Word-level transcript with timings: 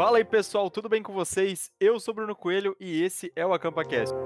Fala 0.00 0.16
aí 0.16 0.24
pessoal, 0.24 0.70
tudo 0.70 0.88
bem 0.88 1.02
com 1.02 1.12
vocês? 1.12 1.70
Eu 1.78 2.00
sou 2.00 2.14
Bruno 2.14 2.34
Coelho 2.34 2.74
e 2.80 3.02
esse 3.02 3.30
é 3.36 3.44
o 3.44 3.52
AcampaCast. 3.52 4.16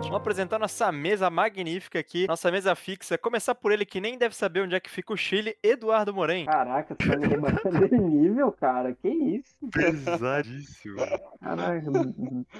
Vamos 0.00 0.16
apresentar 0.16 0.58
nossa 0.58 0.90
mesa 0.90 1.28
magnífica 1.28 1.98
aqui, 1.98 2.26
nossa 2.26 2.50
mesa 2.50 2.74
fixa. 2.74 3.18
Começar 3.18 3.54
por 3.54 3.70
ele 3.70 3.84
que 3.84 4.00
nem 4.00 4.16
deve 4.16 4.34
saber 4.34 4.62
onde 4.62 4.74
é 4.74 4.80
que 4.80 4.88
fica 4.88 5.12
o 5.12 5.16
Chile, 5.16 5.58
Eduardo 5.62 6.14
Moren. 6.14 6.46
Caraca, 6.46 6.96
você 6.98 7.06
tá 7.06 7.18
me 7.18 7.26
rebaixando 7.26 7.86
de 7.86 7.98
nível, 7.98 8.50
cara. 8.50 8.94
Que 8.94 9.08
isso? 9.10 9.54
Pesadíssimo. 9.70 10.96
Caraca. 11.38 11.84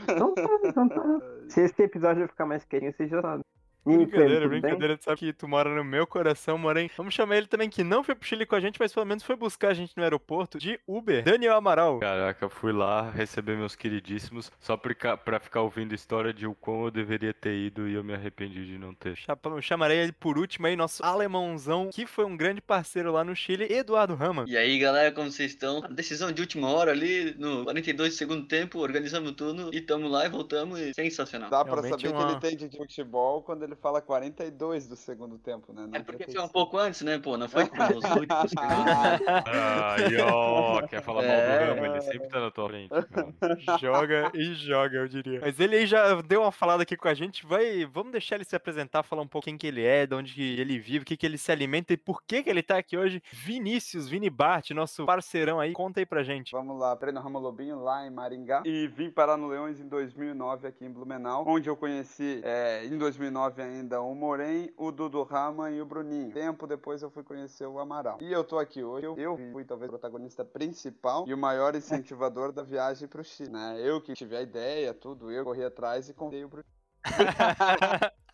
Então 0.07 0.35
tá, 0.35 0.61
então 0.65 0.87
tá. 0.87 1.03
Se 1.49 1.63
esse 1.63 1.83
episódio 1.83 2.19
vai 2.19 2.29
ficar 2.29 2.45
mais 2.45 2.63
quietinho, 2.67 2.93
você 2.93 3.09
já 3.09 3.23
sabe. 3.23 3.43
Brincadeira, 3.87 4.49
brincadeira, 4.49 4.99
tu 4.99 5.05
sabe 5.05 5.19
que 5.19 5.33
tu 5.33 5.47
mora 5.47 5.73
no 5.75 5.85
meu 5.85 6.07
coração, 6.07 6.59
Moren. 6.59 6.91
Vamos 6.97 7.15
chamar 7.15 7.37
ele 7.37 7.47
também, 7.47 7.71
que 7.71 7.85
não 7.85 8.03
foi 8.03 8.15
pro 8.15 8.27
Chile 8.27 8.45
com 8.45 8.55
a 8.57 8.61
gente, 8.61 8.79
mas 8.81 8.93
pelo 8.93 9.07
menos 9.07 9.23
foi 9.23 9.37
buscar 9.37 9.69
a 9.69 9.75
gente 9.75 9.97
no 9.97 10.03
aeroporto 10.03 10.59
de 10.59 10.79
Uber. 10.87 11.23
Daniel 11.23 11.55
Amaral. 11.57 12.01
Caraca, 12.01 12.49
fui 12.49 12.73
lá 12.73 13.11
receber 13.11 13.57
meus 13.57 13.77
queridíssimos 13.77 14.51
só 14.59 14.77
pra, 14.77 14.89
ficar- 14.91 15.17
pra 15.19 15.39
ficar 15.39 15.63
ouvindo 15.63 15.95
história 15.95 16.33
de 16.33 16.47
o 16.47 16.55
quão 16.55 16.85
eu 16.87 16.91
deveria 16.91 17.33
ter 17.33 17.55
ido 17.55 17.89
e 17.89 17.95
eu 17.95 18.03
me 18.03 18.13
arrependi 18.15 18.67
de 18.67 18.79
não 18.79 18.93
ter. 18.93 19.17
Chamarei 19.63 19.99
ele 19.99 20.13
por 20.13 20.37
último 20.39 20.67
aí, 20.67 20.75
nosso 20.75 21.05
alemãozão, 21.05 21.91
que 21.93 22.07
foi 22.07 22.25
um 22.25 22.37
grande 22.37 22.61
parceiro 22.61 23.13
lá 23.13 23.23
no 23.23 23.35
Chile, 23.37 23.67
Eduardo 23.71 24.15
Rama. 24.15 24.45
E 24.49 24.57
aí, 24.57 24.79
galera, 24.79 25.13
como 25.13 25.31
vocês 25.31 25.53
estão? 25.53 25.83
A 25.85 25.89
decisão 25.89 26.33
de 26.33 26.41
última 26.41 26.69
hora 26.71 26.91
ali, 26.91 27.35
no 27.39 27.65
42 27.65 28.15
do 28.15 28.17
segundo 28.17 28.47
tempo, 28.47 28.79
organizamos 28.81 29.33
tudo 29.33 29.71
e 29.73 29.81
tamo 29.81 30.09
lá 30.09 30.27
e 30.27 30.29
voltamos. 30.29 30.81
E 30.81 30.93
sensacional. 30.95 31.51
Dá 31.51 31.65
pra 31.65 31.75
Realmente 31.81 32.03
saber 32.03 32.15
uma- 32.15 32.27
que 32.41 32.47
ele 32.47 32.57
tem 32.57 32.69
de 32.69 32.77
futebol 32.77 33.43
quando 33.43 33.63
ele 33.63 33.76
fala 33.77 34.01
42 34.01 34.87
do 34.89 34.97
segundo 34.97 35.39
tempo, 35.39 35.73
né? 35.73 35.87
Não 35.87 35.99
É 35.99 36.03
porque 36.03 36.25
foi 36.25 36.35
35. 36.35 36.45
um 36.45 36.49
pouco 36.49 36.79
antes, 36.79 37.03
né, 37.03 37.19
pô? 37.19 37.37
Não 37.37 37.49
foi 37.49 37.65
nos 37.65 37.71
últimos 38.05 38.51
segundos. 38.51 39.27
Ai, 39.47 40.17
ó, 40.23 40.83
quer 40.87 41.03
falar 41.03 41.23
mal 41.23 41.31
É. 41.31 41.67
do 41.67 41.75
Rama? 41.75 41.87
Ele 41.95 42.01
sempre 42.03 42.29
tá 42.29 42.41
na 42.41 42.51
tua 42.51 42.69
frente, 42.69 42.89
cara. 42.91 43.79
joga 43.79 44.31
e 44.35 44.55
joga, 44.55 44.97
eu 44.99 45.09
diria. 45.09 45.41
Mas 45.41 45.59
ele 45.61 45.77
aí 45.77 45.87
já 45.87 46.21
deu 46.23 46.43
uma 46.43 46.53
falada 46.53 46.83
aqui 46.83 46.97
com 46.97 47.09
a 47.09 47.15
gente. 47.15 47.47
Vai, 47.47 47.85
vamos 47.87 48.13
deixar 48.13 48.37
ele 48.37 48.45
se 48.45 48.57
apresentar, 48.57 49.03
falar 49.03 49.23
um 49.23 49.27
pouco 49.29 49.47
quem 49.47 49.57
que 49.57 49.67
ele 49.67 49.85
é, 49.85 50.07
de 50.07 50.15
onde 50.15 50.35
que 50.35 50.59
ele 50.61 50.79
vive, 50.79 51.03
o 51.03 51.05
que 51.05 51.17
que 51.17 51.27
ele 51.27 51.39
se 51.39 51.53
alimenta 51.53 51.93
e 51.93 51.97
por 51.97 52.23
que 52.23 52.43
que 52.43 52.51
ele 52.51 52.63
tá 52.63 52.79
aqui 52.79 52.97
hoje. 52.97 53.23
Vinícius, 53.33 54.09
Vini 54.09 54.31
Bart, 54.31 54.71
nosso 54.71 55.05
parceirão 55.07 55.61
aí, 55.61 55.73
conta 55.73 56.01
aí 56.01 56.07
pra 56.07 56.23
gente. 56.23 56.53
Vamos 56.53 56.79
lá, 56.79 56.95
treino 56.97 57.21
Ramo 57.21 57.39
Lobinho 57.39 57.81
lá 57.83 58.07
em 58.07 58.11
Maringá 58.11 58.63
e 58.65 58.87
vim 58.89 59.11
parar 59.11 59.37
no 59.37 59.49
Leões 59.49 59.81
em 59.81 59.89
2009 59.89 60.67
aqui 60.69 60.85
em 60.85 60.91
Blumenau, 60.91 61.45
onde 61.47 61.69
eu 61.69 61.77
conheci 61.77 62.41
é, 62.45 62.85
em 62.85 62.97
2009 62.99 63.63
ainda 63.67 64.01
o 64.01 64.15
Morém, 64.15 64.73
o 64.77 64.91
Dudu 64.91 65.23
Rama 65.23 65.71
e 65.71 65.81
o 65.81 65.87
Bruninho. 65.87 66.33
Tempo 66.33 66.67
depois 66.67 67.03
eu 67.03 67.11
fui 67.11 67.23
conhecer 67.23 67.67
o 67.67 67.79
Amaral. 67.79 68.19
E 68.21 68.33
eu 68.33 68.45
tô 68.45 68.59
aqui 68.59 68.83
hoje, 68.83 69.07
eu, 69.07 69.17
eu 69.17 69.39
fui 69.53 69.65
talvez 69.65 69.89
o 69.89 69.93
protagonista 69.93 70.45
principal 70.45 71.25
e 71.27 71.35
o 71.35 71.39
maior 71.39 71.75
incentivador 71.75 72.53
da 72.53 72.63
viagem 72.63 73.09
pro 73.09 73.23
Chile, 73.25 73.51
né? 73.51 73.77
Eu 73.79 74.01
que 74.01 74.15
tive 74.15 74.37
a 74.37 74.43
ideia, 74.43 74.95
tudo, 74.95 75.31
eu 75.31 75.45
corri 75.45 75.65
atrás 75.65 76.09
e 76.09 76.15
contei 76.15 76.45
o 76.45 76.49
Bruninho. 76.49 76.67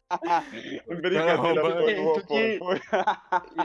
Brincadeira, 0.86 1.36
foi, 1.38 1.55
foi, 1.55 1.94
Porque- 1.94 2.58
foi, 2.58 2.58
foi. 2.58 2.80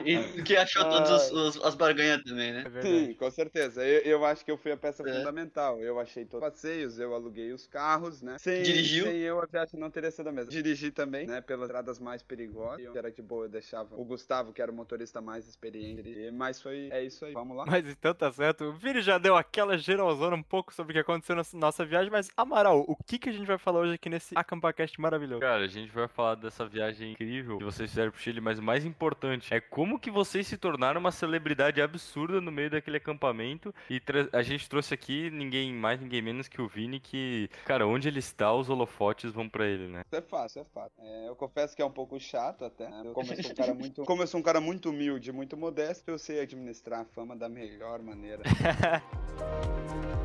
E, 0.06 0.44
que 0.44 0.56
achou 0.56 0.84
todas 0.84 1.32
as 1.64 1.76
barganhas 1.76 2.24
também, 2.24 2.54
né? 2.54 2.66
É. 2.76 2.82
Sim, 2.82 3.14
com 3.14 3.30
certeza. 3.32 3.84
Eu, 3.86 4.02
eu 4.02 4.26
acho 4.26 4.44
que 4.44 4.52
eu 4.52 4.58
fui 4.58 4.72
a 4.72 4.78
peça 4.78 5.08
É. 5.08 5.14
fundamental. 5.18 5.80
Eu 5.82 6.00
achei 6.00 6.26
todos 6.26 6.48
os 6.48 6.54
passeios, 6.54 7.00
eu 7.00 7.14
aluguei 7.14 7.52
os 7.52 7.68
carros, 7.68 8.22
né? 8.22 8.38
Sem, 8.40 8.62
Dirigiu? 8.64 9.06
Sem 9.06 9.18
eu, 9.18 9.42
a 9.42 9.46
viagem 9.46 9.80
não 9.80 9.90
teria 9.90 10.12
sido 10.12 10.28
a 10.30 10.32
mesma. 10.32 10.52
Dirigi 10.52 10.92
também, 10.92 11.28
né? 11.28 11.42
Pelas 11.42 11.68
estradas 11.68 12.00
mais 12.00 12.22
perigosas. 12.24 12.84
Eu 12.86 12.96
era 12.98 13.12
de 13.12 13.22
boa, 13.22 13.46
eu 13.46 13.50
deixava 13.50 13.96
o 13.96 14.04
Gustavo, 14.04 14.54
que 14.54 14.62
era 14.62 14.72
o 14.72 14.76
motorista 14.76 15.22
mais 15.22 15.48
experiente. 15.48 16.08
E- 16.10 16.32
Mas 16.32 16.62
foi, 16.62 16.90
é 16.92 17.04
isso 17.04 17.26
aí. 17.26 17.34
Vamos 17.34 17.56
lá. 17.58 17.66
Mas 17.66 17.88
então 17.88 18.14
tá 18.14 18.32
certo. 18.32 18.66
O 18.66 18.74
Vini 18.74 19.02
já 19.02 19.18
deu 19.18 19.36
aquela 19.36 19.78
geralzona 19.78 20.36
um 20.36 20.44
pouco 20.44 20.74
sobre 20.74 20.92
o 20.92 20.94
que 20.96 21.00
aconteceu 21.00 21.36
na 21.36 21.44
nossa 21.54 21.86
viagem, 21.86 22.12
mas 22.12 22.30
Amaral, 22.36 22.84
o 22.88 22.96
que 22.96 23.18
que 23.20 23.30
a 23.30 23.32
gente 23.32 23.46
vai 23.46 23.58
falar 23.58 23.80
hoje 23.82 23.94
aqui 23.94 24.10
nesse 24.10 24.38
AcampaCast 24.38 25.00
maravilhoso? 25.02 25.42
Cara, 25.42 25.64
a 25.64 25.68
gente 25.68 25.92
vai 25.92 26.08
falar 26.08 26.36
dessa 26.38 26.66
viagem 26.66 27.12
incrível 27.12 27.58
que 27.58 27.64
vocês 27.64 27.90
fizeram 27.90 28.12
pro 28.12 28.20
Chile, 28.20 28.42
mas 28.42 28.60
o 28.60 28.64
mais 28.64 28.86
importante 28.86 29.54
é 29.54 29.60
como 29.60 30.00
que 30.00 30.12
vocês 30.12 30.48
se 30.48 30.58
tornaram 30.58 31.00
uma 31.00 31.12
celebridade 31.12 31.82
absurda 31.82 32.40
no 32.40 32.52
meio 32.52 32.70
daquele 32.70 32.98
acampamento 32.98 33.74
e 33.90 34.02
a 34.34 34.42
gente 34.42 34.70
trouxe 34.70 34.94
aqui 34.94 35.30
ninguém 35.30 35.74
mais, 35.74 36.00
ninguém 36.00 36.22
menos 36.22 36.48
que 36.48 36.62
o 36.62 36.68
Vini 36.68 37.00
que, 37.00 37.50
cara, 37.66 37.88
onde 37.88 38.08
ele 38.08 38.20
está, 38.20 38.54
os 38.54 38.70
holofotes 38.70 39.32
vão 39.32 39.50
pra 39.50 39.66
ele, 39.66 39.88
né? 39.88 40.02
Isso 40.06 40.16
é 40.16 40.22
fácil, 40.22 40.62
é 40.62 40.66
fácil. 40.66 41.04
É, 41.04 41.30
eu 41.30 41.36
confesso 41.36 41.76
que 41.76 41.82
é 41.82 41.86
um 41.86 41.92
pouco 41.92 42.20
chato 42.20 42.66
até. 42.66 42.90
né? 42.90 43.12
Como 43.14 43.32
eu 43.34 43.44
sou 43.44 43.52
um 43.52 43.56
cara 43.56 43.74
muito, 43.74 44.04
como 44.04 44.24
eu 44.24 44.28
sou 44.28 44.40
um 44.40 44.44
cara 44.44 44.62
muito 44.62 44.90
humilde, 44.90 45.32
muito 45.32 45.58
modesto, 45.58 46.10
eu 46.12 46.18
sei 46.18 46.40
administrar 46.40 47.02
a 47.02 47.06
fama 47.06 47.36
da 47.36 47.50
melhor 47.50 48.02
maneira. 48.02 48.44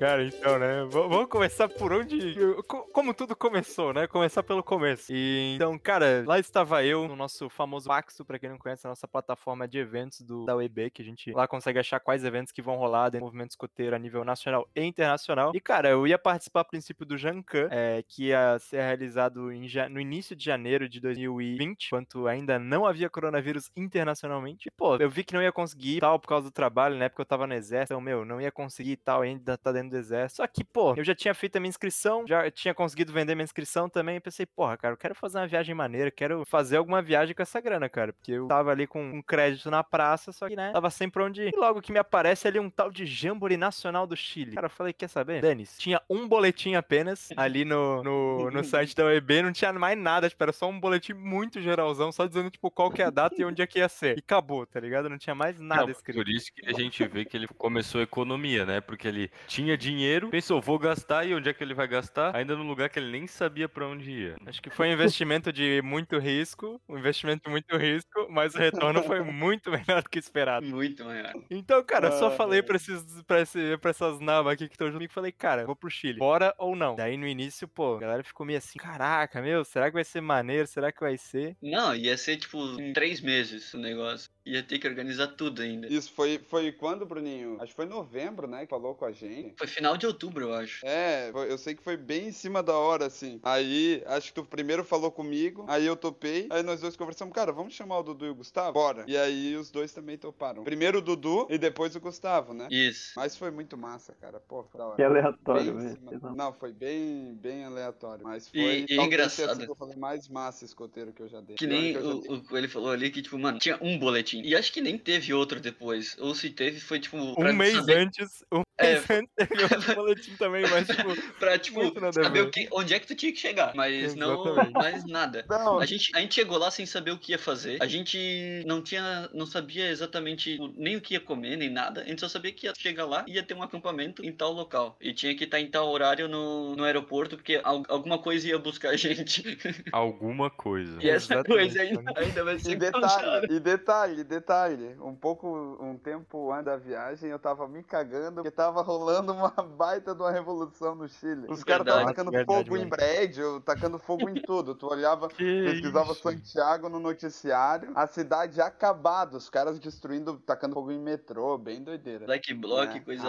Cara, 0.00 0.24
então, 0.24 0.58
né? 0.58 0.84
v- 0.84 1.08
Vamos 1.08 1.26
começar 1.28 1.68
por 1.68 1.92
onde. 1.92 2.34
co- 2.66 2.84
Como 2.90 3.12
tudo 3.12 3.36
começou, 3.36 3.92
né? 3.92 4.06
Começar 4.06 4.42
pelo 4.42 4.62
começo. 4.62 5.12
E 5.12 5.52
então, 5.56 5.78
cara, 5.78 6.24
lá 6.26 6.38
estava 6.38 6.82
eu 6.82 7.06
no 7.06 7.14
nosso 7.14 7.50
famoso 7.50 7.86
Paxo, 7.86 8.24
pra 8.24 8.38
quem 8.38 8.48
não 8.48 8.56
conhece, 8.56 8.86
a 8.86 8.90
nossa 8.90 9.06
plataforma 9.06 9.68
de 9.68 9.76
eventos 9.78 10.22
do, 10.22 10.46
da 10.46 10.56
UEB, 10.56 10.90
que 10.90 11.02
a 11.02 11.04
gente 11.04 11.30
lá 11.32 11.46
consegue 11.46 11.78
achar 11.78 12.00
quais 12.00 12.24
eventos 12.24 12.50
que 12.50 12.62
vão 12.62 12.76
rolar 12.76 13.10
dentro 13.10 13.20
do 13.20 13.24
movimento 13.26 13.50
escoteiro 13.50 13.94
a 13.94 13.98
nível 13.98 14.24
nacional 14.24 14.66
e 14.74 14.82
internacional. 14.82 15.52
E, 15.54 15.60
cara, 15.60 15.90
eu 15.90 16.06
ia 16.06 16.18
participar 16.18 16.60
a 16.60 16.64
princípio 16.64 17.04
do 17.04 17.18
Jancan, 17.18 17.68
é, 17.70 18.02
que 18.08 18.28
ia 18.28 18.58
ser 18.58 18.80
realizado 18.80 19.52
em 19.52 19.68
no 19.90 20.00
início 20.00 20.34
de 20.34 20.42
janeiro 20.42 20.88
de 20.88 20.98
2020, 20.98 21.86
enquanto 21.88 22.26
ainda 22.26 22.58
não 22.58 22.86
havia 22.86 23.10
coronavírus 23.10 23.70
internacionalmente. 23.76 24.66
E, 24.68 24.70
pô, 24.70 24.96
eu 24.96 25.10
vi 25.10 25.22
que 25.24 25.34
não 25.34 25.42
ia 25.42 25.52
conseguir 25.52 26.00
tal 26.00 26.18
por 26.18 26.28
causa 26.28 26.48
do 26.48 26.52
trabalho, 26.52 26.96
na 26.96 27.04
época 27.04 27.20
eu 27.20 27.26
tava 27.26 27.46
no 27.46 27.52
exército, 27.52 27.92
então, 27.92 28.00
meu, 28.00 28.24
não 28.24 28.40
ia 28.40 28.50
conseguir 28.50 28.96
tal, 28.96 29.20
ainda 29.20 29.58
tá 29.58 29.70
dentro 29.70 29.89
do 29.90 29.96
exército. 29.96 30.36
Só 30.38 30.46
que, 30.46 30.64
pô, 30.64 30.94
eu 30.96 31.04
já 31.04 31.14
tinha 31.14 31.34
feito 31.34 31.56
a 31.56 31.60
minha 31.60 31.68
inscrição, 31.68 32.24
já 32.26 32.50
tinha 32.50 32.72
conseguido 32.72 33.12
vender 33.12 33.34
minha 33.34 33.44
inscrição 33.44 33.88
também, 33.88 34.16
e 34.16 34.20
pensei, 34.20 34.46
porra, 34.46 34.76
cara, 34.76 34.94
eu 34.94 34.98
quero 34.98 35.14
fazer 35.14 35.38
uma 35.38 35.46
viagem 35.46 35.74
maneira, 35.74 36.10
quero 36.10 36.44
fazer 36.44 36.76
alguma 36.76 37.02
viagem 37.02 37.34
com 37.34 37.42
essa 37.42 37.60
grana, 37.60 37.88
cara, 37.88 38.12
porque 38.12 38.32
eu 38.32 38.46
tava 38.46 38.70
ali 38.70 38.86
com 38.86 39.02
um 39.02 39.22
crédito 39.22 39.70
na 39.70 39.82
praça, 39.82 40.32
só 40.32 40.48
que, 40.48 40.56
né, 40.56 40.72
tava 40.72 40.90
sem 40.90 41.10
pra 41.10 41.24
onde 41.24 41.42
ir. 41.42 41.52
E 41.54 41.58
logo 41.58 41.82
que 41.82 41.92
me 41.92 41.98
aparece 41.98 42.48
ali 42.48 42.58
um 42.58 42.70
tal 42.70 42.90
de 42.90 43.04
Jamboree 43.04 43.56
Nacional 43.56 44.06
do 44.06 44.16
Chile. 44.16 44.52
Cara, 44.52 44.66
eu 44.66 44.70
falei, 44.70 44.92
quer 44.92 45.08
saber? 45.08 45.42
Danis, 45.42 45.76
tinha 45.78 46.00
um 46.08 46.26
boletim 46.28 46.74
apenas 46.74 47.28
ali 47.36 47.64
no, 47.64 48.02
no, 48.02 48.50
no 48.50 48.62
site 48.64 48.94
da 48.94 49.04
UEB, 49.04 49.42
não 49.42 49.52
tinha 49.52 49.72
mais 49.72 49.98
nada, 49.98 50.28
tipo, 50.28 50.42
era 50.42 50.52
só 50.52 50.68
um 50.68 50.78
boletim 50.78 51.12
muito 51.12 51.60
geralzão, 51.60 52.12
só 52.12 52.26
dizendo, 52.26 52.50
tipo, 52.50 52.70
qual 52.70 52.90
que 52.90 53.02
é 53.02 53.06
a 53.06 53.10
data 53.10 53.34
e 53.40 53.44
onde 53.44 53.62
é 53.62 53.66
que 53.66 53.78
ia 53.78 53.88
ser. 53.88 54.16
E 54.16 54.20
acabou, 54.20 54.66
tá 54.66 54.78
ligado? 54.80 55.08
Não 55.08 55.18
tinha 55.18 55.34
mais 55.34 55.58
nada 55.60 55.82
Não, 55.82 55.90
escrito. 55.90 56.16
Por 56.16 56.28
isso 56.28 56.52
que 56.54 56.66
a 56.66 56.72
gente 56.72 57.06
vê 57.06 57.24
que 57.24 57.36
ele 57.36 57.46
começou 57.48 58.00
a 58.00 58.04
economia, 58.04 58.64
né? 58.64 58.80
Porque 58.80 59.08
ele 59.08 59.30
tinha 59.46 59.76
dinheiro, 59.80 60.28
pensou, 60.30 60.60
vou 60.60 60.78
gastar 60.78 61.24
e 61.26 61.34
onde 61.34 61.48
é 61.48 61.54
que 61.54 61.62
ele 61.62 61.74
vai 61.74 61.88
gastar? 61.88 62.34
Ainda 62.36 62.56
num 62.56 62.66
lugar 62.68 62.88
que 62.90 62.98
ele 62.98 63.10
nem 63.10 63.26
sabia 63.26 63.68
pra 63.68 63.86
onde 63.86 64.10
ia. 64.10 64.36
Acho 64.46 64.60
que 64.62 64.70
foi 64.70 64.88
um 64.88 64.92
investimento 64.92 65.52
de 65.52 65.80
muito 65.82 66.18
risco, 66.18 66.80
um 66.88 66.98
investimento 66.98 67.44
de 67.44 67.50
muito 67.50 67.76
risco, 67.76 68.26
mas 68.30 68.54
o 68.54 68.58
retorno 68.58 69.02
foi 69.02 69.20
muito 69.22 69.70
menor 69.70 70.02
do 70.02 70.08
que 70.10 70.18
esperado. 70.18 70.66
Muito 70.66 71.04
maior. 71.04 71.36
Então, 71.50 71.82
cara, 71.84 72.08
eu 72.08 72.12
só 72.12 72.26
Ah, 72.26 72.30
falei 72.30 72.62
pra, 72.62 72.76
esses, 72.76 73.22
pra, 73.24 73.40
esse, 73.40 73.76
pra 73.78 73.90
essas 73.90 74.20
navas 74.20 74.52
aqui 74.54 74.68
que 74.68 74.74
estão 74.74 74.86
junto 74.88 74.94
comigo, 74.98 75.12
falei, 75.12 75.32
cara, 75.32 75.66
vou 75.66 75.76
pro 75.76 75.90
Chile, 75.90 76.18
bora 76.18 76.54
ou 76.58 76.76
não? 76.76 76.94
Daí 76.94 77.16
no 77.16 77.26
início, 77.26 77.66
pô, 77.68 77.96
a 77.96 78.00
galera 78.00 78.22
ficou 78.24 78.46
meio 78.46 78.58
assim, 78.58 78.78
caraca, 78.78 79.40
meu, 79.42 79.64
será 79.64 79.86
que 79.88 79.94
vai 79.94 80.04
ser 80.04 80.20
maneiro? 80.20 80.66
Será 80.66 80.92
que 80.92 81.00
vai 81.00 81.16
ser? 81.16 81.56
Não, 81.62 81.94
ia 81.94 82.16
ser 82.16 82.36
tipo 82.38 82.58
em 82.80 82.92
três 82.92 83.20
meses 83.20 83.72
o 83.74 83.78
negócio. 83.78 84.30
Ia 84.44 84.62
ter 84.62 84.78
que 84.78 84.88
organizar 84.88 85.28
tudo 85.28 85.60
ainda. 85.60 85.86
Isso 85.86 86.12
foi, 86.12 86.38
foi 86.48 86.72
quando, 86.72 87.04
Bruninho? 87.04 87.56
Acho 87.60 87.66
que 87.72 87.76
foi 87.76 87.84
em 87.84 87.88
novembro, 87.90 88.46
né? 88.46 88.62
Que 88.64 88.70
falou 88.70 88.94
com 88.94 89.04
a 89.04 89.12
gente. 89.12 89.54
Foi 89.56 89.66
final 89.66 89.96
de 89.98 90.06
outubro, 90.06 90.46
eu 90.46 90.54
acho. 90.54 90.84
É, 90.86 91.30
foi- 91.30 91.52
eu 91.52 91.58
sei 91.58 91.74
que 91.74 91.82
foi 91.82 91.96
bem 91.96 92.28
em 92.28 92.32
cima 92.32 92.62
da 92.62 92.74
hora, 92.74 93.06
assim. 93.06 93.38
Aí, 93.42 94.02
acho 94.06 94.28
que 94.28 94.34
tu 94.40 94.44
primeiro 94.44 94.82
falou 94.82 95.10
comigo, 95.10 95.66
aí 95.68 95.84
eu 95.84 95.94
topei, 95.94 96.46
aí 96.50 96.62
nós 96.62 96.80
dois 96.80 96.96
conversamos, 96.96 97.34
cara, 97.34 97.52
vamos 97.52 97.74
chamar 97.74 97.98
o 97.98 98.02
Dudu 98.02 98.26
e 98.26 98.30
o 98.30 98.34
Gustavo? 98.34 98.72
Bora. 98.72 99.04
E 99.06 99.16
aí 99.16 99.54
os 99.56 99.70
dois 99.70 99.92
também 99.92 100.16
toparam. 100.16 100.64
Primeiro 100.64 100.98
o 100.98 101.02
Dudu 101.02 101.46
e 101.50 101.58
depois 101.58 101.94
o 101.94 102.00
Gustavo, 102.00 102.54
né? 102.54 102.66
Isso. 102.70 103.12
Mas 103.16 103.36
foi 103.36 103.50
muito 103.50 103.76
massa, 103.76 104.14
cara. 104.20 104.40
Pô, 104.40 104.64
foi 104.64 104.78
da 104.78 104.86
hora. 104.86 104.96
Que 104.96 105.02
aleatório, 105.02 105.76
velho. 105.76 105.96
cima. 105.96 106.34
Não, 106.34 106.52
foi 106.54 106.72
bem, 106.72 107.34
bem 107.34 107.64
aleatório. 107.64 108.24
Mas 108.24 108.48
foi. 108.48 108.86
E- 108.88 108.94
e 108.94 108.96
engraçado. 109.00 109.60
sido 109.60 109.70
o 109.72 109.74
rolê 109.74 109.96
mais 109.96 110.28
massa 110.28 110.64
escoteiro 110.64 111.12
que 111.12 111.22
eu 111.22 111.28
já 111.28 111.40
dei. 111.42 111.56
Que 111.56 111.66
nem 111.66 111.92
eu 111.92 112.02
já 112.02 112.08
o, 112.08 112.20
dei. 112.20 112.30
o 112.36 112.42
Coelho 112.42 112.68
falou 112.70 112.90
ali 112.90 113.10
que, 113.10 113.20
tipo, 113.20 113.38
mano, 113.38 113.58
tinha 113.58 113.78
um 113.82 113.98
boletim. 113.98 114.29
E 114.34 114.54
acho 114.54 114.72
que 114.72 114.80
nem 114.80 114.96
teve 114.98 115.32
outro 115.32 115.60
depois. 115.60 116.16
Ou 116.18 116.34
se 116.34 116.50
teve, 116.50 116.80
foi 116.80 117.00
tipo. 117.00 117.16
Um 117.16 117.52
mês 117.52 117.74
saber- 117.74 117.98
antes, 117.98 118.44
um 118.52 118.62
É. 118.80 119.00
Teve 119.36 119.62
outro 119.62 119.94
boletim 119.94 120.36
também, 120.36 120.62
mas 120.68 120.86
tipo, 120.86 121.08
pra, 121.38 121.58
tipo, 121.58 121.80
saber 122.12 122.40
o 122.42 122.50
que, 122.50 122.68
onde 122.72 122.94
é 122.94 122.98
que 122.98 123.06
tu 123.06 123.14
tinha 123.14 123.32
que 123.32 123.38
chegar. 123.38 123.72
Mas 123.74 124.14
não 124.14 124.42
Exatamente. 124.42 124.72
mais 124.72 125.04
nada. 125.06 125.44
Não, 125.48 125.78
A 125.80 125.86
gente, 125.86 126.10
a 126.14 126.20
gente 126.20 126.34
chegou 126.34 126.58
lá 126.58 126.70
sem 126.70 126.86
saber 126.86 127.10
o 127.12 127.18
que 127.18 127.32
ia 127.32 127.38
fazer. 127.38 127.78
A 127.82 127.86
gente 127.86 128.64
não 128.66 128.82
tinha, 128.82 129.28
não 129.32 129.46
sabia 129.46 129.88
exatamente 129.90 130.58
o- 130.60 130.72
nem 130.76 130.96
o 130.96 131.00
que 131.00 131.14
ia 131.14 131.20
comer, 131.20 131.56
nem 131.56 131.70
nada. 131.70 132.02
A 132.02 132.04
gente 132.04 132.20
só 132.20 132.28
sabia 132.28 132.52
que 132.52 132.66
ia 132.66 132.72
chegar 132.76 133.04
lá 133.06 133.24
e 133.28 133.34
ia 133.34 133.42
ter 133.42 133.54
um 133.54 133.62
acampamento 133.62 134.24
em 134.24 134.32
tal 134.32 134.52
local. 134.52 134.96
E 135.00 135.12
tinha 135.12 135.34
que 135.36 135.44
estar 135.44 135.60
em 135.60 135.70
tal 135.70 135.88
horário 135.90 136.28
no, 136.28 136.74
no 136.76 136.84
aeroporto, 136.84 137.36
porque 137.36 137.60
al- 137.62 137.82
alguma 137.88 138.18
coisa 138.18 138.48
ia 138.48 138.58
buscar 138.58 138.90
a 138.90 138.96
gente. 138.96 139.42
Alguma 139.92 140.50
coisa. 140.50 140.98
E 141.02 141.08
essa 141.08 141.34
Exatamente, 141.34 141.74
coisa 141.74 141.82
ainda, 141.82 142.12
ainda 142.16 142.44
vai 142.44 142.54
E 142.56 142.60
ser 142.60 142.76
detalhe, 142.76 143.04
encontrada. 143.06 143.46
e 143.50 143.60
detalhe, 143.60 144.24
detalhe, 144.24 144.96
um 145.00 145.14
pouco, 145.14 145.48
um 145.80 145.96
tempo 145.98 146.52
antes 146.52 146.64
da 146.66 146.76
viagem, 146.76 147.30
eu 147.30 147.38
tava 147.38 147.66
me 147.68 147.82
cagando, 147.82 148.36
porque 148.36 148.50
tava 148.50 148.69
rolando 148.70 149.32
uma 149.32 149.50
baita 149.76 150.14
de 150.14 150.22
uma 150.22 150.30
revolução 150.30 150.94
no 150.94 151.08
Chile. 151.08 151.46
Os 151.50 151.64
caras 151.64 151.86
estavam 151.86 152.06
Verdade, 152.06 152.06
tacando 152.06 152.30
verdade, 152.30 152.64
fogo 152.64 152.76
em 152.76 152.80
mano. 152.80 152.90
prédio, 152.90 153.60
tacando 153.60 153.98
fogo 153.98 154.28
em 154.28 154.34
tudo. 154.34 154.74
Tu 154.74 154.86
olhava, 154.86 155.28
Que 155.40 155.64
pesquisava 155.64 156.12
isso? 156.12 156.22
Santiago 156.22 156.88
no 156.88 157.00
noticiário, 157.00 157.90
a 157.94 158.06
cidade 158.06 158.60
acabada, 158.60 159.36
os 159.36 159.50
caras 159.50 159.78
destruindo, 159.80 160.38
tacando 160.38 160.74
fogo 160.74 160.92
em 160.92 160.98
metrô, 161.00 161.56
bem 161.58 161.82
doideira. 161.82 162.26
Black 162.26 162.52
Block, 162.54 162.94
né? 162.94 163.00
coisa 163.00 163.24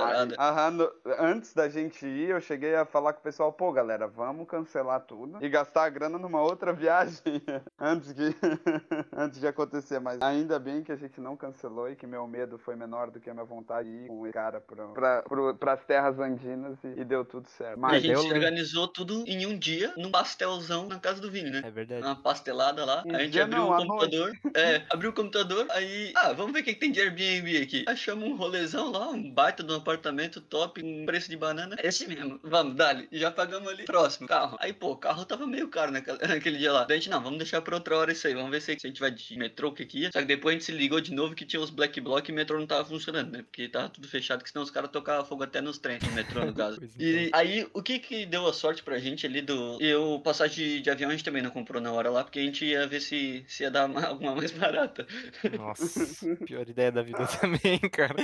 no- 0.72 0.92
antes 1.20 1.54
da 1.54 1.68
gente 1.70 2.06
ir, 2.06 2.30
eu 2.30 2.42
cheguei 2.42 2.76
a 2.76 2.86
falar 2.86 3.14
com 3.14 3.20
o 3.20 3.24
pessoal, 3.24 3.52
pô, 3.52 3.72
galera, 3.72 4.08
vamos 4.08 4.48
cancelar 4.48 5.02
tudo 5.02 5.44
e 5.44 5.50
gastar 5.50 5.86
a 5.86 5.90
grana 5.90 6.18
numa 6.18 6.42
outra 6.42 6.72
viagem 6.74 7.42
antes 7.80 8.12
que 8.14 8.36
antes 9.16 9.40
de 9.40 9.48
acontecer, 9.48 10.00
mas 10.00 10.22
ainda 10.22 10.60
bem 10.60 10.84
que 10.84 10.92
a 10.92 10.96
gente 10.96 11.20
não 11.20 11.36
cancelou 11.36 11.90
e 11.90 11.96
que 11.96 12.06
meu 12.08 12.28
medo 12.28 12.58
foi 12.58 12.76
menor 12.76 13.10
do 13.10 13.20
que 13.20 13.30
a 13.30 13.34
minha 13.34 13.46
vontade 13.46 13.90
de 13.90 14.06
ir 14.06 14.08
com 14.08 14.26
esse 14.26 14.34
cara 14.34 14.60
pro, 14.62 14.90
pra, 14.94 15.24
pro, 15.32 15.56
pras 15.56 15.80
terras 15.86 16.20
andinas 16.20 16.78
e, 16.84 17.00
e 17.00 17.06
deu 17.06 17.24
tudo 17.24 17.48
certo. 17.48 17.72
E 17.72 17.74
a 17.74 17.78
Mas 17.78 18.04
gente 18.04 18.18
organizou 18.18 18.86
tudo 18.86 19.24
em 19.26 19.46
um 19.46 19.58
dia, 19.58 19.94
num 19.96 20.12
pastelzão 20.12 20.88
na 20.90 21.00
casa 21.00 21.22
do 21.22 21.32
Vini, 21.32 21.50
né? 21.50 21.62
é 21.64 21.72
verdade. 21.72 22.02
Uma 22.06 22.18
pastelada 22.18 22.84
lá, 22.84 23.02
Um 23.06 23.16
a 23.16 23.20
gente 23.24 23.40
abriu 23.40 23.62
não, 23.62 23.72
o 23.72 23.78
computador. 23.78 24.34
É, 24.54 24.84
abriu 24.90 25.12
o 25.12 25.14
computador, 25.14 25.66
aí. 25.70 26.12
Ah, 26.18 26.34
vamos 26.34 26.52
ver 26.52 26.60
o 26.60 26.64
que, 26.66 26.74
que 26.74 26.80
tem 26.82 26.92
de 26.92 27.00
Airbnb 27.00 27.58
aqui. 27.62 27.86
Achamos 27.88 28.28
um 28.28 28.36
rolezão 28.36 28.92
lá, 28.92 29.08
um 29.10 29.32
baita 29.32 29.64
de 29.64 29.72
um 29.72 29.78
apartamento 29.78 30.42
top, 30.42 30.84
um 30.84 31.06
preço 31.06 31.30
de 31.30 31.38
banana. 31.38 31.78
Esse 31.82 32.06
mesmo. 32.08 32.38
Vamos, 32.44 32.76
dali. 32.76 33.08
Já 33.14 33.32
pagamos 33.32 33.70
ali. 33.70 33.86
Próximo, 33.86 34.28
carro. 34.28 34.58
Aí, 34.60 34.74
pô, 34.74 34.92
o 34.92 34.98
carro 34.98 35.24
tava 35.24 35.48
meio 35.48 35.70
caro 35.70 35.92
naquela- 35.92 36.20
naquele 36.28 36.58
dia 36.58 36.74
lá. 36.74 36.84
Daí 36.84 36.98
a 36.98 37.00
gente, 37.00 37.10
não, 37.10 37.22
vamos 37.24 37.38
deixar 37.38 37.62
pra 37.62 37.76
outra 37.76 37.96
hora 37.96 38.12
isso 38.12 38.28
aí. 38.28 38.34
Vamos 38.34 38.52
ver 38.52 38.62
se 38.62 38.72
a 38.72 38.76
gente 38.88 39.00
vai 39.00 39.12
de 39.12 39.38
metrô, 39.38 39.70
o 39.70 39.74
que 39.74 39.86
que 39.86 40.00
ia. 40.00 40.12
Só 40.12 40.20
que 40.20 40.26
depois 40.26 40.56
a 40.56 40.58
gente 40.58 40.66
se 40.66 40.72
ligou 40.74 41.00
de 41.00 41.14
novo 41.14 41.34
que 41.36 41.46
tinha 41.46 41.62
os 41.62 41.70
black 41.70 42.02
block 42.02 42.28
e 42.28 42.32
o 42.34 42.36
metrô 42.36 42.60
não 42.60 42.68
tava 42.68 42.84
funcionando, 42.84 43.32
né? 43.32 43.44
Porque 43.44 43.70
tava 43.70 43.88
tudo 43.88 44.08
fechado, 44.10 44.44
que 44.44 44.50
senão 44.50 44.64
os 44.64 44.72
caras 44.72 44.92
tocavam 44.92 45.21
fogo 45.26 45.44
até 45.44 45.62
nos 45.62 45.78
trens, 45.78 46.04
no 46.04 46.12
metrô, 46.14 46.46
no 46.46 46.54
caso. 46.56 46.80
E 47.00 47.28
então. 47.28 47.40
aí, 47.40 47.68
o 47.74 47.82
que 47.82 48.00
que 48.00 48.26
deu 48.26 48.48
a 48.48 48.54
sorte 48.54 48.84
pra 48.84 49.00
gente 49.00 49.26
ali 49.26 49.42
do. 49.42 49.78
E 49.82 49.94
o 49.96 50.20
passagem 50.20 50.56
de, 50.56 50.82
de 50.82 50.90
avião 50.90 51.10
a 51.10 51.14
gente 51.14 51.24
também 51.24 51.42
não 51.42 51.50
comprou 51.52 51.82
na 51.82 51.92
hora 51.92 52.10
lá, 52.10 52.24
porque 52.24 52.40
a 52.40 52.44
gente 52.44 52.66
ia 52.66 52.88
ver 52.88 53.02
se, 53.02 53.44
se 53.48 53.64
ia 53.64 53.72
dar 53.72 53.86
uma- 53.90 54.06
alguma 54.08 54.36
mais 54.36 54.52
barata. 54.52 55.06
Nossa, 55.58 56.36
pior 56.46 56.68
ideia 56.68 56.92
da 56.92 57.02
vida 57.02 57.26
também, 57.40 57.80
cara. 57.80 58.16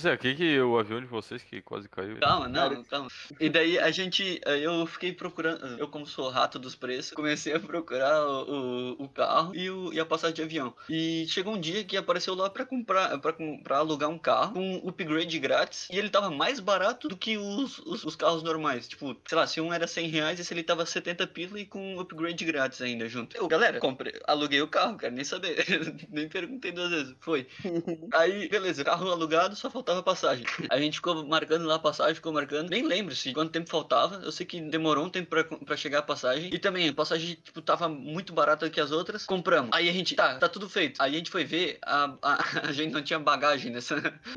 Zé, 0.00 0.14
o 0.14 0.18
que 0.18 0.34
que 0.34 0.60
o 0.60 0.78
avião 0.78 1.00
de 1.00 1.06
vocês 1.06 1.42
que 1.42 1.60
quase 1.62 1.88
caiu? 1.88 2.18
Calma, 2.20 2.48
não, 2.48 2.82
calma. 2.84 3.08
E 3.40 3.48
daí 3.48 3.78
a 3.78 3.90
gente. 3.90 4.40
Eu 4.46 4.86
fiquei 4.86 5.12
procurando. 5.12 5.64
Eu, 5.78 5.88
como 5.88 6.06
sou 6.06 6.28
rato 6.30 6.58
dos 6.58 6.74
preços, 6.74 7.12
comecei 7.12 7.54
a 7.54 7.60
procurar 7.60 8.26
o, 8.26 8.96
o, 8.98 9.04
o 9.04 9.08
carro 9.08 9.54
e, 9.54 9.70
o, 9.70 9.92
e 9.92 10.00
a 10.00 10.04
passagem 10.06 10.34
de 10.34 10.42
avião. 10.42 10.74
E 10.88 11.24
chegou 11.28 11.54
um 11.54 11.60
dia 11.60 11.84
que 11.84 11.96
apareceu 11.96 12.34
lá 12.34 12.48
pra 12.50 12.64
comprar. 12.64 13.18
Pra, 13.18 13.34
pra 13.62 13.78
alugar 13.78 14.08
um 14.08 14.18
carro 14.18 14.54
com 14.54 14.88
upgrade 14.88 15.11
grátis. 15.38 15.88
E 15.90 15.98
ele 15.98 16.08
tava 16.08 16.30
mais 16.30 16.60
barato 16.60 17.08
do 17.08 17.16
que 17.16 17.36
os, 17.36 17.78
os, 17.80 18.04
os 18.04 18.16
carros 18.16 18.42
normais. 18.42 18.88
Tipo, 18.88 19.16
sei 19.26 19.38
lá, 19.38 19.46
se 19.46 19.60
um 19.60 19.72
era 19.72 19.86
100 19.86 20.08
reais, 20.08 20.40
esse 20.40 20.52
ele 20.52 20.62
tava 20.62 20.84
70 20.84 21.26
pila 21.26 21.58
e 21.58 21.66
com 21.66 21.98
upgrade 22.00 22.44
grátis 22.44 22.80
ainda 22.80 23.08
junto. 23.08 23.36
Eu, 23.36 23.48
galera, 23.48 23.78
comprei, 23.78 24.14
aluguei 24.26 24.60
o 24.62 24.68
carro, 24.68 24.96
quero 24.96 25.14
nem 25.14 25.24
saber. 25.24 25.64
nem 26.10 26.28
perguntei 26.28 26.72
duas 26.72 26.90
vezes. 26.90 27.14
Foi. 27.20 27.46
Aí, 28.14 28.48
beleza, 28.48 28.84
carro 28.84 29.10
alugado, 29.10 29.56
só 29.56 29.70
faltava 29.70 30.02
passagem. 30.02 30.44
A 30.70 30.78
gente 30.78 30.96
ficou 30.96 31.26
marcando 31.26 31.66
lá 31.66 31.76
a 31.76 31.78
passagem, 31.78 32.14
ficou 32.14 32.32
marcando. 32.32 32.70
Nem 32.70 32.82
lembro 32.82 33.14
se 33.14 33.32
quanto 33.32 33.52
tempo 33.52 33.68
faltava. 33.68 34.20
Eu 34.24 34.32
sei 34.32 34.46
que 34.46 34.60
demorou 34.60 35.04
um 35.04 35.10
tempo 35.10 35.28
pra, 35.28 35.44
pra 35.44 35.76
chegar 35.76 36.00
a 36.00 36.02
passagem. 36.02 36.50
E 36.52 36.58
também, 36.58 36.88
a 36.88 36.94
passagem, 36.94 37.36
tipo, 37.42 37.60
tava 37.60 37.88
muito 37.88 38.32
barata 38.32 38.66
do 38.66 38.72
que 38.72 38.80
as 38.80 38.90
outras. 38.90 39.24
Compramos. 39.24 39.70
Aí 39.72 39.88
a 39.88 39.92
gente, 39.92 40.14
tá, 40.14 40.38
tá 40.38 40.48
tudo 40.48 40.68
feito. 40.68 41.00
Aí 41.00 41.14
a 41.14 41.18
gente 41.18 41.30
foi 41.30 41.44
ver, 41.44 41.78
a, 41.84 42.14
a, 42.22 42.38
a 42.68 42.72
gente 42.72 42.92
não 42.92 43.02
tinha 43.02 43.18
bagagem 43.18 43.72
nessa, 43.72 43.96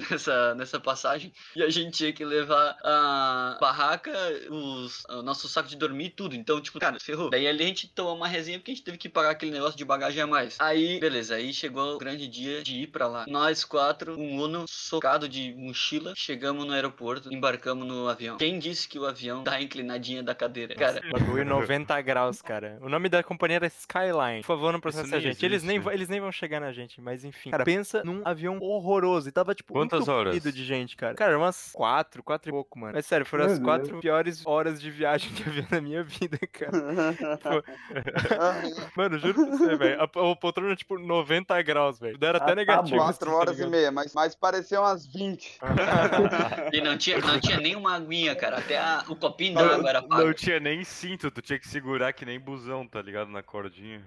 nessa, 0.10 0.56
nessa 0.56 0.65
passagem. 0.80 1.32
E 1.56 1.64
a 1.64 1.70
gente 1.70 1.92
tinha 1.92 2.12
que 2.14 2.24
levar 2.26 2.78
a 2.84 3.58
barraca, 3.60 4.12
os, 4.50 5.04
o 5.10 5.22
nosso 5.22 5.48
saco 5.48 5.70
de 5.70 5.76
dormir 5.76 6.06
e 6.06 6.10
tudo. 6.10 6.36
Então, 6.36 6.60
tipo, 6.62 6.80
cara, 6.80 7.00
ferrou. 7.00 7.30
Daí 7.30 7.48
ali 7.48 7.64
a 7.64 7.68
gente 7.68 7.88
tomou 7.88 8.16
uma 8.16 8.28
resenha 8.28 8.60
porque 8.60 8.72
a 8.72 8.76
gente 8.76 8.84
teve 8.84 8.98
que 8.98 9.10
pagar 9.10 9.32
aquele 9.32 9.52
negócio 9.52 9.78
de 9.78 9.86
bagagem 9.86 10.22
a 10.22 10.28
mais. 10.28 10.56
Aí, 10.60 11.00
beleza, 11.00 11.36
aí 11.36 11.54
chegou 11.54 11.96
o 11.96 11.98
grande 11.98 12.28
dia 12.28 12.64
de 12.64 12.76
ir 12.84 12.88
pra 12.88 13.08
lá. 13.08 13.26
Nós 13.28 13.64
quatro, 13.64 14.20
um 14.20 14.36
Uno 14.42 14.66
socado 14.68 15.28
de 15.30 15.54
mochila, 15.58 16.14
chegamos 16.16 16.66
no 16.66 16.74
aeroporto, 16.74 17.34
embarcamos 17.34 17.88
no 17.88 18.08
avião. 18.08 18.38
Quem 18.38 18.60
disse 18.60 18.88
que 18.88 19.00
o 19.00 19.06
avião 19.06 19.44
dá 19.44 19.54
a 19.54 19.62
inclinadinha 19.62 20.22
da 20.22 20.36
cadeira? 20.36 20.76
Cara, 20.76 21.02
Bagulho 21.12 21.46
90 21.46 22.02
graus, 22.02 22.42
cara. 22.42 22.78
O 22.82 22.90
nome 22.90 23.10
da 23.10 23.24
companhia 23.24 23.56
era 23.58 23.68
Skyline. 23.68 24.42
Por 24.42 24.48
favor, 24.48 24.74
não 24.74 24.80
processa 24.80 25.16
a 25.16 25.20
gente. 25.20 25.44
Eles 25.46 25.64
nem, 25.64 25.76
existe. 25.78 25.84
vão- 25.86 25.94
eles 25.94 26.10
nem 26.10 26.20
vão 26.20 26.32
chegar 26.32 26.60
na 26.60 26.72
gente, 26.72 27.00
mas 27.02 27.24
enfim. 27.24 27.50
Cara, 27.52 27.64
pensa 27.64 28.04
num 28.04 28.22
avião 28.26 28.58
horroroso. 28.60 29.30
E 29.30 29.32
tava, 29.32 29.54
tipo, 29.56 29.74
Quantas 29.74 30.08
horas? 30.08 30.36
De 30.56 30.64
gente, 30.64 30.96
cara. 30.96 31.14
Cara, 31.16 31.38
umas 31.38 31.72
quatro, 31.74 32.24
quatro 32.24 32.50
e 32.50 32.52
pouco, 32.52 32.80
mano. 32.80 32.94
Mas 32.96 33.06
sério, 33.06 33.26
foram 33.26 33.46
Meu 33.46 33.54
as 33.54 33.60
Deus. 33.60 33.68
quatro 33.70 34.00
piores 34.00 34.46
horas 34.46 34.82
de 34.82 34.90
viagem 34.90 35.32
de 35.34 35.44
avião 35.44 35.68
da 35.70 35.82
minha 35.82 36.04
vida, 36.04 36.38
cara. 36.52 36.72
Mano, 38.96 39.18
juro 39.20 39.34
pra 39.34 39.58
você, 39.58 39.76
velho. 39.76 40.02
A 40.02 40.08
poltrona, 40.08 40.76
tipo, 40.76 40.98
90 40.98 41.62
graus, 41.62 42.00
velho. 42.00 42.18
Deram 42.18 42.38
até 42.38 42.46
Ah, 42.46 42.50
tá 42.50 42.56
negativo. 42.56 42.96
assim, 42.96 43.06
Quatro 43.06 43.32
tá 43.32 43.36
horas 43.38 43.54
e 43.54 43.58
ligado? 43.58 43.72
meia, 43.72 43.92
mas, 43.92 44.14
mas 44.14 44.36
pareciam 44.36 44.84
umas 44.84 45.06
20. 45.06 45.60
e 46.74 46.82
não 46.82 46.98
tinha, 46.98 47.18
não 47.20 47.40
tinha 47.40 47.58
nenhuma 47.60 47.96
aguinha, 47.96 48.36
cara. 48.36 48.58
Até 48.60 48.78
a- 48.78 49.04
o 49.10 49.16
copinho 49.16 49.56
da 49.56 49.76
água 49.76 49.90
era 49.90 50.02
Não 50.02 50.10
pago. 50.10 50.34
tinha 50.34 50.60
nem 50.60 50.84
cinto, 50.84 51.30
tu 51.32 51.42
tinha 51.42 51.60
que 51.60 51.68
segurar 51.68 52.14
que 52.14 52.26
nem 52.26 52.40
busão, 52.40 52.88
tá 52.88 53.02
ligado? 53.02 53.30
Na 53.30 53.44
cordinha. 53.44 54.04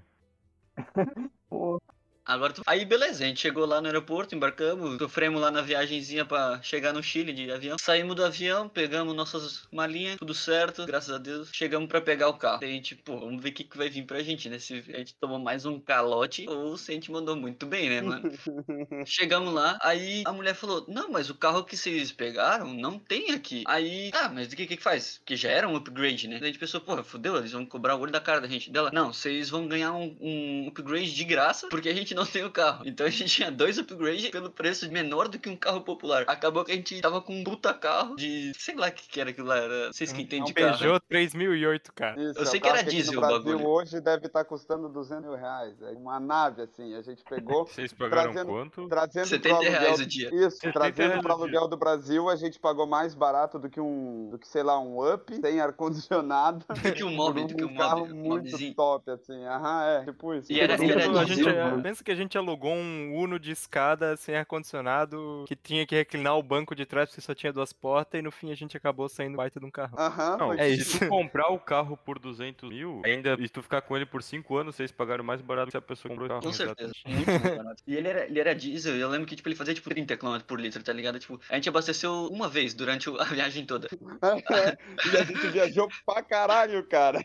Pô, 1.48 1.80
Agora 2.28 2.52
tu... 2.52 2.62
Aí 2.66 2.84
beleza, 2.84 3.24
a 3.24 3.26
gente 3.26 3.40
chegou 3.40 3.64
lá 3.64 3.80
no 3.80 3.86
aeroporto, 3.86 4.34
embarcamos, 4.34 4.98
sofremos 4.98 5.40
lá 5.40 5.50
na 5.50 5.62
viagenzinha 5.62 6.26
pra 6.26 6.60
chegar 6.60 6.92
no 6.92 7.02
Chile 7.02 7.32
de 7.32 7.50
avião. 7.50 7.78
Saímos 7.80 8.14
do 8.14 8.22
avião, 8.22 8.68
pegamos 8.68 9.16
nossas 9.16 9.66
malinhas, 9.72 10.18
tudo 10.18 10.34
certo, 10.34 10.84
graças 10.84 11.10
a 11.10 11.16
Deus. 11.16 11.48
Chegamos 11.54 11.88
pra 11.88 12.02
pegar 12.02 12.28
o 12.28 12.34
carro. 12.34 12.60
Daí 12.60 12.68
a 12.68 12.74
gente, 12.74 12.94
pô, 12.94 13.18
vamos 13.18 13.42
ver 13.42 13.48
o 13.48 13.52
que, 13.52 13.64
que 13.64 13.78
vai 13.78 13.88
vir 13.88 14.04
pra 14.04 14.22
gente, 14.22 14.50
né? 14.50 14.58
Se 14.58 14.84
a 14.92 14.98
gente 14.98 15.14
tomou 15.14 15.38
mais 15.38 15.64
um 15.64 15.80
calote 15.80 16.46
ou 16.46 16.76
se 16.76 16.90
a 16.90 16.94
gente 16.94 17.10
mandou 17.10 17.34
muito 17.34 17.64
bem, 17.64 17.88
né, 17.88 18.02
mano? 18.02 18.30
Chegamos 19.06 19.54
lá, 19.54 19.78
aí 19.80 20.22
a 20.26 20.32
mulher 20.32 20.54
falou: 20.54 20.84
Não, 20.86 21.10
mas 21.10 21.30
o 21.30 21.34
carro 21.34 21.64
que 21.64 21.78
vocês 21.78 22.12
pegaram 22.12 22.74
não 22.74 22.98
tem 22.98 23.30
aqui. 23.30 23.64
Aí, 23.66 24.10
ah, 24.12 24.28
mas 24.28 24.52
o 24.52 24.56
que, 24.56 24.66
que 24.66 24.76
faz? 24.76 25.16
Porque 25.16 25.34
já 25.34 25.48
era 25.48 25.66
um 25.66 25.76
upgrade, 25.76 26.28
né? 26.28 26.38
A 26.42 26.44
gente 26.44 26.58
pensou: 26.58 26.82
Porra, 26.82 27.02
fudeu, 27.02 27.38
eles 27.38 27.52
vão 27.52 27.64
cobrar 27.64 27.96
o 27.96 28.00
olho 28.00 28.12
da 28.12 28.20
cara 28.20 28.42
da 28.42 28.48
gente. 28.48 28.70
Dela, 28.70 28.90
não, 28.92 29.14
vocês 29.14 29.48
vão 29.48 29.66
ganhar 29.66 29.92
um, 29.92 30.14
um 30.20 30.68
upgrade 30.68 31.14
de 31.14 31.24
graça 31.24 31.68
porque 31.70 31.88
a 31.88 31.94
gente 31.94 32.17
não 32.18 32.26
tem 32.26 32.44
o 32.44 32.50
carro. 32.50 32.82
Então 32.86 33.06
a 33.06 33.10
gente 33.10 33.26
tinha 33.26 33.50
dois 33.50 33.78
upgrades 33.78 34.28
pelo 34.30 34.50
preço 34.50 34.90
menor 34.90 35.28
do 35.28 35.38
que 35.38 35.48
um 35.48 35.56
carro 35.56 35.80
popular. 35.82 36.24
Acabou 36.26 36.64
que 36.64 36.72
a 36.72 36.74
gente 36.74 37.00
tava 37.00 37.20
com 37.20 37.34
um 37.34 37.44
puta 37.44 37.72
carro 37.74 38.16
de. 38.16 38.52
Sei 38.58 38.74
lá 38.74 38.88
o 38.88 38.92
que, 38.92 39.08
que 39.08 39.20
era 39.20 39.30
aquilo 39.30 39.46
lá. 39.48 39.56
Era... 39.58 39.92
Vocês 39.92 40.12
que 40.12 40.22
entendem 40.22 40.42
Um 40.42 40.46
de 40.46 40.54
carro. 40.54 40.78
Peugeot 40.78 41.00
3008, 41.08 41.92
cara. 41.92 42.20
Isso, 42.20 42.38
Eu 42.40 42.46
sei 42.46 42.58
é 42.58 42.60
um 42.60 42.62
que 42.62 42.68
era 42.68 42.82
diesel 42.82 43.18
o 43.18 43.20
Brasil 43.20 43.38
bagulho. 43.44 43.66
hoje 43.68 44.00
deve 44.00 44.26
estar 44.26 44.44
custando 44.44 44.88
200 44.88 45.24
mil 45.24 45.34
reais. 45.34 45.74
É 45.82 45.90
uma 45.92 46.18
nave, 46.20 46.62
assim. 46.62 46.94
A 46.94 47.02
gente 47.02 47.22
pegou, 47.24 47.66
Vocês 47.68 47.92
pagaram 47.92 48.32
Trazendo- 48.32 48.50
quanto? 48.52 48.88
trazendo 48.88 49.26
70 49.26 49.48
pro 49.48 49.56
aluguel... 49.66 49.80
reais 49.80 50.00
o 50.00 50.06
dia. 50.06 50.28
Isso, 50.34 50.56
70 50.58 50.72
trazendo 50.72 51.20
dia. 51.22 51.30
aluguel 51.32 51.68
do 51.68 51.76
Brasil, 51.76 52.28
a 52.28 52.36
gente 52.36 52.58
pagou 52.58 52.86
mais 52.86 53.14
barato 53.14 53.58
do 53.58 53.68
que 53.68 53.80
um, 53.80 54.28
do 54.30 54.38
que, 54.38 54.46
sei 54.48 54.62
lá, 54.62 54.78
um 54.80 54.98
up, 55.14 55.34
sem 55.40 55.60
ar-condicionado. 55.60 56.64
Do 56.88 56.92
que 56.92 57.04
um 57.04 57.10
mob, 57.14 57.40
por 57.40 57.48
do 57.48 57.56
que 57.56 57.64
um 57.64 57.74
carro. 57.76 58.04
Um 58.04 58.14
muito 58.14 58.50
mobzinho. 58.50 58.74
top, 58.74 59.10
assim. 59.10 59.44
Aham, 59.44 59.84
é, 59.84 60.04
tipo 60.04 60.34
isso. 60.34 60.52
E 60.52 60.60
era- 60.60 60.82
e 60.82 60.90
era 60.90 61.00
diesel, 61.08 61.26
gente, 61.26 61.42
mano. 61.44 61.82
pensa 61.82 62.04
que 62.08 62.12
a 62.12 62.16
gente 62.16 62.38
alugou 62.38 62.72
um 62.74 63.14
Uno 63.14 63.38
de 63.38 63.50
escada 63.50 64.16
sem 64.16 64.34
ar-condicionado, 64.34 65.44
que 65.46 65.54
tinha 65.54 65.84
que 65.86 65.94
reclinar 65.94 66.38
o 66.38 66.42
banco 66.42 66.74
de 66.74 66.86
trás 66.86 67.10
porque 67.10 67.20
só 67.20 67.34
tinha 67.34 67.52
duas 67.52 67.70
portas, 67.70 68.18
e 68.18 68.22
no 68.22 68.30
fim 68.30 68.50
a 68.50 68.54
gente 68.54 68.74
acabou 68.76 69.08
saindo 69.10 69.36
baita 69.36 69.60
de 69.60 69.66
um 69.66 69.70
carrão. 69.70 69.98
Aham, 69.98 70.36
Não, 70.38 70.52
é 70.54 70.68
se 70.72 70.76
isso. 70.80 70.98
tu 71.00 71.08
comprar 71.08 71.48
o 71.52 71.58
carro 71.58 71.98
por 71.98 72.18
200 72.18 72.70
mil, 72.70 73.02
ainda, 73.04 73.36
e 73.38 73.46
tu 73.48 73.62
ficar 73.62 73.82
com 73.82 73.94
ele 73.94 74.06
por 74.06 74.22
5 74.22 74.56
anos, 74.56 74.74
vocês 74.74 74.90
pagaram 74.90 75.22
mais 75.22 75.42
barato 75.42 75.66
que 75.66 75.72
se 75.72 75.76
a 75.76 75.82
pessoa 75.82 76.08
comprou 76.10 76.26
o 76.26 76.28
carro. 76.30 76.42
Com 76.42 76.52
certeza. 76.52 76.92
Muito 77.06 77.26
mais 77.30 77.56
barato. 77.56 77.82
E 77.86 77.94
ele 77.94 78.08
era, 78.08 78.24
ele 78.24 78.40
era 78.40 78.54
diesel, 78.54 78.96
e 78.96 79.00
eu 79.00 79.08
lembro 79.10 79.26
que 79.26 79.36
tipo, 79.36 79.48
ele 79.50 79.56
fazia 79.56 79.74
tipo 79.74 79.90
30 79.90 80.16
km 80.16 80.38
por 80.46 80.58
litro, 80.58 80.82
tá 80.82 80.92
ligado? 80.94 81.18
Tipo, 81.18 81.38
a 81.50 81.54
gente 81.56 81.68
abasteceu 81.68 82.26
uma 82.32 82.48
vez 82.48 82.72
durante 82.72 83.10
o- 83.10 83.18
a 83.20 83.24
viagem 83.24 83.66
toda. 83.66 83.86
e 85.12 85.16
a 85.16 85.24
gente 85.24 85.46
viajou 85.48 85.88
pra 86.06 86.22
caralho, 86.22 86.82
cara. 86.88 87.22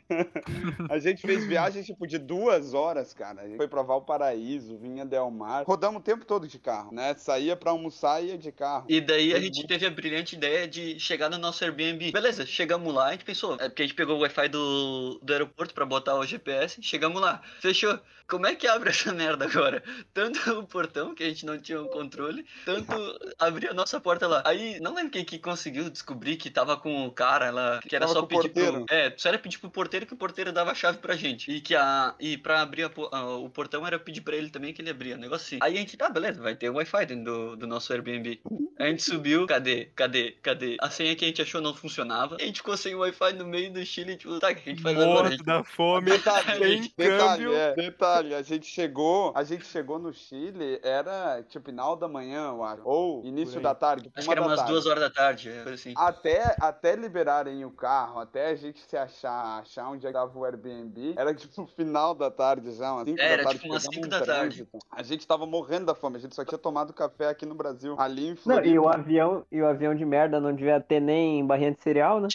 A 0.89 0.99
gente 0.99 1.21
fez 1.21 1.45
viagem, 1.45 1.83
tipo, 1.83 2.05
de 2.05 2.17
duas 2.17 2.73
horas, 2.73 3.13
cara. 3.13 3.41
A 3.43 3.47
gente 3.47 3.57
foi 3.57 3.67
pra 3.67 3.81
Valparaíso, 3.81 4.72
Paraíso, 4.73 4.77
vinha 4.77 5.05
Del 5.05 5.29
Mar. 5.31 5.63
Rodamos 5.65 5.99
o 6.01 6.03
tempo 6.03 6.25
todo 6.25 6.47
de 6.47 6.59
carro, 6.59 6.93
né? 6.93 7.13
Saía 7.17 7.55
pra 7.55 7.71
almoçar 7.71 8.23
e 8.23 8.27
ia 8.27 8.37
de 8.37 8.51
carro. 8.51 8.85
E 8.89 8.99
daí 9.01 9.29
a 9.31 9.35
Foi 9.35 9.43
gente 9.43 9.55
muito- 9.57 9.67
teve 9.67 9.85
a 9.85 9.89
brilhante 9.89 10.35
ideia 10.35 10.67
de 10.67 10.99
chegar 10.99 11.29
no 11.29 11.37
nosso 11.37 11.63
Airbnb. 11.63 12.11
Beleza, 12.11 12.45
chegamos 12.45 12.93
lá, 12.93 13.07
a 13.07 13.11
gente 13.11 13.25
pensou, 13.25 13.55
é 13.55 13.69
porque 13.69 13.83
a 13.83 13.85
gente 13.85 13.95
pegou 13.95 14.17
o 14.17 14.21
Wi-Fi 14.21 14.47
do, 14.49 15.19
do 15.21 15.33
aeroporto 15.33 15.73
pra 15.73 15.85
botar 15.85 16.15
o 16.15 16.25
GPS, 16.25 16.81
chegamos 16.81 17.21
lá, 17.21 17.41
fechou. 17.59 17.99
Como 18.25 18.47
é 18.47 18.55
que 18.55 18.65
abre 18.67 18.89
essa 19.11 19.13
merda 19.13 19.45
agora? 19.45 19.83
Tanto 20.13 20.59
o 20.59 20.65
portão, 20.65 21.13
que 21.13 21.23
a 21.23 21.27
gente 21.27 21.45
não 21.45 21.57
tinha 21.59 21.81
o 21.81 21.87
controle, 21.89 22.45
tanto 22.65 22.91
abrir 23.37 23.69
a 23.69 23.73
nossa 23.73 23.99
porta 23.99 24.25
lá. 24.27 24.41
Aí, 24.45 24.79
não 24.79 24.95
lembro 24.95 25.11
quem 25.11 25.25
que 25.25 25.37
conseguiu 25.37 25.89
descobrir 25.89 26.37
que 26.37 26.49
tava 26.49 26.77
com 26.77 27.05
o 27.05 27.11
cara 27.11 27.51
lá, 27.51 27.79
que 27.81 27.93
era 27.95 28.05
Tava 28.07 28.19
só 28.19 28.25
pedir 28.25 28.49
pro... 28.49 28.63
porteiro. 28.63 28.85
É, 28.89 29.13
só 29.17 29.27
era 29.29 29.37
pedir 29.37 29.59
pro 29.59 29.69
porteiro 29.69 30.05
que 30.05 30.13
o 30.13 30.17
porteiro 30.17 30.53
dava 30.53 30.71
a 30.71 30.75
chave 30.75 30.99
pra 30.99 31.15
gente. 31.17 31.51
E 31.51 31.59
que 31.59 31.75
a... 31.75 32.15
E 32.19 32.37
pra 32.37 32.61
abrir 32.61 32.83
a 32.85 32.91
a- 33.11 33.35
o 33.37 33.49
portão 33.49 33.85
era 33.85 33.99
pedir 33.99 34.21
pra 34.21 34.35
ele 34.37 34.49
também 34.49 34.62
que 34.71 34.81
ele 34.81 34.91
abria, 34.91 35.15
um 35.15 35.19
negócio 35.19 35.45
assim. 35.47 35.59
Aí 35.61 35.73
a 35.75 35.79
gente, 35.79 35.97
tá, 35.97 36.09
beleza, 36.09 36.41
vai 36.41 36.55
ter 36.55 36.69
o 36.69 36.75
Wi-Fi 36.75 37.05
dentro 37.07 37.23
do, 37.25 37.55
do 37.57 37.67
nosso 37.67 37.91
Airbnb. 37.91 38.39
A 38.79 38.85
gente 38.85 39.03
subiu, 39.03 39.45
cadê, 39.47 39.85
cadê, 39.95 40.31
cadê? 40.41 40.77
A 40.79 40.89
senha 40.89 41.15
que 41.15 41.25
a 41.25 41.27
gente 41.27 41.41
achou 41.41 41.59
não 41.61 41.73
funcionava. 41.73 42.37
A 42.39 42.43
gente 42.43 42.57
ficou 42.57 42.77
sem 42.77 42.95
Wi-Fi 42.95 43.33
no 43.33 43.45
meio 43.45 43.71
do 43.73 43.83
Chile, 43.85 44.15
tipo, 44.15 44.39
tá, 44.39 44.51
o 44.51 44.55
que 44.55 44.69
a 44.69 44.73
gente 44.73 44.81
faz 44.81 44.95
agora? 44.97 45.13
Morto 45.13 45.31
gente... 45.31 45.43
da 45.43 45.63
fome, 45.63 46.11
Detalhe, 46.13 46.93
detalhe, 46.97 47.53
é, 47.53 47.73
detalhe, 47.75 48.35
a 48.35 48.41
gente 48.41 48.67
chegou, 48.67 49.33
a 49.35 49.43
gente 49.43 49.65
chegou 49.65 49.97
no 49.99 50.13
Chile, 50.13 50.79
era 50.83 51.43
tipo 51.49 51.63
final 51.73 51.95
da 51.95 52.07
manhã, 52.07 52.49
eu 52.49 52.63
acho, 52.63 52.81
ou 52.85 53.23
início 53.25 53.59
da 53.61 53.73
tarde, 53.73 54.11
Acho 54.15 54.27
uma 54.27 54.33
que 54.33 54.39
era 54.39 54.47
umas 54.47 54.57
tarde. 54.57 54.71
duas 54.71 54.85
horas 54.85 55.03
da 55.03 55.09
tarde, 55.09 55.49
é, 55.49 55.63
coisa 55.63 55.73
assim. 55.73 55.93
Até, 55.97 56.55
até 56.59 56.95
liberarem 56.95 57.63
o 57.65 57.71
carro, 57.71 58.19
até 58.19 58.49
a 58.49 58.55
gente 58.55 58.79
se 58.79 58.97
achar, 58.97 59.59
achar 59.61 59.87
onde 59.89 60.05
é 60.05 60.09
que 60.09 60.13
tava 60.13 60.37
o 60.37 60.43
Airbnb, 60.45 61.13
era 61.17 61.33
tipo 61.33 61.65
final 61.75 62.13
da 62.13 62.29
tarde 62.29 62.71
já, 62.75 62.93
umas 62.93 63.05
5 63.07 63.19
É, 63.19 63.23
da 63.27 63.33
era 63.33 63.43
tarde. 63.43 63.59
tipo 63.59 63.71
umas 63.73 63.83
cinco 63.83 64.07
da 64.07 64.21
tarde. 64.25 64.52
A 64.91 65.03
gente 65.03 65.25
tava 65.27 65.45
morrendo 65.45 65.85
da 65.85 65.95
fome, 65.95 66.17
a 66.17 66.19
gente 66.19 66.35
só 66.35 66.43
tinha 66.45 66.57
tomado 66.57 66.93
café 66.93 67.27
aqui 67.29 67.45
no 67.45 67.55
Brasil, 67.55 67.95
ali 67.99 68.27
em 68.27 68.29
Não, 68.29 68.37
Floripa. 68.37 68.67
e 68.67 68.79
o 68.79 68.87
avião, 68.89 69.45
e 69.51 69.61
o 69.61 69.67
avião 69.67 69.95
de 69.95 70.05
merda 70.05 70.39
não 70.39 70.53
devia 70.53 70.79
ter 70.79 70.99
nem 70.99 71.45
barrinha 71.45 71.71
de 71.71 71.81
cereal, 71.81 72.19
né? 72.21 72.27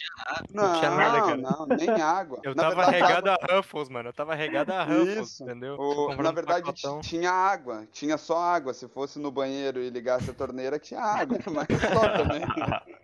Não, 0.52 0.72
tinha 0.78 0.90
nada, 0.90 1.20
cara. 1.22 1.36
não, 1.36 1.66
nem 1.66 1.90
água. 1.90 2.40
Eu 2.42 2.54
Na 2.54 2.62
tava 2.64 2.74
verdade, 2.90 2.96
regado 3.02 3.30
a 3.30 3.56
Ruffles, 3.56 3.88
mano. 3.88 4.08
Eu 4.08 4.12
tava 4.12 4.34
regado 4.34 4.72
a 4.72 4.84
Ruffles, 4.84 5.18
Isso. 5.30 5.42
entendeu? 5.44 5.76
O- 5.78 6.08
na 6.14 6.30
um 6.30 6.34
verdade, 6.34 6.62
pacotão. 6.66 7.00
tinha 7.00 7.30
água, 7.30 7.86
tinha 7.92 8.16
só 8.18 8.38
água. 8.38 8.72
Se 8.74 8.88
fosse 8.88 9.18
no 9.18 9.30
banheiro 9.30 9.80
e 9.80 9.90
ligasse 9.90 10.30
a 10.30 10.34
torneira, 10.34 10.78
tinha 10.78 11.00
água, 11.00 11.38
mas 11.52 11.66
só 11.68 12.08
também. 12.16 12.42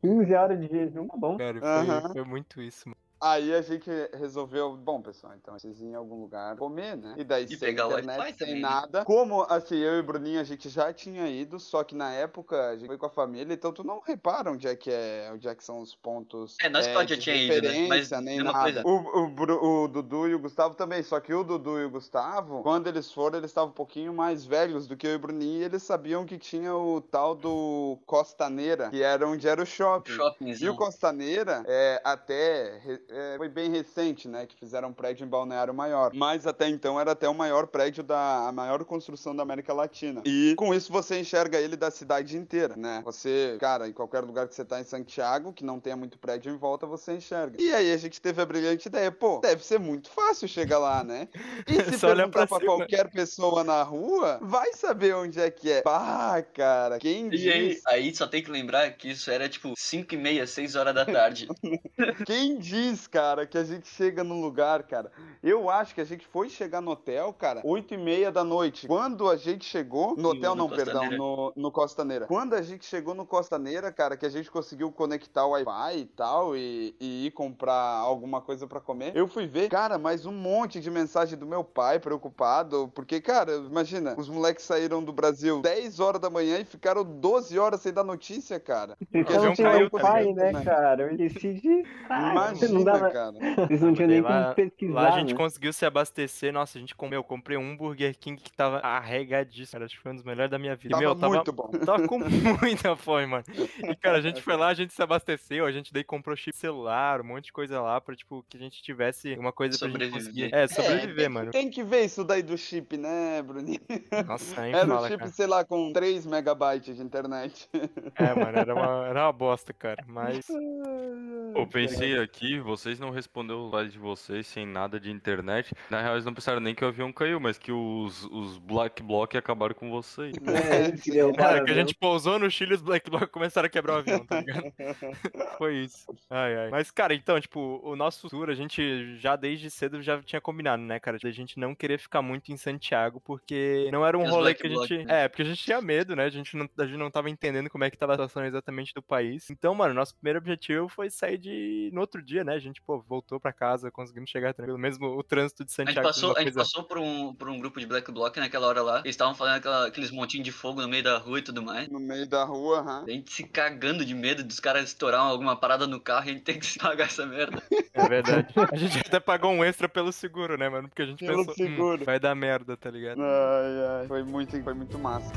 15 0.00 0.34
horas 0.34 0.60
de 0.60 0.68
jejum, 0.68 1.06
tá 1.08 1.16
bom. 1.16 1.36
Cara, 1.38 1.58
foi, 1.60 2.12
foi 2.12 2.24
muito 2.24 2.60
isso, 2.60 2.88
mano. 2.88 2.96
Aí 3.24 3.54
a 3.54 3.62
gente 3.62 3.90
resolveu, 4.12 4.76
bom, 4.76 5.00
pessoal, 5.00 5.32
então 5.34 5.58
vocês 5.58 5.80
ir 5.80 5.86
em 5.86 5.94
algum 5.94 6.20
lugar 6.20 6.56
comer, 6.58 6.94
né? 6.94 7.14
E 7.16 7.24
daí 7.24 7.44
E 7.44 7.48
sem 7.48 7.58
pegar 7.58 7.88
o 7.88 7.98
internet, 7.98 8.36
sem 8.36 8.54
né? 8.56 8.60
nada. 8.60 9.02
Como, 9.02 9.46
assim, 9.48 9.76
eu 9.76 9.96
e 9.96 10.00
o 10.00 10.02
Bruninho, 10.02 10.38
a 10.38 10.44
gente 10.44 10.68
já 10.68 10.92
tinha 10.92 11.26
ido, 11.26 11.58
só 11.58 11.82
que 11.82 11.94
na 11.94 12.12
época 12.12 12.68
a 12.68 12.76
gente 12.76 12.86
foi 12.86 12.98
com 12.98 13.06
a 13.06 13.10
família, 13.10 13.54
então 13.54 13.72
tu 13.72 13.82
não 13.82 14.00
repara 14.00 14.50
onde 14.50 14.68
é 14.68 14.76
que 14.76 14.90
é, 14.90 15.30
onde 15.32 15.48
é 15.48 15.54
que 15.54 15.64
são 15.64 15.80
os 15.80 15.94
pontos 15.94 16.58
É, 16.60 16.68
nós 16.68 16.86
é, 16.86 16.92
já 17.06 17.16
tinha 17.16 17.34
ido, 17.34 17.66
né? 17.66 17.86
Mas 17.88 18.10
nem 18.10 18.42
nada. 18.42 18.82
coisa. 18.82 18.82
O, 18.86 19.20
o, 19.20 19.84
o 19.84 19.88
Dudu 19.88 20.28
e 20.28 20.34
o 20.34 20.38
Gustavo 20.38 20.74
também, 20.74 21.02
só 21.02 21.18
que 21.18 21.32
o 21.32 21.42
Dudu 21.42 21.80
e 21.80 21.86
o 21.86 21.90
Gustavo, 21.90 22.62
quando 22.62 22.88
eles 22.88 23.10
foram, 23.10 23.38
eles 23.38 23.50
estavam 23.50 23.70
um 23.70 23.74
pouquinho 23.74 24.12
mais 24.12 24.44
velhos 24.44 24.86
do 24.86 24.98
que 24.98 25.06
eu 25.06 25.12
e 25.12 25.16
o 25.16 25.18
Bruninho, 25.18 25.62
e 25.62 25.64
eles 25.64 25.82
sabiam 25.82 26.26
que 26.26 26.36
tinha 26.36 26.74
o 26.74 27.00
tal 27.00 27.34
do 27.34 27.98
Costaneira, 28.04 28.90
que 28.90 29.02
era 29.02 29.26
onde 29.26 29.48
era 29.48 29.62
o 29.62 29.66
shopping. 29.66 30.12
E 30.60 30.68
o. 30.68 30.74
Costaneira, 30.74 31.62
é, 31.66 32.02
até 32.04 32.80
é, 33.14 33.36
foi 33.36 33.48
bem 33.48 33.70
recente, 33.70 34.26
né, 34.28 34.46
que 34.46 34.56
fizeram 34.56 34.88
um 34.88 34.92
prédio 34.92 35.24
em 35.24 35.28
Balneário 35.28 35.72
Maior. 35.72 36.12
Mas 36.14 36.46
até 36.46 36.68
então 36.68 37.00
era 37.00 37.12
até 37.12 37.28
o 37.28 37.34
maior 37.34 37.66
prédio 37.66 38.02
da 38.02 38.48
a 38.48 38.52
maior 38.52 38.84
construção 38.84 39.34
da 39.34 39.42
América 39.42 39.72
Latina. 39.72 40.22
E 40.24 40.54
com 40.56 40.74
isso 40.74 40.92
você 40.92 41.20
enxerga 41.20 41.58
ele 41.58 41.76
da 41.76 41.90
cidade 41.90 42.36
inteira, 42.36 42.74
né? 42.76 43.02
Você, 43.04 43.56
cara, 43.60 43.88
em 43.88 43.92
qualquer 43.92 44.20
lugar 44.20 44.48
que 44.48 44.54
você 44.54 44.64
tá 44.64 44.80
em 44.80 44.84
Santiago, 44.84 45.52
que 45.52 45.64
não 45.64 45.78
tenha 45.78 45.96
muito 45.96 46.18
prédio 46.18 46.52
em 46.52 46.56
volta, 46.56 46.86
você 46.86 47.14
enxerga. 47.14 47.62
E 47.62 47.72
aí 47.72 47.92
a 47.92 47.96
gente 47.96 48.20
teve 48.20 48.40
a 48.42 48.46
brilhante 48.46 48.88
ideia, 48.88 49.12
pô, 49.12 49.38
deve 49.38 49.64
ser 49.64 49.78
muito 49.78 50.10
fácil 50.10 50.48
chegar 50.48 50.78
lá, 50.78 51.04
né? 51.04 51.28
E 51.66 51.74
se 51.92 51.98
Só 51.98 52.08
perguntar 52.14 52.46
pra 52.46 52.58
pra 52.58 52.66
qualquer 52.66 53.10
pessoa 53.10 53.64
na 53.64 53.82
rua, 53.82 54.38
vai 54.42 54.72
saber 54.72 55.14
onde 55.14 55.40
é 55.40 55.50
que 55.50 55.70
é. 55.70 55.82
Bah, 55.82 56.42
cara, 56.42 56.98
quem 56.98 57.32
E 57.32 57.50
aí, 57.50 57.80
aí 57.86 58.14
só 58.14 58.26
tem 58.26 58.42
que 58.42 58.50
lembrar 58.50 58.90
que 58.92 59.10
isso 59.10 59.30
era 59.30 59.48
tipo 59.48 59.74
5 59.76 60.14
e 60.14 60.16
meia, 60.16 60.46
6 60.46 60.74
horas 60.74 60.94
da 60.94 61.04
tarde. 61.04 61.48
Quem 62.26 62.58
diz, 62.58 63.03
cara, 63.06 63.46
que 63.46 63.56
a 63.58 63.64
gente 63.64 63.86
chega 63.88 64.22
num 64.24 64.40
lugar, 64.40 64.82
cara? 64.84 65.10
Eu 65.42 65.68
acho 65.70 65.94
que 65.94 66.00
a 66.00 66.04
gente 66.04 66.26
foi 66.26 66.48
chegar 66.48 66.80
no 66.80 66.92
hotel, 66.92 67.32
cara, 67.32 67.60
8 67.64 67.94
e 67.94 67.96
meia 67.96 68.30
da 68.32 68.42
noite. 68.44 68.86
Quando 68.86 69.28
a 69.28 69.36
gente 69.36 69.64
chegou, 69.64 70.16
no 70.16 70.30
hotel 70.30 70.54
no 70.54 70.68
não, 70.68 70.68
perdão, 70.68 70.94
Costaneira. 70.94 71.16
no, 71.18 71.52
no 71.56 71.70
Costaneira. 71.70 72.26
Quando 72.26 72.54
a 72.54 72.62
gente 72.62 72.84
chegou 72.84 73.14
no 73.14 73.26
Costaneira, 73.26 73.92
cara, 73.92 74.16
que 74.16 74.24
a 74.26 74.28
gente 74.30 74.50
conseguiu 74.50 74.90
conectar 74.92 75.44
o 75.46 75.50
Wi-Fi 75.50 75.98
e 75.98 76.04
tal, 76.06 76.56
e, 76.56 76.94
e 77.00 77.26
ir 77.26 77.30
comprar 77.32 77.74
alguma 77.98 78.40
coisa 78.40 78.66
pra 78.66 78.80
comer, 78.80 79.12
eu 79.14 79.28
fui 79.28 79.46
ver, 79.46 79.68
cara, 79.68 79.98
mais 79.98 80.24
um 80.26 80.32
monte 80.32 80.80
de 80.80 80.90
mensagem 80.90 81.38
do 81.38 81.46
meu 81.46 81.62
pai 81.64 81.98
preocupado, 81.98 82.90
porque, 82.94 83.20
cara, 83.20 83.56
imagina, 83.56 84.14
os 84.18 84.28
moleques 84.28 84.64
saíram 84.64 85.02
do 85.02 85.12
Brasil 85.12 85.60
10 85.60 86.00
horas 86.00 86.20
da 86.20 86.30
manhã 86.30 86.58
e 86.58 86.64
ficaram 86.64 87.04
12 87.04 87.58
horas 87.58 87.80
sem 87.80 87.92
dar 87.92 88.04
notícia, 88.04 88.58
cara. 88.58 88.96
Vocês 89.12 89.26
avião 89.28 89.54
não 89.54 89.88
Wi-Fi, 89.92 90.24
ligado? 90.24 90.34
né, 90.36 90.52
Né? 90.52 90.64
cara? 90.64 91.02
Eu 91.10 91.16
decidi. 91.16 91.84
Ah, 92.08 92.30
Imagina, 92.32 92.83
não 92.84 92.92
dava, 92.92 93.10
cara. 93.10 93.32
Vocês 93.66 93.80
não 93.82 93.94
tinham 93.94 94.08
nem 94.08 94.20
Lá- 94.20 94.42
como 94.44 94.54
pesquisar. 94.54 94.94
Lá 94.94 95.08
a 95.14 95.18
gente 95.18 95.32
né? 95.32 95.36
conseguiu 95.38 95.72
se 95.72 95.84
abastecer. 95.86 96.52
Nossa, 96.52 96.78
a 96.78 96.80
gente 96.80 96.94
comeu. 96.94 97.18
Eu 97.20 97.24
comprei 97.24 97.56
um 97.56 97.76
Burger 97.76 98.16
King 98.18 98.40
que 98.40 98.52
tava 98.52 98.78
arregadíssimo. 98.78 99.72
Cara, 99.72 99.84
acho 99.86 99.96
que 99.96 100.02
foi 100.02 100.12
um 100.12 100.16
dos 100.16 100.24
melhores 100.24 100.50
da 100.50 100.58
minha 100.58 100.74
vida. 100.76 100.90
Tava 100.90 101.02
Meu, 101.02 101.14
tava, 101.14 101.34
muito 101.34 101.52
bom. 101.52 101.68
tava 101.84 102.06
com 102.06 102.18
muita 102.62 102.96
fome, 102.96 103.26
mano. 103.26 103.44
E, 103.82 103.94
cara, 103.96 104.18
a 104.18 104.20
gente 104.20 104.40
foi 104.42 104.56
lá, 104.56 104.68
a 104.68 104.74
gente 104.74 104.92
se 104.92 105.02
abasteceu, 105.02 105.66
a 105.66 105.72
gente 105.72 105.92
daí 105.92 106.04
comprou 106.04 106.36
chip 106.36 106.56
celular, 106.56 107.20
um 107.20 107.24
monte 107.24 107.46
de 107.46 107.52
coisa 107.52 107.80
lá 107.80 108.00
pra, 108.00 108.14
tipo, 108.14 108.44
que 108.48 108.56
a 108.56 108.60
gente 108.60 108.82
tivesse 108.82 109.34
uma 109.38 109.52
coisa 109.52 109.78
pra 109.78 109.88
gente 109.88 110.10
conseguir. 110.10 110.54
É, 110.54 110.66
sobreviver, 110.66 111.16
tem, 111.16 111.28
mano. 111.28 111.50
Tem 111.50 111.70
que 111.70 111.82
ver 111.82 112.04
isso 112.04 112.24
daí 112.24 112.42
do 112.42 112.56
chip, 112.58 112.96
né, 112.96 113.42
Bruninho? 113.42 113.80
Nossa, 114.26 114.60
nem 114.60 114.72
Era 114.74 114.84
um 114.86 114.88
fala, 114.96 115.08
chip, 115.08 115.18
cara. 115.18 115.30
sei 115.30 115.46
lá, 115.46 115.64
com 115.64 115.92
3 115.92 116.26
megabytes 116.26 116.96
de 116.96 117.02
internet. 117.02 117.68
É, 118.16 118.34
mano, 118.34 118.58
era 118.58 118.74
uma, 118.74 119.06
era 119.08 119.22
uma 119.26 119.32
bosta, 119.32 119.72
cara. 119.72 120.04
Mas. 120.06 120.46
Eu 121.54 121.66
pensei 121.68 122.18
aqui, 122.18 122.58
vocês 122.76 122.98
não 122.98 123.10
responderam 123.10 123.62
o 123.62 123.68
slide 123.68 123.92
de 123.92 123.98
vocês 123.98 124.46
sem 124.46 124.66
nada 124.66 124.98
de 124.98 125.10
internet. 125.10 125.72
Na 125.88 126.00
real, 126.00 126.14
eles 126.14 126.24
não 126.24 126.34
pensaram 126.34 126.60
nem 126.60 126.74
que 126.74 126.84
o 126.84 126.88
avião 126.88 127.12
caiu, 127.12 127.38
mas 127.38 127.56
que 127.56 127.70
os, 127.70 128.24
os 128.24 128.58
Black 128.58 129.02
Bloc 129.02 129.34
acabaram 129.34 129.74
com 129.74 129.90
vocês. 129.90 130.34
É, 130.64 130.86
entendeu? 130.88 131.32
Cara, 131.34 131.64
que 131.64 131.70
a 131.70 131.74
gente 131.74 131.94
pousou 131.94 132.38
no 132.38 132.50
Chile 132.50 132.72
e 132.72 132.74
os 132.74 132.82
Black 132.82 133.10
Bloc 133.10 133.28
começaram 133.30 133.66
a 133.66 133.68
quebrar 133.68 133.94
o 133.94 133.98
avião, 133.98 134.24
tá 134.24 134.40
ligado? 134.40 134.72
Foi 135.58 135.76
isso. 135.76 136.06
Ai, 136.30 136.56
ai. 136.56 136.70
Mas, 136.70 136.90
cara, 136.90 137.14
então, 137.14 137.40
tipo, 137.40 137.80
o 137.82 137.94
nosso 137.94 138.28
tour, 138.28 138.48
a 138.48 138.54
gente 138.54 139.16
já 139.18 139.36
desde 139.36 139.70
cedo 139.70 140.00
já 140.00 140.22
tinha 140.22 140.40
combinado, 140.40 140.82
né, 140.82 140.98
cara? 140.98 141.18
A 141.22 141.30
gente 141.30 141.58
não 141.58 141.74
querer 141.74 141.98
ficar 141.98 142.22
muito 142.22 142.50
em 142.52 142.56
Santiago, 142.56 143.20
porque 143.20 143.88
não 143.92 144.06
era 144.06 144.16
um 144.16 144.28
rolê 144.28 144.54
que 144.54 144.66
a 144.66 144.70
gente. 144.70 145.04
né? 145.04 145.24
É, 145.24 145.28
porque 145.28 145.42
a 145.42 145.46
gente 145.46 145.62
tinha 145.62 145.80
medo, 145.80 146.16
né? 146.16 146.24
A 146.24 146.30
gente, 146.30 146.56
não, 146.56 146.68
a 146.78 146.86
gente 146.86 146.98
não 146.98 147.10
tava 147.10 147.28
entendendo 147.28 147.68
como 147.68 147.84
é 147.84 147.90
que 147.90 147.98
tava 147.98 148.12
a 148.12 148.16
situação 148.16 148.44
exatamente 148.44 148.94
do 148.94 149.02
país. 149.02 149.50
Então, 149.50 149.74
mano, 149.74 149.94
nosso 149.94 150.14
primeiro 150.14 150.38
objetivo 150.38 150.88
foi 150.88 151.10
sair 151.10 151.38
de. 151.38 151.90
No 151.92 152.00
outro 152.00 152.22
dia, 152.22 152.44
né? 152.44 152.54
A 152.64 152.66
gente, 152.66 152.80
pô, 152.80 152.98
voltou 152.98 153.38
pra 153.38 153.52
casa, 153.52 153.90
conseguimos 153.90 154.30
chegar 154.30 154.54
tranquilo. 154.54 154.78
Mesmo 154.78 155.06
o 155.06 155.22
trânsito 155.22 155.64
de 155.64 155.70
A 155.70 155.72
gente 155.84 155.88
Santiago. 155.88 156.08
passou, 156.08 156.34
a 156.36 156.40
gente 156.40 156.54
passou 156.54 156.82
por, 156.84 156.96
um, 156.98 157.34
por 157.34 157.48
um 157.50 157.58
grupo 157.58 157.78
de 157.78 157.84
Black 157.86 158.10
Bloc 158.10 158.34
naquela 158.38 158.66
hora 158.66 158.80
lá. 158.82 158.98
Eles 159.00 159.10
estavam 159.10 159.34
fazendo 159.34 159.56
aquela- 159.56 159.86
aqueles 159.86 160.10
montinhos 160.10 160.44
de 160.46 160.50
fogo 160.52 160.80
no 160.80 160.88
meio 160.88 161.02
da 161.04 161.18
rua 161.18 161.38
e 161.40 161.42
tudo 161.42 161.62
mais. 161.62 161.88
No 161.88 162.00
meio 162.00 162.26
da 162.26 162.42
rua, 162.44 162.78
aham. 162.80 163.04
A 163.06 163.10
gente 163.10 163.30
se 163.32 163.44
cagando 163.44 164.02
de 164.04 164.14
medo 164.14 164.42
dos 164.42 164.58
caras 164.60 164.84
estourar 164.84 165.20
alguma 165.20 165.54
parada 165.56 165.86
no 165.86 166.00
carro 166.00 166.26
e 166.26 166.30
a 166.30 166.32
gente 166.32 166.42
tem 166.44 166.58
que 166.58 166.64
se 166.66 166.78
pagar 166.78 167.04
essa 167.04 167.26
merda. 167.26 167.62
É 167.92 168.08
verdade. 168.08 168.54
A 168.72 168.76
gente 168.76 168.98
até 168.98 169.20
pagou 169.20 169.50
um 169.52 169.62
extra 169.62 169.88
pelo 169.88 170.10
seguro, 170.10 170.56
né, 170.56 170.68
mano? 170.70 170.88
Porque 170.88 171.02
a 171.02 171.06
gente 171.06 171.24
Pelo 171.24 171.38
pensou, 171.44 171.54
seguro. 171.54 172.02
"Hum, 172.02 172.04
vai 172.06 172.18
dar 172.18 172.34
merda, 172.34 172.76
tá 172.76 172.90
ligado? 172.90 173.20
Ai, 173.20 174.00
ai. 174.00 174.06
Foi 174.08 174.22
muito, 174.22 174.60
foi 174.62 174.72
muito 174.74 174.98
massa. 174.98 175.30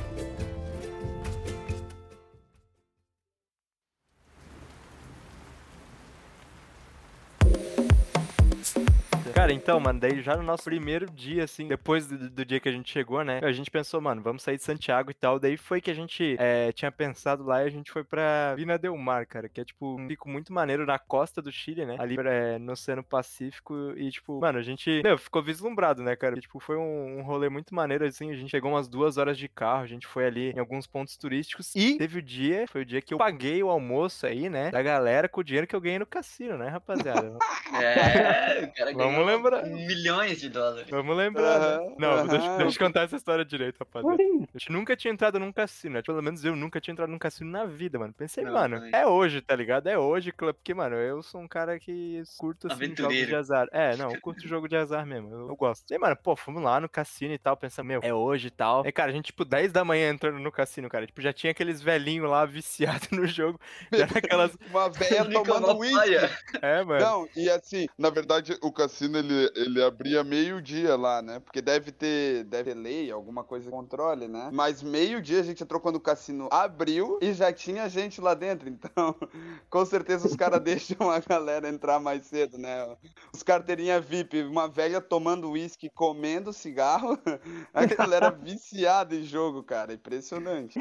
Cara, 9.38 9.54
então, 9.54 9.80
mano, 9.80 10.00
daí 10.00 10.20
já 10.24 10.36
no 10.36 10.42
nosso 10.42 10.64
primeiro 10.64 11.06
dia, 11.12 11.44
assim, 11.44 11.68
depois 11.68 12.08
do, 12.08 12.28
do 12.28 12.44
dia 12.44 12.60
que 12.60 12.68
a 12.68 12.72
gente 12.72 12.92
chegou, 12.92 13.24
né? 13.24 13.40
A 13.44 13.52
gente 13.52 13.70
pensou, 13.70 14.02
mano, 14.02 14.20
vamos 14.20 14.42
sair 14.42 14.58
de 14.58 14.64
Santiago 14.64 15.12
e 15.12 15.14
tal. 15.14 15.40
Daí 15.40 15.56
foi 15.56 15.80
que 15.80 15.92
a 15.92 15.94
gente 15.94 16.36
é, 16.40 16.72
tinha 16.72 16.92
pensado 16.92 17.44
lá 17.44 17.62
e 17.64 17.68
a 17.68 17.70
gente 17.70 17.92
foi 17.92 18.04
pra 18.04 18.56
Vina 18.56 18.80
Del 18.80 18.98
Mar, 18.98 19.28
cara, 19.28 19.48
que 19.48 19.62
é 19.62 19.64
tipo 19.64 19.96
um 19.96 20.08
pico 20.08 20.28
muito 20.28 20.52
maneiro 20.52 20.88
na 20.88 20.98
costa 20.98 21.40
do 21.40 21.52
Chile, 21.52 21.86
né? 21.86 21.98
Ali 22.00 22.16
é, 22.18 22.58
no 22.58 22.72
Oceano 22.72 23.04
Pacífico. 23.04 23.94
E, 23.96 24.10
tipo, 24.10 24.40
mano, 24.40 24.58
a 24.58 24.64
gente, 24.64 25.04
meu, 25.04 25.20
ficou 25.20 25.44
vislumbrado, 25.44 26.02
né, 26.02 26.16
cara? 26.16 26.36
E, 26.36 26.42
tipo, 26.42 26.60
foi 26.60 26.76
um, 26.76 27.20
um 27.20 27.22
rolê 27.22 27.48
muito 27.48 27.76
maneiro, 27.76 28.06
assim. 28.06 28.32
A 28.32 28.36
gente 28.36 28.50
pegou 28.50 28.72
umas 28.72 28.88
duas 28.88 29.18
horas 29.18 29.38
de 29.38 29.48
carro, 29.48 29.84
a 29.84 29.88
gente 29.88 30.08
foi 30.08 30.26
ali 30.26 30.50
em 30.50 30.60
alguns 30.60 30.88
pontos 30.88 31.16
turísticos. 31.16 31.76
E 31.76 31.96
teve 31.96 32.18
o 32.18 32.24
dia, 32.24 32.66
foi 32.68 32.82
o 32.82 32.86
dia 32.86 33.04
que 33.04 33.14
eu 33.14 33.20
paguei 33.20 33.62
o 33.62 33.70
almoço 33.70 34.26
aí, 34.26 34.50
né? 34.50 34.72
Da 34.72 34.82
galera 34.82 35.30
com 35.30 35.42
o 35.42 35.44
dinheiro 35.44 35.68
que 35.68 35.76
eu 35.76 35.82
ganhei 35.82 36.00
no 36.00 36.08
cassino, 36.08 36.58
né, 36.58 36.70
rapaziada? 36.70 37.38
É, 37.68 38.64
o 38.64 38.74
cara 38.74 38.94
ganhou 38.94 39.12
Vamos 39.12 39.27
lembrar. 39.28 39.66
Milhões 39.66 40.40
de 40.40 40.50
dólares. 40.50 40.90
Vamos 40.90 41.16
lembrar, 41.16 41.60
né? 41.60 41.96
Não, 41.98 42.28
deixa, 42.28 42.58
deixa 42.58 42.76
eu 42.82 42.88
contar 42.88 43.02
essa 43.02 43.16
história 43.16 43.46
direito, 43.46 43.78
rapaziada. 43.80 44.18
A 44.22 44.58
gente 44.58 44.72
nunca 44.72 44.96
tinha 44.96 45.14
entrado 45.14 45.40
num 45.40 45.52
cassino, 45.52 45.96
né? 45.96 46.02
Pelo 46.02 46.22
menos 46.22 46.44
eu 46.44 46.56
nunca 46.56 46.80
tinha 46.82 46.94
entrado 46.94 47.10
num 47.10 47.20
cassino 47.20 47.50
na 47.50 47.66
vida, 47.66 48.00
mano. 48.00 48.14
Pensei, 48.14 48.44
Não, 48.44 48.54
mano, 48.54 48.78
também. 48.78 48.92
é 48.94 49.06
hoje, 49.06 49.42
tá 49.42 49.56
ligado? 49.56 49.88
É 49.88 49.98
hoje, 49.98 50.32
porque, 50.32 50.74
mano, 50.74 50.96
eu 50.96 51.22
sou 51.22 51.42
um 51.42 51.48
cara 51.48 51.80
que 51.80 52.24
curto, 52.38 52.72
assim, 52.72 52.96
jogos 52.96 53.28
de 53.28 53.36
azar. 53.36 53.68
É, 53.72 53.96
não, 53.96 54.12
eu 54.12 54.22
curto 54.22 54.48
jogo 54.48 54.68
de 54.68 54.76
azar 54.76 55.06
mesmo, 55.06 55.30
eu, 55.32 55.48
eu 55.50 55.56
gosto. 55.56 55.92
E, 55.92 55.98
mano, 55.98 56.16
pô, 56.16 56.36
fomos 56.36 56.62
lá 56.62 56.80
no 56.80 56.90
cassino 56.90 57.34
e 57.34 57.38
tal, 57.38 57.56
pensando, 57.58 57.88
meu, 57.88 58.00
é 58.04 58.14
hoje 58.14 58.48
e 58.48 58.52
tal. 58.52 58.86
E, 58.86 58.92
cara, 58.92 59.12
a 59.12 59.14
gente, 59.14 59.26
tipo, 59.28 59.44
10 59.46 59.72
da 59.72 59.84
manhã 59.84 60.10
entrando 60.10 60.40
no 60.40 60.52
cassino, 60.52 60.90
cara. 60.90 61.06
Tipo, 61.06 61.22
já 61.22 61.34
tinha 61.34 61.52
aqueles 61.52 61.82
velhinhos 61.82 62.30
lá 62.30 62.46
viciados 62.46 63.10
no 63.12 63.26
jogo. 63.26 63.60
Já 63.92 64.08
naquelas... 64.08 64.58
Uma 64.70 64.90
velha 64.90 65.26
tomando 65.32 65.78
uísque. 65.78 66.16
É, 66.62 66.84
mano. 66.84 67.00
Não, 67.04 67.30
e 67.36 67.50
assim, 67.50 67.88
na 67.98 68.10
verdade, 68.10 68.58
o 68.62 68.72
cassino 68.72 69.17
ele, 69.18 69.52
ele 69.56 69.84
abria 69.84 70.24
meio-dia 70.24 70.96
lá, 70.96 71.22
né? 71.22 71.40
Porque 71.40 71.62
deve 71.62 71.92
ter, 71.92 72.44
deve 72.46 72.74
ter 72.74 72.78
lei, 72.78 73.12
alguma 73.12 73.44
coisa 73.44 73.66
de 73.66 73.72
controle, 73.72 74.28
né? 74.28 74.50
Mas 74.52 74.84
meio-dia 74.84 75.40
a 75.40 75.44
gente 75.44 75.64
entrou 75.64 75.80
quando 75.80 75.96
o 75.98 76.02
cassino 76.02 76.50
abriu 76.52 77.20
e 77.22 77.34
já 77.34 77.52
tinha 77.52 77.88
gente 77.90 78.20
lá 78.20 78.34
dentro. 78.34 78.70
Então, 78.70 79.16
com 79.70 79.86
certeza 79.86 80.28
os 80.28 80.36
caras 80.36 80.60
deixam 80.62 81.10
a 81.10 81.20
galera 81.20 81.70
entrar 81.70 82.00
mais 82.00 82.26
cedo, 82.26 82.58
né? 82.58 82.96
Os 83.34 83.44
carteirinha 83.44 84.00
VIP, 84.00 84.44
uma 84.44 84.68
velha 84.68 85.02
tomando 85.02 85.52
uísque, 85.52 85.90
comendo 85.90 86.54
cigarro, 86.54 87.18
a 87.74 87.86
galera 87.86 88.30
viciada 88.32 89.16
em 89.16 89.24
jogo, 89.24 89.64
cara. 89.64 89.94
Impressionante. 89.94 90.80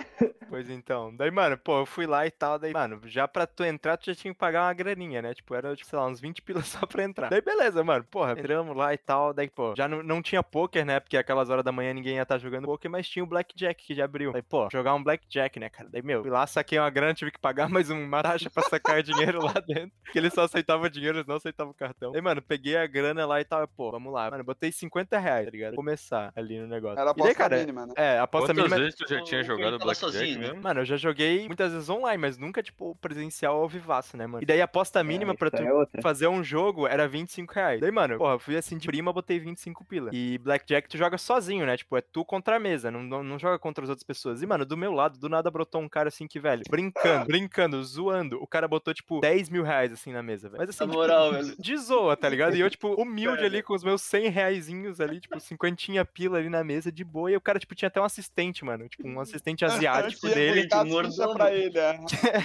Pois 0.48 0.70
então. 0.70 1.14
Daí, 1.14 1.30
mano, 1.30 1.56
pô, 1.58 1.80
eu 1.80 1.86
fui 1.86 2.06
lá 2.06 2.26
e 2.26 2.30
tal. 2.30 2.58
Daí, 2.58 2.72
mano, 2.72 3.00
já 3.04 3.26
pra 3.26 3.46
tu 3.46 3.64
entrar, 3.64 3.96
tu 3.96 4.06
já 4.06 4.14
tinha 4.14 4.32
que 4.32 4.38
pagar 4.38 4.66
uma 4.66 4.72
graninha, 4.72 5.22
né? 5.22 5.34
Tipo, 5.34 5.54
era, 5.54 5.74
tipo, 5.74 5.88
sei 5.88 5.98
lá, 5.98 6.06
uns 6.06 6.20
20 6.20 6.42
pilas 6.42 6.66
só 6.68 6.86
pra 6.86 7.04
entrar. 7.04 7.28
Daí, 7.28 7.40
beleza, 7.40 7.82
mano. 7.82 8.04
Porra, 8.28 8.40
entramos 8.40 8.76
lá 8.76 8.94
e 8.94 8.98
tal. 8.98 9.32
Daí, 9.32 9.48
pô, 9.48 9.74
já 9.76 9.88
não, 9.88 10.02
não 10.02 10.22
tinha 10.22 10.42
poker, 10.42 10.84
né? 10.84 11.00
Porque 11.00 11.16
aquelas 11.16 11.50
horas 11.50 11.64
da 11.64 11.72
manhã 11.72 11.92
ninguém 11.92 12.16
ia 12.16 12.22
estar 12.22 12.38
jogando 12.38 12.64
poker, 12.64 12.90
mas 12.90 13.08
tinha 13.08 13.22
o 13.22 13.26
Blackjack 13.26 13.84
que 13.84 13.94
já 13.94 14.04
abriu. 14.04 14.32
Daí, 14.32 14.42
pô, 14.42 14.68
jogar 14.70 14.94
um 14.94 15.02
Blackjack, 15.02 15.58
né, 15.58 15.68
cara? 15.68 15.88
Daí, 15.90 16.02
meu, 16.02 16.22
fui 16.22 16.30
lá, 16.30 16.46
saquei 16.46 16.78
uma 16.78 16.90
grana, 16.90 17.14
tive 17.14 17.30
que 17.30 17.38
pagar 17.38 17.68
mais 17.68 17.90
uma 17.90 18.22
taxa 18.22 18.50
pra 18.50 18.62
sacar 18.64 19.02
dinheiro 19.04 19.42
lá 19.42 19.54
dentro. 19.66 19.92
Porque 20.04 20.18
eles 20.18 20.32
só 20.32 20.42
aceitavam 20.42 20.88
dinheiro, 20.88 21.18
eles 21.18 21.26
não 21.26 21.36
aceitavam 21.36 21.72
cartão. 21.72 22.12
Daí, 22.12 22.22
mano, 22.22 22.42
peguei 22.42 22.76
a 22.76 22.86
grana 22.86 23.26
lá 23.26 23.40
e 23.40 23.44
tal. 23.44 23.66
Pô, 23.68 23.90
vamos 23.90 24.12
lá. 24.12 24.30
Mano, 24.30 24.44
botei 24.44 24.70
50 24.72 25.18
reais, 25.18 25.44
tá 25.46 25.50
ligado? 25.50 25.74
Começar 25.74 26.32
ali 26.34 26.58
no 26.58 26.66
negócio. 26.66 26.98
Era 26.98 27.10
a 27.10 27.12
e 27.12 27.16
daí, 27.16 27.22
aposta 27.22 27.34
cara, 27.34 27.58
mínima, 27.58 27.86
né? 27.86 27.92
é, 27.96 28.18
a 28.18 28.22
aposta 28.22 28.48
Quantas 28.48 28.64
mínima. 28.64 28.80
vezes 28.80 28.94
tu 28.94 29.08
já 29.08 29.22
tinha 29.22 29.42
jogado 29.42 29.74
ele 29.76 29.84
Blackjack 29.84 30.12
sozinho, 30.12 30.38
né? 30.38 30.48
mesmo? 30.48 30.62
Mano, 30.62 30.80
eu 30.80 30.84
já 30.84 30.96
joguei 30.96 31.46
muitas 31.46 31.72
vezes 31.72 31.88
online, 31.88 32.20
mas 32.20 32.38
nunca, 32.38 32.62
tipo, 32.62 32.94
presencial 32.96 33.60
ao 33.60 33.68
vivaço, 33.68 34.16
né, 34.16 34.26
mano? 34.26 34.42
E 34.42 34.46
daí 34.46 34.60
a 34.60 34.64
aposta 34.64 35.02
mínima 35.02 35.34
pra 35.34 35.50
tu 35.50 35.62
É 35.62 36.02
fazer 36.02 36.28
um 36.28 36.42
jogo 36.42 36.86
era 36.86 37.08
25 37.08 37.52
reais. 37.54 37.80
Daí, 37.80 37.90
mano, 37.90 38.15
porra, 38.18 38.38
fui 38.38 38.56
assim 38.56 38.76
de 38.78 38.86
prima, 38.86 39.12
botei 39.12 39.38
25 39.38 39.84
pila. 39.84 40.10
E 40.12 40.38
Blackjack 40.38 40.88
tu 40.88 40.96
joga 40.96 41.18
sozinho, 41.18 41.64
né? 41.66 41.76
Tipo, 41.76 41.96
é 41.96 42.00
tu 42.00 42.24
contra 42.24 42.56
a 42.56 42.58
mesa, 42.60 42.90
não, 42.90 43.02
não, 43.02 43.22
não 43.22 43.38
joga 43.38 43.58
contra 43.58 43.84
as 43.84 43.90
outras 43.90 44.04
pessoas. 44.04 44.42
E, 44.42 44.46
mano, 44.46 44.64
do 44.64 44.76
meu 44.76 44.92
lado, 44.92 45.18
do 45.18 45.28
nada 45.28 45.50
brotou 45.50 45.80
um 45.80 45.88
cara 45.88 46.08
assim 46.08 46.26
que, 46.26 46.38
velho, 46.40 46.62
brincando, 46.70 47.26
brincando, 47.26 47.82
zoando. 47.84 48.42
O 48.42 48.46
cara 48.46 48.66
botou, 48.68 48.92
tipo, 48.94 49.20
10 49.20 49.48
mil 49.50 49.62
reais 49.62 49.92
assim 49.92 50.12
na 50.12 50.22
mesa, 50.22 50.48
velho. 50.48 50.60
Mas 50.60 50.70
assim, 50.70 50.80
Na 50.84 50.86
tipo, 50.86 50.98
moral, 50.98 51.32
velho. 51.32 51.54
de 51.58 51.76
zoa, 51.76 52.16
tá 52.16 52.28
ligado? 52.28 52.56
E 52.56 52.60
eu, 52.60 52.70
tipo, 52.70 52.88
humilde 53.00 53.44
ali 53.44 53.62
com 53.62 53.74
os 53.74 53.84
meus 53.84 54.02
100 54.02 54.28
reaisinhos 54.30 55.00
ali, 55.00 55.20
tipo, 55.20 55.38
cinquentinha 55.40 56.04
pila 56.04 56.38
ali 56.38 56.48
na 56.48 56.62
mesa, 56.64 56.90
de 56.90 57.04
boa. 57.04 57.30
E 57.30 57.36
o 57.36 57.40
cara, 57.40 57.58
tipo, 57.58 57.74
tinha 57.74 57.88
até 57.88 58.00
um 58.00 58.04
assistente, 58.04 58.64
mano. 58.64 58.88
Tipo, 58.88 59.06
um 59.08 59.20
assistente 59.20 59.64
asiático 59.66 60.28
dele. 60.28 60.68
mordomo. 60.72 61.04
ficha 61.10 61.28
pra 61.34 61.52
ele, 61.54 61.78
é. 61.78 62.00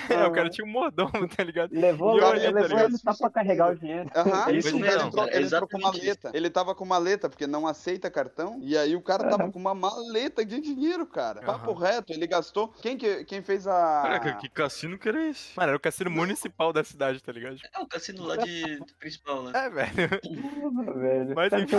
É, 0.10 0.26
o 0.28 0.32
cara 0.32 0.50
tinha 0.50 0.66
um 0.66 0.70
mordomo, 0.70 1.28
tá 1.28 1.44
ligado? 1.44 1.72
Levou, 1.74 2.16
E 2.16 2.20
eu 2.20 2.24
lá- 2.26 2.32
ali, 2.32 2.42
tá 2.42 2.50
levou 2.52 2.68
ligado? 2.70 2.90
ele 2.90 2.98
só 2.98 3.14
pra 3.14 3.30
carregar 3.30 3.72
o 3.72 3.76
dinheiro. 3.76 4.10
Aham, 4.16 4.52
Isso 4.52 4.76
o 4.76 4.80
cara 4.80 4.94
mesmo, 4.94 5.08
entrou, 5.08 5.28
cara, 5.68 5.84
ele 5.84 5.92
entrou 5.92 5.92
com 5.92 5.98
maleta. 6.00 6.32
Ele 6.34 6.50
tava 6.50 6.76
com 6.76 6.86
maleta, 6.86 7.30
porque 7.30 7.48
não 7.48 7.68
aceita 7.68 8.10
cartão. 8.10 8.60
E 8.62 8.78
aí 8.78 8.96
o 8.96 9.02
cara 9.02 9.30
tava 9.30 9.52
com 9.52 9.60
uma 9.60 9.74
maleta 9.74 10.46
de 10.46 10.60
dinheiro, 10.60 11.06
cara. 11.06 11.42
Papo 11.42 11.74
reto, 11.74 12.14
ele 12.14 12.28
gastou. 12.28 12.70
Quem, 12.82 12.98
que, 12.98 13.24
quem 13.26 13.42
fez 13.42 13.68
a. 13.68 14.02
Caraca, 14.04 14.34
que 14.36 14.50
cassino 14.50 14.98
que 14.98 15.08
era 15.08 15.28
esse? 15.30 15.56
Mano, 15.58 15.70
era 15.70 15.78
o 15.78 15.80
cassino 15.80 16.10
municipal 16.12 16.72
da 16.74 16.84
cidade, 16.84 17.22
tá 17.22 17.32
ligado? 17.32 17.58
É 17.74 17.80
o 17.80 17.88
cassino 17.88 18.24
lá 18.26 18.38
de 18.38 18.78
do 18.78 18.94
principal, 19.00 19.44
né? 19.44 19.52
É, 19.56 19.70
velho. 19.70 20.10
Porra, 20.62 20.94
velho. 20.94 21.36
Mas 21.36 21.50
Cara, 21.50 21.64
enfim. 21.64 21.76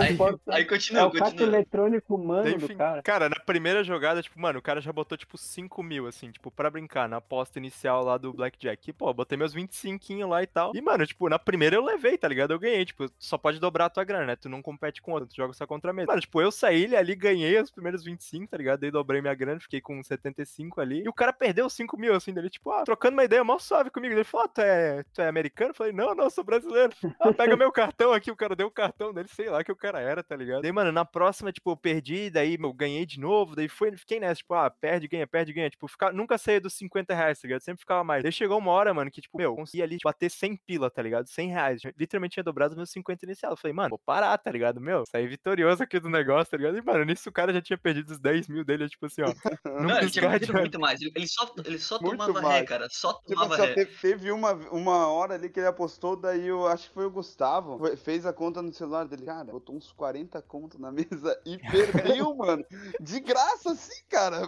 Aí 0.47 0.61
É 0.61 0.65
continua, 0.65 1.07
o 1.07 1.11
caixa 1.11 1.25
continua. 1.31 1.47
eletrônico 1.47 2.15
humano 2.15 2.43
Daí, 2.43 2.57
do 2.57 2.65
enfim, 2.65 2.77
cara. 3.03 3.29
na 3.29 3.39
primeira 3.39 3.83
jogada, 3.83 4.21
tipo, 4.21 4.39
mano, 4.39 4.59
o 4.59 4.61
cara 4.61 4.81
já 4.81 4.91
botou, 4.91 5.17
tipo, 5.17 5.37
5 5.37 5.81
mil, 5.83 6.07
assim, 6.07 6.31
tipo, 6.31 6.51
pra 6.51 6.69
brincar, 6.69 7.07
na 7.09 7.17
aposta 7.17 7.59
inicial 7.59 8.03
lá 8.03 8.17
do 8.17 8.33
Blackjack. 8.33 8.89
E, 8.89 8.93
pô, 8.93 9.13
botei 9.13 9.37
meus 9.37 9.53
25 9.53 10.27
lá 10.27 10.43
e 10.43 10.47
tal. 10.47 10.71
E, 10.75 10.81
mano, 10.81 11.05
tipo, 11.05 11.29
na 11.29 11.39
primeira 11.39 11.75
eu 11.75 11.83
levei, 11.83 12.17
tá 12.17 12.27
ligado? 12.27 12.51
Eu 12.51 12.59
ganhei, 12.59 12.85
tipo, 12.85 13.09
só 13.19 13.37
pode 13.37 13.59
dobrar 13.63 13.85
a 13.85 13.89
tua 13.89 14.03
grana, 14.03 14.25
né? 14.25 14.35
Tu 14.35 14.49
não 14.49 14.61
compete 14.61 15.01
com 15.01 15.13
outro, 15.13 15.27
tu 15.27 15.35
joga 15.35 15.53
só 15.53 15.65
contra 15.65 15.93
mesa. 15.93 16.07
Mano, 16.07 16.21
tipo, 16.21 16.41
eu 16.41 16.51
saí 16.51 16.93
ali, 16.95 17.15
ganhei 17.15 17.59
os 17.59 17.71
primeiros 17.71 18.03
25, 18.03 18.51
tá 18.51 18.57
ligado? 18.57 18.81
Daí 18.81 18.91
dobrei 18.91 19.21
minha 19.21 19.33
grana, 19.33 19.59
fiquei 19.59 19.79
com 19.79 20.03
75 20.03 20.81
ali. 20.81 21.03
E 21.03 21.09
o 21.09 21.13
cara 21.13 21.31
perdeu 21.31 21.69
5 21.69 21.97
mil, 21.97 22.13
assim, 22.13 22.33
dele, 22.33 22.49
tipo, 22.49 22.71
ah, 22.71 22.83
trocando 22.83 23.15
uma 23.15 23.23
ideia 23.23 23.43
mal 23.43 23.59
suave 23.59 23.89
comigo. 23.89 24.13
Ele 24.13 24.23
falou, 24.23 24.45
ah, 24.45 24.49
tu 24.49 24.61
é, 24.61 25.03
tu 25.13 25.21
é 25.21 25.27
americano? 25.27 25.71
Eu 25.71 25.75
falei, 25.75 25.93
não, 25.93 26.13
não, 26.13 26.29
sou 26.29 26.43
brasileiro. 26.43 26.93
Ah, 27.23 27.31
pega 27.31 27.55
meu 27.55 27.71
cartão 27.71 28.11
aqui, 28.11 28.29
o 28.29 28.35
cara 28.35 28.53
deu 28.53 28.67
o 28.67 28.71
cartão 28.71 29.13
dele, 29.13 29.29
sei 29.29 29.49
lá 29.49 29.63
que 29.63 29.71
o 29.71 29.75
cara 29.75 30.01
era, 30.01 30.21
tá 30.21 30.35
ligado? 30.35 30.61
Daí, 30.61 30.71
mano, 30.73 30.91
na 30.91 31.05
próxima, 31.05 31.53
tipo, 31.53 31.71
eu 31.71 31.77
perdi, 31.77 32.29
daí 32.29 32.57
eu 32.61 32.73
ganhei 32.73 33.05
de 33.05 33.17
novo, 33.17 33.55
daí 33.55 33.69
foi, 33.69 33.95
fiquei 33.95 34.19
nessa, 34.19 34.35
tipo, 34.35 34.53
ah, 34.53 34.69
perde, 34.69 35.07
ganha, 35.07 35.25
perde, 35.25 35.53
ganha. 35.53 35.69
Tipo, 35.69 35.87
fica, 35.87 36.11
nunca 36.11 36.37
saía 36.37 36.59
dos 36.59 36.73
50 36.73 37.13
reais, 37.13 37.39
tá 37.39 37.47
ligado? 37.47 37.61
Sempre 37.61 37.79
ficava 37.79 38.03
mais. 38.03 38.23
Daí 38.23 38.31
chegou 38.31 38.57
uma 38.57 38.71
hora, 38.71 38.93
mano, 38.93 39.09
que, 39.09 39.21
tipo, 39.21 39.37
meu, 39.37 39.51
eu 39.51 39.55
conseguia 39.55 39.85
ali 39.85 39.97
tipo, 39.97 40.09
bater 40.09 40.29
100 40.29 40.57
pila, 40.65 40.89
tá 40.89 41.01
ligado? 41.01 41.27
100 41.27 41.49
reais. 41.49 41.81
Literalmente 41.97 42.33
tinha 42.33 42.43
dobrado 42.43 42.75
meus 42.75 42.89
50 42.89 43.25
inicial. 43.25 43.52
Eu 43.53 43.57
falei, 43.57 43.73
mano, 43.73 43.89
vou 43.91 43.99
parar, 44.05 44.37
tá 44.37 44.51
ligado? 44.51 44.79
Meu, 44.81 45.03
saí 45.09 45.27
vitorioso 45.27 45.83
aqui 45.83 45.99
do 45.99 46.09
negócio, 46.09 46.51
tá 46.51 46.57
ligado? 46.57 46.77
E, 46.77 46.81
mano, 46.81 47.03
nisso 47.05 47.29
o 47.29 47.31
cara 47.33 47.53
já 47.53 47.61
tinha 47.61 47.77
perdido 47.77 48.09
os 48.11 48.19
10 48.19 48.47
mil 48.47 48.63
dele, 48.63 48.87
tipo 48.89 49.05
assim, 49.05 49.21
ó. 49.21 49.25
Não, 49.65 49.81
Nunca 49.83 49.99
ele 50.01 50.09
tinha 50.11 50.29
perdido 50.29 50.53
muito 50.53 50.79
mais. 50.79 51.01
Ele, 51.01 51.27
só, 51.27 51.53
ele 51.65 51.79
só 51.79 51.99
Muito 51.99 52.17
tomava 52.17 52.39
ré, 52.39 52.47
mais. 52.47 52.69
cara. 52.69 52.87
Só 52.89 53.13
Tipo, 53.13 53.33
tomava 53.35 53.57
só 53.57 53.63
ré. 53.65 53.73
te- 53.73 53.85
teve 54.01 54.31
uma, 54.31 54.53
uma 54.71 55.07
hora 55.07 55.35
ali 55.35 55.49
que 55.49 55.59
ele 55.59 55.67
apostou, 55.67 56.15
daí 56.15 56.47
eu 56.47 56.67
acho 56.67 56.87
que 56.89 56.93
foi 56.93 57.05
o 57.05 57.11
Gustavo, 57.11 57.77
foi- 57.77 57.95
fez 57.95 58.25
a 58.25 58.33
conta 58.33 58.61
no 58.61 58.73
celular 58.73 59.05
dele, 59.05 59.23
cara, 59.25 59.45
botou 59.45 59.75
uns 59.75 59.91
40 59.91 60.41
conto 60.41 60.79
na 60.79 60.91
mesa 60.91 61.39
e 61.45 61.57
perdeu, 61.57 62.33
mano. 62.35 62.63
De 62.99 63.19
graça, 63.19 63.71
assim, 63.71 64.01
cara. 64.09 64.47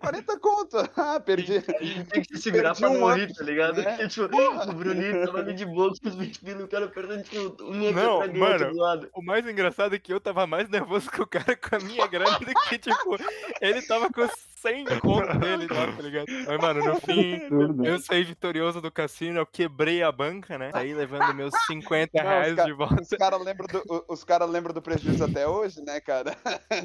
40 0.00 0.38
conto. 0.40 0.76
Ah, 0.96 1.20
perdi. 1.20 1.60
Tem 1.60 2.22
que 2.22 2.36
se 2.36 2.42
segurar 2.42 2.70
Perdi 2.74 2.80
pra 2.80 2.88
não 2.90 2.96
um 2.96 3.00
morrer, 3.00 3.24
ano. 3.24 3.34
tá 3.34 3.44
ligado? 3.44 3.80
É. 3.80 3.84
Porque, 3.96 4.08
tipo, 4.08 4.24
o 4.36 4.72
Bruninho 4.74 5.24
tava 5.26 5.38
ali 5.38 5.54
de 5.54 5.64
boa 5.64 5.92
com 6.00 6.08
os 6.08 6.14
20 6.14 6.40
pila, 6.40 6.64
o 6.64 6.68
cara 6.68 6.88
perdendo, 6.88 7.22
tipo, 7.24 7.62
um 7.64 7.82
outro 7.84 7.94
Não, 8.24 8.74
mano. 8.74 9.08
O 9.14 9.22
mais 9.22 9.46
engraçado 9.46 9.94
é 9.94 9.98
que 9.98 10.12
eu 10.12 10.20
tava 10.20 10.46
mais 10.46 10.68
nervoso 10.68 11.10
com 11.10 11.22
o 11.22 11.26
cara 11.26 11.56
com 11.56 11.76
a 11.76 11.78
minha 11.80 12.06
grana 12.06 12.38
do 12.38 12.54
que, 12.68 12.78
tipo, 12.78 13.16
ele 13.60 13.82
tava 13.82 14.10
com 14.12 14.22
100 14.56 14.84
conto 15.00 15.38
dele, 15.38 15.68
tá, 15.68 15.92
tá 15.92 16.02
ligado? 16.02 16.26
Mas, 16.46 16.58
mano, 16.58 16.84
no 16.84 17.00
fim, 17.00 17.40
eu 17.84 17.98
saí 18.00 18.24
vitorioso 18.24 18.80
do 18.80 18.90
cassino, 18.90 19.38
eu 19.38 19.46
quebrei 19.46 20.02
a 20.02 20.10
banca, 20.10 20.56
né? 20.58 20.70
Saí 20.72 20.94
levando 20.94 21.34
meus 21.34 21.52
50 21.66 22.10
Não, 22.14 22.22
reais 22.30 22.56
de 22.56 22.72
volta. 22.72 23.02
Os 23.02 23.08
caras 23.10 23.40
lembram 23.44 23.66
do, 23.66 24.04
os 24.08 24.24
cara 24.24 24.44
lembram 24.46 24.72
do 24.72 24.80
prejuízo 24.80 25.24
até 25.24 25.46
hoje, 25.46 25.82
né, 25.84 26.00
cara? 26.00 26.36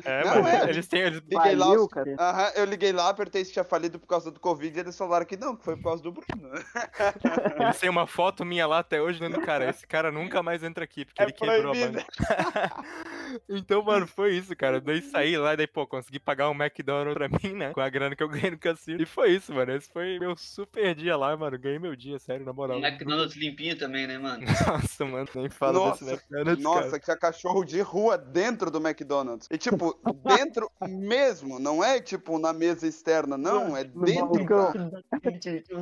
É, 0.03 0.23
Não, 0.25 0.35
mano, 0.43 0.47
é. 0.47 0.69
eles 0.69 0.87
têm. 0.87 1.01
Eles... 1.01 1.21
Liguei 1.21 1.55
lá, 1.55 1.65
Faliu, 1.67 1.81
os- 1.83 1.87
cara. 1.87 2.15
Aham, 2.19 2.51
eu 2.55 2.65
liguei 2.65 2.91
lá, 2.91 3.09
apertei 3.09 3.45
se 3.45 3.53
tinha 3.53 3.63
falido 3.63 3.99
por 3.99 4.07
causa 4.07 4.29
do 4.31 4.39
Covid, 4.39 4.77
e 4.77 4.79
eles 4.81 4.97
falaram 4.97 5.25
que 5.25 5.37
não, 5.37 5.55
que 5.55 5.63
foi 5.63 5.75
por 5.77 5.83
causa 5.83 6.03
do 6.03 6.11
Bruno. 6.11 6.51
Eles 7.61 7.79
têm 7.79 7.89
uma 7.89 8.05
foto 8.07 8.43
minha 8.45 8.67
lá 8.67 8.79
até 8.79 9.01
hoje, 9.01 9.19
dizendo, 9.19 9.41
cara, 9.45 9.69
esse 9.69 9.85
cara 9.87 10.11
nunca 10.11 10.43
mais 10.43 10.61
entra 10.63 10.83
aqui, 10.83 11.05
porque 11.05 11.21
É 11.21 11.25
ele 11.25 11.31
quebrou 11.33 11.71
proibido. 11.73 11.99
a 11.99 12.01
banca. 12.03 12.85
então, 13.49 13.83
mano, 13.83 14.05
foi 14.07 14.33
isso, 14.35 14.55
cara. 14.55 14.81
Daí 14.81 15.01
saí 15.01 15.37
lá, 15.37 15.55
daí, 15.55 15.67
pô, 15.67 15.85
consegui 15.87 16.19
pagar 16.19 16.49
um 16.49 16.53
McDonald's 16.55 17.13
pra 17.13 17.29
mim, 17.29 17.53
né? 17.61 17.73
Com 17.73 17.81
a 17.81 17.89
grana 17.89 18.15
que 18.15 18.23
eu 18.23 18.29
ganhei 18.29 18.51
no 18.51 18.57
cassino. 18.57 19.01
E 19.01 19.05
foi 19.05 19.31
isso, 19.31 19.53
mano. 19.53 19.71
Esse 19.73 19.91
foi 19.91 20.19
meu 20.19 20.35
super 20.35 20.95
dia 20.95 21.15
lá, 21.15 21.35
mano. 21.37 21.57
Ganhei 21.57 21.79
meu 21.79 21.95
dia, 21.95 22.17
sério, 22.19 22.45
na 22.45 22.53
moral. 22.53 22.79
McDonald's 22.79 23.35
limpinho 23.35 23.77
também, 23.77 24.07
né, 24.07 24.17
mano? 24.17 24.43
Nossa, 24.67 25.05
mano, 25.05 25.27
nem 25.35 25.49
fala 25.49 25.73
Nossa, 25.73 26.05
desse 26.05 26.23
McDonald's, 26.23 26.63
cara. 26.63 26.81
Nossa, 26.81 26.99
tinha 26.99 27.17
cachorro 27.17 27.63
de 27.63 27.81
rua 27.81 28.17
dentro 28.17 28.71
do 28.71 28.79
McDonald's. 28.79 29.47
E 29.51 29.57
tipo, 29.57 29.97
dentro 30.25 30.71
mesmo, 30.87 31.59
não 31.59 31.83
é 31.83 31.99
tipo 31.99 32.39
na 32.39 32.53
mesa 32.53 32.87
externa, 32.87 33.37
não, 33.37 33.75
é 33.77 33.83
dentro. 33.83 34.45
cara. 34.45 34.91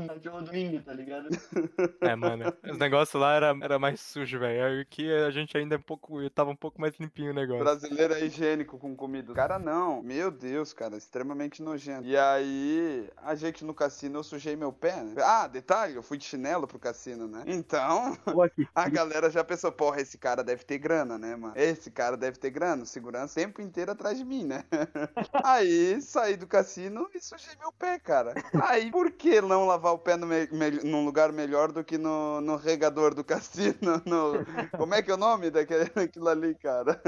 Cachorro 0.08 0.42
domingo, 0.42 0.82
tá 0.82 0.94
ligado? 0.94 1.30
É, 2.02 2.16
mano. 2.16 2.54
Os 2.70 2.78
negócios 2.78 3.20
lá 3.20 3.34
era, 3.34 3.56
era 3.62 3.80
mais 3.80 4.00
sujo, 4.00 4.40
velho. 4.40 4.82
Aqui 4.82 5.12
a 5.12 5.30
gente 5.32 5.58
ainda 5.58 5.76
é 5.76 5.78
um 5.78 5.82
pouco. 5.82 6.30
Tava 6.32 6.50
um 6.50 6.56
pouco 6.56 6.82
mais 6.82 6.94
limpinho 7.00 7.32
o 7.32 7.34
negócio. 7.34 7.64
Brasileiro 7.64 8.14
é 8.14 8.26
higiênico 8.26 8.78
com 8.78 8.96
comida. 8.96 9.34
Cara, 9.34 9.58
não. 9.58 10.02
Meu 10.02 10.32
Deus, 10.32 10.74
cara, 10.74 10.98
extremamente 10.98 11.62
nojento. 11.70 12.08
E 12.08 12.18
aí, 12.18 13.10
a 13.18 13.36
gente 13.36 13.64
no 13.66 13.74
cassino, 13.74 14.20
eu 14.20 14.24
sujei 14.24 14.56
meu 14.56 14.72
pé, 14.72 15.04
né? 15.04 15.16
Ah, 15.24 15.48
detalhe, 15.48 15.96
eu 15.96 16.04
fui 16.04 16.18
de 16.18 16.26
chinelo 16.26 16.68
pro 16.68 16.80
cassino, 16.80 17.28
né? 17.28 17.44
Então, 17.48 18.18
a 18.74 18.90
galera 18.90 19.30
já 19.30 19.44
pensou, 19.44 19.72
porra, 19.72 20.02
esse 20.02 20.18
cara 20.18 20.44
deve 20.44 20.64
ter 20.64 20.78
grana, 20.78 21.18
né, 21.18 21.36
mano? 21.36 21.54
Esse 21.58 21.92
cara 21.92 22.16
deve 22.18 22.38
ter 22.38 22.50
grana. 22.50 22.86
Segurança 22.86 23.34
o 23.40 23.44
tempo 23.44 23.62
inteiro 23.62 23.92
atrás 23.92 24.18
de 24.18 24.26
mim, 24.26 24.46
né? 24.46 24.64
Aí, 25.44 26.02
saí 26.02 26.36
do 26.38 26.48
cassino 26.48 27.10
e 27.14 27.20
sujei 27.20 27.56
meu 27.60 27.72
pé, 27.72 28.00
cara. 28.00 28.34
Aí, 28.58 28.92
por 28.92 29.12
que 29.12 29.42
não 29.42 29.66
lavar 29.66 29.94
o 29.94 30.00
pé 30.00 30.16
no 30.18 30.28
me- 30.28 30.48
me- 30.52 30.84
num 30.84 31.06
lugar 31.06 31.32
melhor 31.32 31.72
do 31.72 31.84
que 31.84 31.98
no, 31.98 32.42
no 32.42 32.56
regador 32.56 33.14
do 33.14 33.24
cassino? 33.24 33.70
No... 34.06 34.44
Como 34.76 34.94
é 34.96 35.02
que 35.02 35.12
é 35.12 35.14
o 35.14 35.18
nome 35.18 35.50
daquele, 35.52 35.86
daquilo 35.90 36.30
ali, 36.30 36.56
cara? 36.56 37.00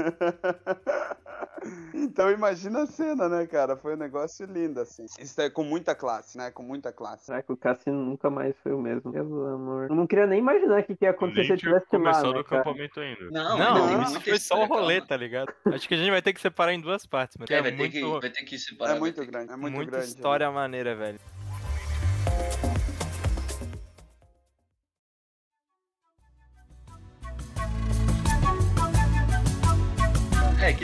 Então 1.94 2.30
imagina 2.30 2.82
a 2.82 2.86
cena, 2.86 3.28
né, 3.28 3.46
cara? 3.46 3.76
Foi 3.76 3.94
um 3.94 3.96
negócio 3.98 4.46
lindo, 4.52 4.80
assim. 4.80 5.06
Isso 5.18 5.40
é 5.40 5.48
com 5.50 5.64
muita 5.64 5.94
classe, 5.94 6.36
né? 6.38 6.50
Com 6.50 6.62
muita 6.62 6.92
classe. 6.92 7.26
Será 7.26 7.42
que 7.42 7.52
o 7.52 7.56
Cassino 7.56 8.04
nunca 8.04 8.28
mais 8.30 8.54
foi 8.62 8.72
o 8.72 8.80
mesmo? 8.80 9.12
Pelo 9.12 9.46
amor. 9.46 9.88
Eu 9.90 9.96
não 9.96 10.06
queria 10.06 10.26
nem 10.26 10.38
imaginar 10.38 10.80
o 10.80 10.84
que, 10.84 10.94
que 10.96 11.04
ia 11.04 11.10
acontecer 11.10 11.44
se 11.44 11.52
eu 11.52 11.56
tivesse 11.56 11.86
lá, 11.92 11.98
começado 11.98 12.32
né, 12.34 12.40
o 12.40 12.44
cara? 12.44 12.60
acampamento 12.62 13.00
ainda. 13.00 13.30
Não, 13.30 13.58
Não, 13.58 13.74
não, 13.74 14.02
isso 14.02 14.20
foi 14.20 14.38
só 14.38 14.62
o 14.62 14.66
rolê, 14.66 14.94
calma. 14.96 15.08
tá 15.08 15.16
ligado? 15.16 15.52
Acho 15.66 15.88
que 15.88 15.94
a 15.94 15.96
gente 15.96 16.10
vai 16.10 16.22
ter 16.22 16.32
que 16.32 16.40
separar 16.40 16.72
em 16.72 16.80
duas 16.80 17.06
partes, 17.06 17.36
mano. 17.36 17.46
É, 17.50 17.54
É, 17.54 17.62
vai, 17.62 17.70
ter 17.72 17.76
muito, 17.76 17.92
que, 17.92 18.20
vai 18.20 18.30
ter 18.30 18.42
que 18.44 18.58
separar. 18.58 18.96
É 18.96 18.98
muito 19.00 19.16
vai 19.16 19.24
ter 19.26 19.30
grande, 19.32 19.52
é 19.52 19.56
muito 19.56 19.74
muita 19.74 19.90
grande. 19.92 20.06
história 20.08 20.50
maneira, 20.50 20.94
velho. 20.94 21.18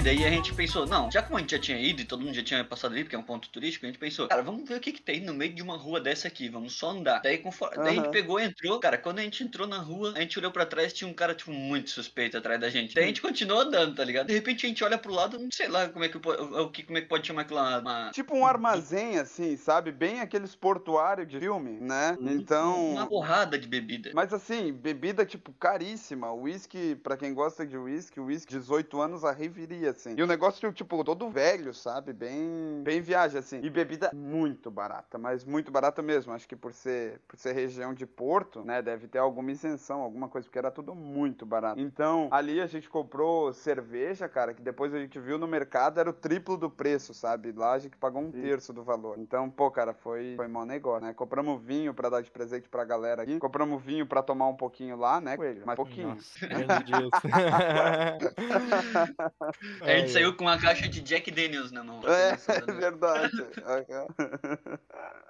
Daí 0.09 0.25
a 0.25 0.31
gente 0.31 0.55
pensou, 0.55 0.87
não, 0.87 1.11
já 1.11 1.21
como 1.23 1.37
a 1.37 1.40
gente 1.40 1.51
já 1.51 1.59
tinha 1.59 1.79
ido 1.79 2.01
e 2.01 2.05
todo 2.05 2.25
mundo 2.25 2.35
já 2.35 2.42
tinha 2.42 2.64
passado 2.64 2.92
ali, 2.92 3.05
porque 3.05 3.14
é 3.14 3.18
um 3.18 3.23
ponto 3.23 3.51
turístico, 3.51 3.85
a 3.85 3.88
gente 3.88 3.99
pensou, 3.99 4.27
cara, 4.27 4.42
vamos 4.42 4.66
ver 4.66 4.77
o 4.77 4.81
que 4.81 4.90
que 4.92 5.03
tem 5.03 5.21
no 5.21 5.35
meio 5.35 5.53
de 5.53 5.62
uma 5.62 5.77
rua 5.77 6.01
dessa 6.01 6.29
aqui, 6.29 6.49
vamos 6.49 6.73
só 6.73 6.92
andar. 6.92 7.21
Daí, 7.21 7.37
conforme, 7.37 7.77
daí 7.77 7.99
a 7.99 8.03
gente 8.03 8.11
pegou 8.11 8.40
entrou, 8.40 8.81
cara, 8.81 8.97
quando 8.97 9.18
a 9.18 9.23
gente 9.23 9.44
entrou 9.44 9.66
na 9.66 9.77
rua, 9.77 10.14
a 10.16 10.21
gente 10.21 10.38
olhou 10.38 10.51
pra 10.51 10.64
trás, 10.64 10.94
tinha 10.94 11.09
um 11.09 11.12
cara, 11.12 11.35
tipo, 11.35 11.53
muito 11.53 11.90
suspeito 11.90 12.38
atrás 12.38 12.59
da 12.59 12.71
gente. 12.71 12.94
Daí 12.94 13.05
a 13.05 13.07
gente 13.09 13.21
continuou 13.21 13.61
andando, 13.61 13.94
tá 13.97 14.03
ligado? 14.03 14.29
De 14.29 14.33
repente 14.33 14.64
a 14.64 14.68
gente 14.71 14.83
olha 14.83 14.97
pro 14.97 15.12
lado, 15.12 15.38
não 15.38 15.51
sei 15.53 15.68
lá 15.68 15.88
como 15.90 16.03
é 16.03 16.09
que, 16.09 16.16
o, 16.16 16.71
que, 16.71 16.85
como 16.85 16.97
é 16.97 17.03
que 17.03 17.09
pode 17.09 17.27
chamar 17.27 17.42
aquilo 17.42 17.61
lá, 17.61 17.79
uma... 17.79 18.11
Tipo 18.11 18.35
um 18.35 18.47
armazém, 18.47 19.18
assim, 19.18 19.59
sabe? 19.59 19.92
Bem 19.92 20.23
aqueles 20.23 20.55
portuários 20.55 21.29
de 21.29 21.38
filme, 21.38 21.73
né? 21.83 22.16
Uma 22.18 22.33
Então. 22.33 23.07
porrada 23.11 23.59
de 23.59 23.68
bebida. 23.68 24.11
Mas 24.14 24.33
assim, 24.33 24.73
bebida, 24.73 25.27
tipo, 25.27 25.53
caríssima. 25.53 26.33
Whisky, 26.33 26.97
pra 26.97 27.14
quem 27.14 27.35
gosta 27.35 27.66
de 27.66 27.77
whisky, 27.77 28.21
whisky 28.21 28.55
18 28.55 29.01
anos 29.03 29.23
arriviria, 29.23 29.97
assim. 29.98 30.14
E 30.16 30.22
o 30.22 30.26
negócio, 30.26 30.72
tipo, 30.72 31.02
todo 31.04 31.28
velho, 31.28 31.74
sabe? 31.74 32.12
Bem, 32.12 32.80
bem 32.82 33.00
viagem, 33.00 33.38
assim. 33.38 33.61
E 33.62 33.68
bebida 33.68 34.11
muito 34.14 34.70
barata, 34.70 35.18
mas 35.18 35.44
muito 35.44 35.70
barata 35.70 36.00
mesmo. 36.00 36.32
Acho 36.32 36.48
que 36.48 36.56
por 36.56 36.72
ser, 36.72 37.20
por 37.26 37.37
ser 37.37 37.52
região 37.52 37.92
de 37.92 38.06
Porto, 38.06 38.64
né? 38.64 38.80
Deve 38.80 39.08
ter 39.08 39.18
alguma 39.18 39.50
isenção, 39.50 40.00
alguma 40.00 40.28
coisa, 40.28 40.46
porque 40.46 40.58
era 40.58 40.70
tudo 40.70 40.94
muito 40.94 41.44
barato. 41.44 41.80
Então, 41.80 42.28
ali 42.30 42.61
a 42.61 42.66
gente 42.66 42.88
comprou 42.88 43.52
cerveja, 43.52 44.28
cara, 44.28 44.54
que 44.54 44.62
depois 44.62 44.94
a 44.94 44.98
gente 44.98 45.18
viu 45.18 45.38
no 45.38 45.46
mercado, 45.46 45.98
era 45.98 46.08
o 46.08 46.12
triplo 46.12 46.56
do 46.56 46.70
preço, 46.70 47.12
sabe? 47.12 47.52
Lá 47.52 47.72
a 47.72 47.78
gente 47.78 47.96
pagou 47.96 48.22
um 48.22 48.32
Sim. 48.32 48.40
terço 48.40 48.72
do 48.72 48.84
valor. 48.84 49.18
Então, 49.18 49.50
pô, 49.50 49.70
cara, 49.70 49.92
foi, 49.92 50.34
foi 50.37 50.46
mau 50.46 50.64
negócio, 50.64 51.06
né? 51.06 51.12
Compramos 51.12 51.61
vinho 51.62 51.92
pra 51.92 52.08
dar 52.08 52.22
de 52.22 52.30
presente 52.30 52.68
pra 52.68 52.84
galera 52.84 53.22
aqui. 53.22 53.38
Compramos 53.38 53.82
vinho 53.82 54.06
pra 54.06 54.22
tomar 54.22 54.48
um 54.48 54.56
pouquinho 54.56 54.96
lá, 54.96 55.20
né, 55.20 55.37
Coelho? 55.37 55.62
Mas 55.64 55.76
pouquinho. 55.76 56.08
Nossa. 56.08 56.38
a 59.94 59.98
gente 59.98 60.11
saiu 60.12 60.35
com 60.37 60.44
uma 60.44 60.59
caixa 60.59 60.88
de 60.88 61.01
Jack 61.01 61.31
Daniels 61.31 61.70
na 61.72 61.83
mão. 61.85 62.01
É, 62.05 62.33
Nossa, 62.33 62.53
é 62.68 62.72
verdade. 62.72 63.33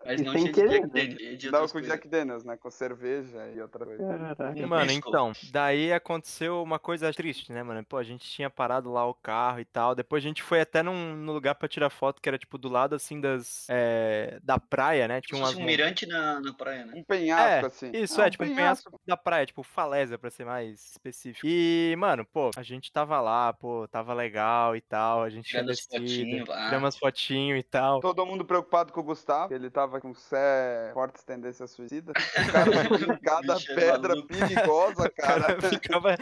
Mas 0.05 0.21
não 0.23 0.33
tinha 0.33 0.53
querer, 0.53 0.68
Jack 0.71 0.83
né? 0.83 0.88
Daniels. 1.07 1.44
Não, 1.44 1.61
com 1.66 1.68
coisas. 1.68 1.90
Jack 1.90 2.09
Daniels, 2.09 2.44
né? 2.44 2.57
Com 2.57 2.71
cerveja 2.71 3.47
e 3.55 3.61
outra 3.61 3.85
coisa. 3.85 4.07
Caraca. 4.07 4.66
Mano, 4.66 4.90
então, 4.92 5.33
daí 5.51 5.92
aconteceu 5.92 6.62
uma 6.62 6.79
coisa 6.79 7.12
triste, 7.12 7.53
né, 7.53 7.62
mano? 7.62 7.85
Pô, 7.85 7.97
a 7.99 8.03
gente 8.03 8.27
tinha 8.29 8.49
parado 8.49 8.90
lá 8.90 9.07
o 9.07 9.12
carro 9.14 9.61
e 9.61 9.64
tal. 9.64 9.94
Depois 9.94 10.25
a 10.25 10.27
gente 10.27 10.42
foi 10.42 10.61
até 10.61 10.83
num, 10.83 11.14
num 11.16 11.33
lugar 11.33 11.55
pra 11.57 11.68
tirar 11.68 11.90
foto 11.90 12.23
que 12.23 12.29
era, 12.29 12.38
tipo, 12.38 12.57
do 12.57 12.68
lado, 12.68 12.94
assim, 12.94 13.21
das. 13.21 13.66
é, 13.68 14.38
da 14.42 14.59
praia, 14.59 15.07
né? 15.09 15.21
Tipo, 15.21 15.35
Tinha 15.37 15.44
umas. 15.47 15.57
um 15.57 15.64
mirante 15.64 16.07
na, 16.07 16.40
na 16.40 16.55
praia, 16.55 16.87
né? 16.87 16.92
Um 16.97 17.05
penhasco, 17.05 17.66
É, 17.66 17.66
assim. 17.66 17.90
Isso, 17.92 18.21
Ah, 18.23 18.27
é, 18.27 18.31
tipo, 18.31 18.44
um 18.44 18.55
penhasco 18.55 19.01
da 19.07 19.16
praia, 19.16 19.44
tipo, 19.47 19.62
falésia, 19.62 20.16
pra 20.18 20.31
ser 20.31 20.44
mais 20.44 20.92
específico. 20.92 21.47
E, 21.47 21.94
mano, 21.99 22.25
pô, 22.25 22.51
a 22.57 22.62
gente 22.62 22.90
tava 22.90 23.21
lá, 23.21 23.53
pô, 23.53 23.87
tava 23.88 24.14
legal 24.14 24.38
e 24.77 24.81
tal, 24.81 25.22
a 25.22 25.31
gente 25.31 25.48
Tirando 25.48 25.72
pá. 26.46 26.64
tiramos 26.66 26.88
as 26.88 26.98
fotinhos 26.98 27.61
e 27.61 27.62
tal. 27.62 28.01
Todo 28.01 28.24
mundo 28.27 28.44
preocupado 28.44 28.92
com 28.92 29.01
o 29.01 29.05
Gustavo, 29.05 29.53
ele 29.53 29.70
tava 29.70 30.01
com 30.01 30.14
sé... 30.14 30.90
fortes 30.92 31.24
tendências 31.24 31.70
suicidas. 31.70 32.14
O 32.16 32.46
cara 32.53 33.18
cada 33.18 33.55
Bicho 33.55 33.72
é 33.72 33.74
pedra 33.74 34.09
maluco. 34.14 34.29
perigosa, 34.29 35.11
cara 35.16 35.44
cara. 35.57 35.62
ficava. 35.68 36.16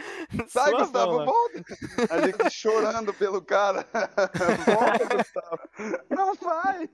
Sai, 0.47 0.69
suavão 0.71 0.79
Gustavo, 0.79 1.25
volta! 1.25 1.63
A 2.09 2.25
gente 2.25 2.49
chorando 2.51 3.13
pelo 3.13 3.41
cara. 3.41 3.85
Volta, 4.65 5.17
Gustavo. 5.17 5.59
Não 6.09 6.35
vai! 6.35 6.89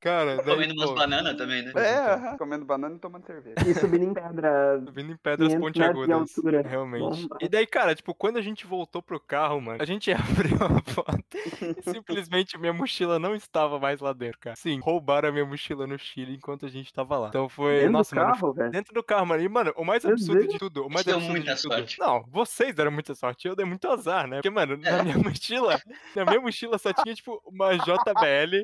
Cara, 0.00 0.36
daí, 0.36 0.44
Comendo 0.46 0.74
umas 0.74 0.90
bananas 0.94 1.36
também, 1.36 1.62
né? 1.62 1.72
É, 1.76 2.14
então. 2.16 2.38
comendo 2.38 2.64
banana 2.64 2.96
e 2.96 2.98
tomando 2.98 3.26
cerveja. 3.26 3.56
E 3.66 3.74
subindo 3.74 4.04
em 4.04 4.14
pedra. 4.14 4.82
Vindo 4.92 5.12
em 5.12 5.16
pedras 5.16 5.48
500 5.48 5.78
metros 5.78 6.06
de 6.06 6.34
pontiagudas. 6.34 6.66
Realmente. 6.66 7.00
Bomba. 7.22 7.36
E 7.40 7.48
daí, 7.48 7.66
cara, 7.66 7.94
tipo, 7.94 8.14
quando 8.14 8.38
a 8.38 8.42
gente 8.42 8.66
voltou 8.66 9.02
pro 9.02 9.20
carro, 9.20 9.60
mano, 9.60 9.82
a 9.82 9.84
gente 9.84 10.10
abriu 10.12 10.56
a 10.56 10.80
porta 10.94 11.36
e 11.36 11.82
simplesmente 11.92 12.56
minha 12.58 12.72
mochila 12.72 13.18
não 13.18 13.34
estava 13.34 13.78
mais 13.78 14.00
lá 14.00 14.12
dentro, 14.14 14.38
cara. 14.40 14.56
Sim, 14.56 14.80
roubaram 14.80 15.28
a 15.28 15.32
minha 15.32 15.44
mochila 15.44 15.86
no 15.86 15.98
Chile 15.98 16.34
enquanto 16.34 16.64
a 16.64 16.70
gente 16.70 16.92
tava 16.92 17.18
lá. 17.18 17.28
Então 17.28 17.48
foi. 17.48 17.80
Dentro 17.80 17.92
Nossa, 17.92 18.14
do 18.14 18.20
mano. 18.20 18.32
carro, 18.32 18.52
velho. 18.54 18.70
Dentro 18.70 18.94
do 18.94 19.02
carro, 19.02 19.26
mano. 19.26 19.42
E, 19.42 19.48
mano, 19.48 19.72
o 19.76 19.84
mais 19.84 20.04
absurdo 20.04 20.48
de 20.48 20.58
tudo, 20.58 20.86
o 20.86 20.90
mais 20.90 21.04
Deu 21.04 21.16
absurdo 21.16 21.36
muita 21.36 21.54
de 21.54 21.60
tudo. 21.62 21.74
sorte. 21.74 21.98
Não, 22.00 22.24
vocês 22.28 22.74
deram 22.74 22.90
muita 22.90 23.14
sorte. 23.14 23.46
Eu 23.46 23.54
dei 23.54 23.66
muito 23.66 23.86
azar, 23.86 24.26
né? 24.26 24.36
Porque, 24.36 24.48
mano, 24.50 24.78
na 24.78 25.02
minha 25.02 25.18
mochila, 25.18 25.78
na 26.16 26.24
minha 26.24 26.40
mochila 26.40 26.78
só 26.78 26.90
tinha, 26.92 27.14
tipo, 27.14 27.40
uma 27.44 27.76
JBL. 27.76 28.62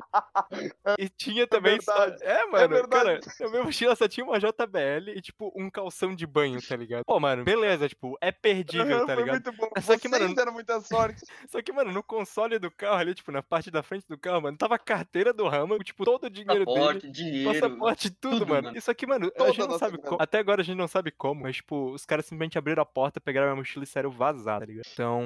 e 0.97 1.09
tinha 1.09 1.26
também. 1.47 1.79
só- 1.81 1.97
verdade. 1.97 2.23
É, 2.23 2.45
mano, 2.45 2.67
verdade. 2.69 3.21
cara, 3.21 3.35
na 3.39 3.49
minha 3.49 3.63
mochila 3.63 3.95
só 3.95 4.07
tinha 4.07 4.25
uma 4.25 4.39
JBL 4.39 5.11
e, 5.15 5.21
tipo, 5.21 5.51
um 5.55 5.69
calção 5.69 6.15
de 6.15 6.25
banho, 6.25 6.61
tá 6.61 6.75
ligado? 6.75 7.03
Pô, 7.05 7.19
mano, 7.19 7.43
beleza, 7.43 7.89
tipo, 7.89 8.17
é 8.21 8.31
perdível, 8.31 9.05
tá 9.05 9.13
foi 9.15 9.23
ligado? 9.23 9.43
muito 9.45 9.51
bom. 9.53 9.69
Só 9.81 9.97
que, 9.97 10.07
Vocês 10.07 10.21
mano, 10.21 10.35
deram 10.35 10.53
muita 10.53 10.79
sorte. 10.81 11.21
Só 11.49 11.61
que, 11.61 11.71
mano, 11.71 11.91
no 11.91 12.03
console 12.03 12.59
do 12.59 12.71
carro 12.71 12.97
ali, 12.97 13.13
tipo, 13.13 13.31
na 13.31 13.43
parte 13.43 13.69
da 13.71 13.83
frente 13.83 14.05
do 14.07 14.17
carro, 14.17 14.41
mano, 14.41 14.57
tava 14.57 14.75
a 14.75 14.79
carteira 14.79 15.33
do 15.33 15.47
Rama, 15.47 15.77
tipo, 15.79 16.03
todo 16.05 16.25
o 16.25 16.29
dinheiro 16.29 16.65
dele. 16.65 16.77
Passaporte, 16.77 17.11
dinheiro. 17.11 17.53
Passaporte, 17.53 18.09
tudo, 18.09 18.39
tudo, 18.39 18.47
mano. 18.47 18.63
mano. 18.63 18.77
Isso 18.77 18.89
aqui, 18.91 19.05
mano, 19.05 19.27
a 19.27 19.31
Toda 19.31 19.49
gente 19.49 19.61
a 19.61 19.63
não 19.63 19.71
nossa 19.73 19.85
sabe 19.85 19.97
como. 19.97 20.21
Até 20.21 20.39
agora 20.39 20.61
a 20.61 20.63
gente 20.63 20.77
não 20.77 20.87
sabe 20.87 21.11
como, 21.11 21.43
mas, 21.43 21.57
tipo, 21.57 21.91
os 21.91 22.05
caras 22.05 22.25
simplesmente 22.25 22.57
abriram 22.57 22.81
a 22.81 22.85
porta, 22.85 23.19
pegaram 23.19 23.47
a 23.47 23.49
minha 23.51 23.61
mochila 23.61 23.83
e 23.83 23.87
saíram 23.87 24.09
vazar, 24.11 24.59
tá 24.59 24.65
ligado? 24.65 24.87
Então, 24.91 25.23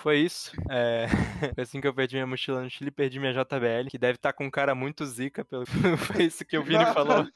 foi 0.00 0.18
isso. 0.18 0.52
É... 0.70 1.06
Foi 1.54 1.62
assim 1.62 1.80
que 1.80 1.86
eu 1.86 1.94
perdi 1.94 2.16
minha 2.16 2.26
mochila 2.26 2.62
no 2.62 2.70
Chile, 2.70 2.90
perdi 2.90 3.18
minha 3.18 3.32
JBL, 3.32 3.88
que 3.90 3.98
deve 3.98 4.16
estar 4.16 4.32
com 4.32 4.44
um 4.44 4.50
cara 4.50 4.74
muito 4.74 5.04
zica, 5.08 5.44
pelo... 5.44 5.64
foi 5.98 6.24
isso 6.24 6.44
que 6.44 6.56
o 6.56 6.62
Vini 6.62 6.84
falou. 6.86 7.26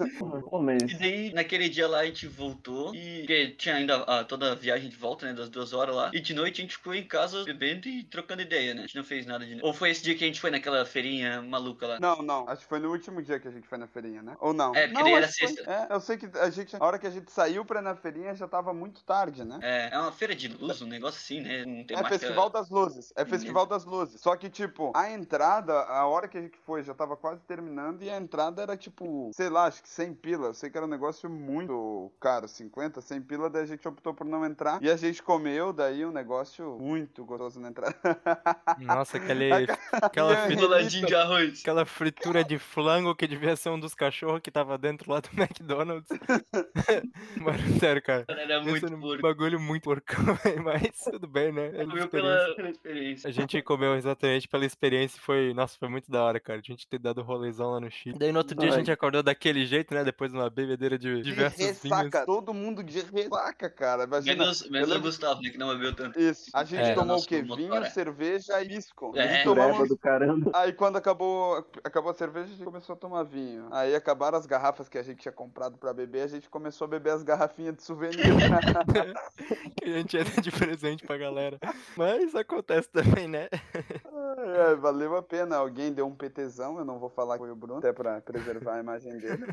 E 0.88 0.98
daí, 0.98 1.32
naquele 1.32 1.68
dia 1.68 1.88
lá, 1.88 2.00
a 2.00 2.06
gente 2.06 2.26
voltou 2.26 2.94
e 2.94 3.20
porque 3.20 3.48
tinha 3.56 3.76
ainda 3.76 3.96
ah, 4.06 4.24
toda 4.24 4.52
a 4.52 4.54
viagem 4.54 4.88
de 4.88 4.96
volta, 4.96 5.26
né, 5.26 5.32
das 5.32 5.48
duas 5.48 5.72
horas 5.72 5.94
lá. 5.94 6.10
E 6.12 6.20
de 6.20 6.34
noite 6.34 6.60
a 6.60 6.64
gente 6.64 6.76
ficou 6.76 6.94
em 6.94 7.04
casa 7.04 7.44
bebendo 7.44 7.88
e 7.88 8.04
trocando 8.04 8.42
ideia, 8.42 8.74
né? 8.74 8.82
A 8.82 8.86
gente 8.86 8.96
não 8.96 9.04
fez 9.04 9.26
nada 9.26 9.44
de... 9.44 9.58
Ou 9.62 9.72
foi 9.72 9.90
esse 9.90 10.02
dia 10.02 10.14
que 10.14 10.24
a 10.24 10.26
gente 10.26 10.40
foi 10.40 10.50
naquela 10.50 10.84
feirinha 10.84 11.42
maluca 11.42 11.86
lá? 11.86 12.00
Não, 12.00 12.22
não. 12.22 12.48
Acho 12.48 12.62
que 12.62 12.68
foi 12.68 12.78
no 12.78 12.90
último 12.90 13.22
dia 13.22 13.38
que 13.38 13.48
a 13.48 13.50
gente 13.50 13.66
foi 13.66 13.78
na 13.78 13.86
feirinha, 13.86 14.22
né? 14.22 14.36
Ou 14.40 14.52
não? 14.52 14.74
É, 14.74 14.86
porque 14.86 14.94
não, 14.94 15.04
daí 15.04 15.14
era 15.14 15.28
que 15.28 15.38
foi- 15.38 15.48
sexta. 15.48 15.70
É, 15.70 15.94
eu 15.94 16.00
sei 16.00 16.16
que 16.16 16.26
a 16.38 16.50
gente, 16.50 16.76
a 16.76 16.84
hora 16.84 16.98
que 16.98 17.06
a 17.06 17.10
gente 17.10 17.30
saiu 17.30 17.64
pra 17.64 17.80
ir 17.80 17.84
na 17.84 17.94
feirinha 17.94 18.34
já 18.34 18.46
tava 18.48 18.72
muito 18.72 19.02
tarde, 19.04 19.44
né? 19.44 19.58
É, 19.62 19.90
é 19.94 19.98
uma 19.98 20.12
feira 20.12 20.34
de 20.34 20.48
luz, 20.48 20.82
um 20.82 20.86
negócio 20.86 21.18
assim, 21.18 21.40
né? 21.40 21.64
Não 21.64 21.84
tem 21.84 21.96
É 21.96 22.04
Festival 22.04 22.50
das 22.50 22.70
Luzes. 22.70 23.12
É 23.16 23.24
Sim. 23.24 23.30
Festival 23.30 23.66
das 23.66 23.84
Luzes. 23.84 24.20
Só 24.20 24.36
que, 24.36 24.48
tipo, 24.50 24.92
a 24.94 25.10
entrada, 25.10 25.72
a 25.72 26.06
hora 26.06 26.28
que 26.28 26.38
a 26.38 26.40
gente 26.40 26.58
foi, 26.66 26.82
já 26.82 26.94
tava 26.94 27.16
quase 27.16 27.40
terminando. 27.44 27.61
E 28.00 28.10
a 28.10 28.16
entrada 28.16 28.62
era, 28.62 28.76
tipo, 28.76 29.30
sei 29.34 29.48
lá, 29.48 29.64
acho 29.66 29.82
que 29.82 29.88
100 29.88 30.14
pila. 30.14 30.48
Eu 30.48 30.54
sei 30.54 30.70
que 30.70 30.76
era 30.76 30.86
um 30.86 30.90
negócio 30.90 31.28
muito 31.30 32.10
caro, 32.20 32.48
50, 32.48 33.00
100 33.00 33.22
pila. 33.22 33.48
Daí 33.50 33.62
a 33.62 33.66
gente 33.66 33.86
optou 33.86 34.12
por 34.14 34.26
não 34.26 34.44
entrar. 34.44 34.82
E 34.82 34.90
a 34.90 34.96
gente 34.96 35.22
comeu, 35.22 35.72
daí 35.72 36.04
um 36.04 36.10
negócio 36.12 36.78
muito 36.80 37.24
gostoso 37.24 37.60
na 37.60 37.68
entrada. 37.68 37.94
Nossa, 38.78 39.16
aquele, 39.16 39.50
aquela, 39.92 40.30
Minha 40.32 40.44
fri- 40.46 40.54
Enroladinho 40.54 41.06
de 41.06 41.14
arroz. 41.14 41.60
aquela 41.60 41.84
fritura 41.84 42.42
de 42.44 42.58
flango 42.58 43.14
que 43.14 43.26
devia 43.26 43.54
ser 43.56 43.70
um 43.70 43.78
dos 43.78 43.94
cachorros 43.94 44.40
que 44.40 44.50
tava 44.50 44.76
dentro 44.78 45.10
lá 45.10 45.20
do 45.20 45.28
McDonald's. 45.40 46.08
Mano, 47.40 47.78
sério, 47.78 48.02
cara. 48.02 48.24
Era 48.28 48.60
muito 48.62 48.98
porco. 48.98 49.22
bagulho 49.22 49.60
muito 49.60 49.82
porcão, 49.84 50.24
mas 50.64 50.98
tudo 51.04 51.26
bem, 51.26 51.52
né? 51.52 51.66
É 51.68 51.84
Comeu 51.84 52.04
experiência. 52.04 52.10
pela, 52.10 52.54
pela 52.56 52.70
experiência. 52.70 53.28
A 53.28 53.32
gente 53.32 53.62
comeu 53.62 53.94
exatamente 53.94 54.48
pela 54.48 54.64
experiência 54.64 55.16
e 55.18 55.20
foi. 55.20 55.52
Nossa, 55.54 55.76
foi 55.78 55.88
muito 55.88 56.10
da 56.10 56.22
hora, 56.22 56.40
cara. 56.40 56.58
A 56.58 56.62
gente 56.62 56.86
ter 56.88 56.98
dado 56.98 57.18
o 57.18 57.24
rolê 57.24 57.51
lá 57.58 57.80
no 57.80 57.90
Chile. 57.90 58.18
Daí 58.18 58.32
no 58.32 58.38
outro 58.38 58.56
dia 58.56 58.68
a 58.70 58.72
Ai. 58.72 58.78
gente 58.78 58.90
acordou 58.90 59.22
daquele 59.22 59.64
jeito, 59.66 59.94
né? 59.94 60.04
Depois 60.04 60.30
de 60.30 60.36
uma 60.38 60.48
bebedeira 60.50 60.98
de 60.98 61.16
De 61.16 61.22
diversos 61.22 61.60
ressaca, 61.64 62.10
vinhos. 62.10 62.26
todo 62.26 62.52
mundo 62.54 62.82
de 62.82 63.00
ressaca, 63.00 63.68
cara. 63.70 64.04
Imagina. 64.04 64.36
Menos, 64.42 64.68
menos 64.70 64.88
eu 64.88 64.92
o 64.92 64.94
lembro- 64.96 65.10
Gustavo, 65.10 65.40
né, 65.42 65.50
que 65.50 65.58
não 65.58 65.68
bebeu 65.68 65.94
tanto. 65.94 66.18
Isso. 66.20 66.50
A 66.54 66.64
gente 66.64 66.82
É. 66.82 66.94
tomou 66.94 67.18
o 67.18 67.24
quê? 67.26 67.42
motor, 67.42 67.56
Vinho, 67.56 67.74
é. 67.74 67.90
cerveja 67.90 68.62
e 68.62 68.68
pisco. 68.68 69.12
É. 69.16 69.22
A 69.22 69.26
gente 69.26 69.44
Tureba 69.44 69.66
tomamos 69.68 69.88
do 69.88 69.96
caramba. 69.98 70.50
Aí 70.54 70.72
quando 70.72 70.96
acabou, 70.96 71.66
acabou 71.84 72.10
a 72.10 72.14
cerveja, 72.14 72.46
a 72.46 72.50
gente 72.50 72.64
começou 72.64 72.94
a 72.94 72.96
tomar 72.96 73.22
vinho. 73.24 73.66
Aí 73.70 73.94
acabaram 73.94 74.38
as 74.38 74.46
garrafas 74.46 74.88
que 74.88 74.98
a 74.98 75.02
gente 75.02 75.20
tinha 75.20 75.32
comprado 75.32 75.76
pra 75.78 75.92
beber, 75.92 76.22
a 76.22 76.26
gente 76.28 76.48
começou 76.48 76.84
a 76.86 76.88
beber 76.88 77.10
as 77.10 77.22
garrafinhas 77.22 77.74
de 77.76 77.82
souvenir. 77.82 78.16
que 79.76 79.84
a 79.84 79.92
gente 79.92 80.16
ia 80.16 80.24
dar 80.24 80.40
de 80.40 80.50
presente 80.50 81.06
pra 81.06 81.16
galera. 81.16 81.58
Mas 81.96 82.34
acontece 82.34 82.88
também, 82.90 83.28
né? 83.28 83.48
É, 84.44 84.74
valeu 84.74 85.14
a 85.16 85.22
pena. 85.22 85.56
Alguém 85.56 85.92
deu 85.92 86.06
um 86.06 86.14
PTzão, 86.14 86.78
eu 86.78 86.84
não 86.84 86.98
vou 86.98 87.08
falar 87.10 87.38
que 87.38 87.41
foi 87.42 87.50
o 87.50 87.56
Bruno, 87.56 87.78
até 87.80 87.92
pra 87.92 88.20
preservar 88.20 88.76
a 88.76 88.80
imagem 88.80 89.18
dele. 89.18 89.44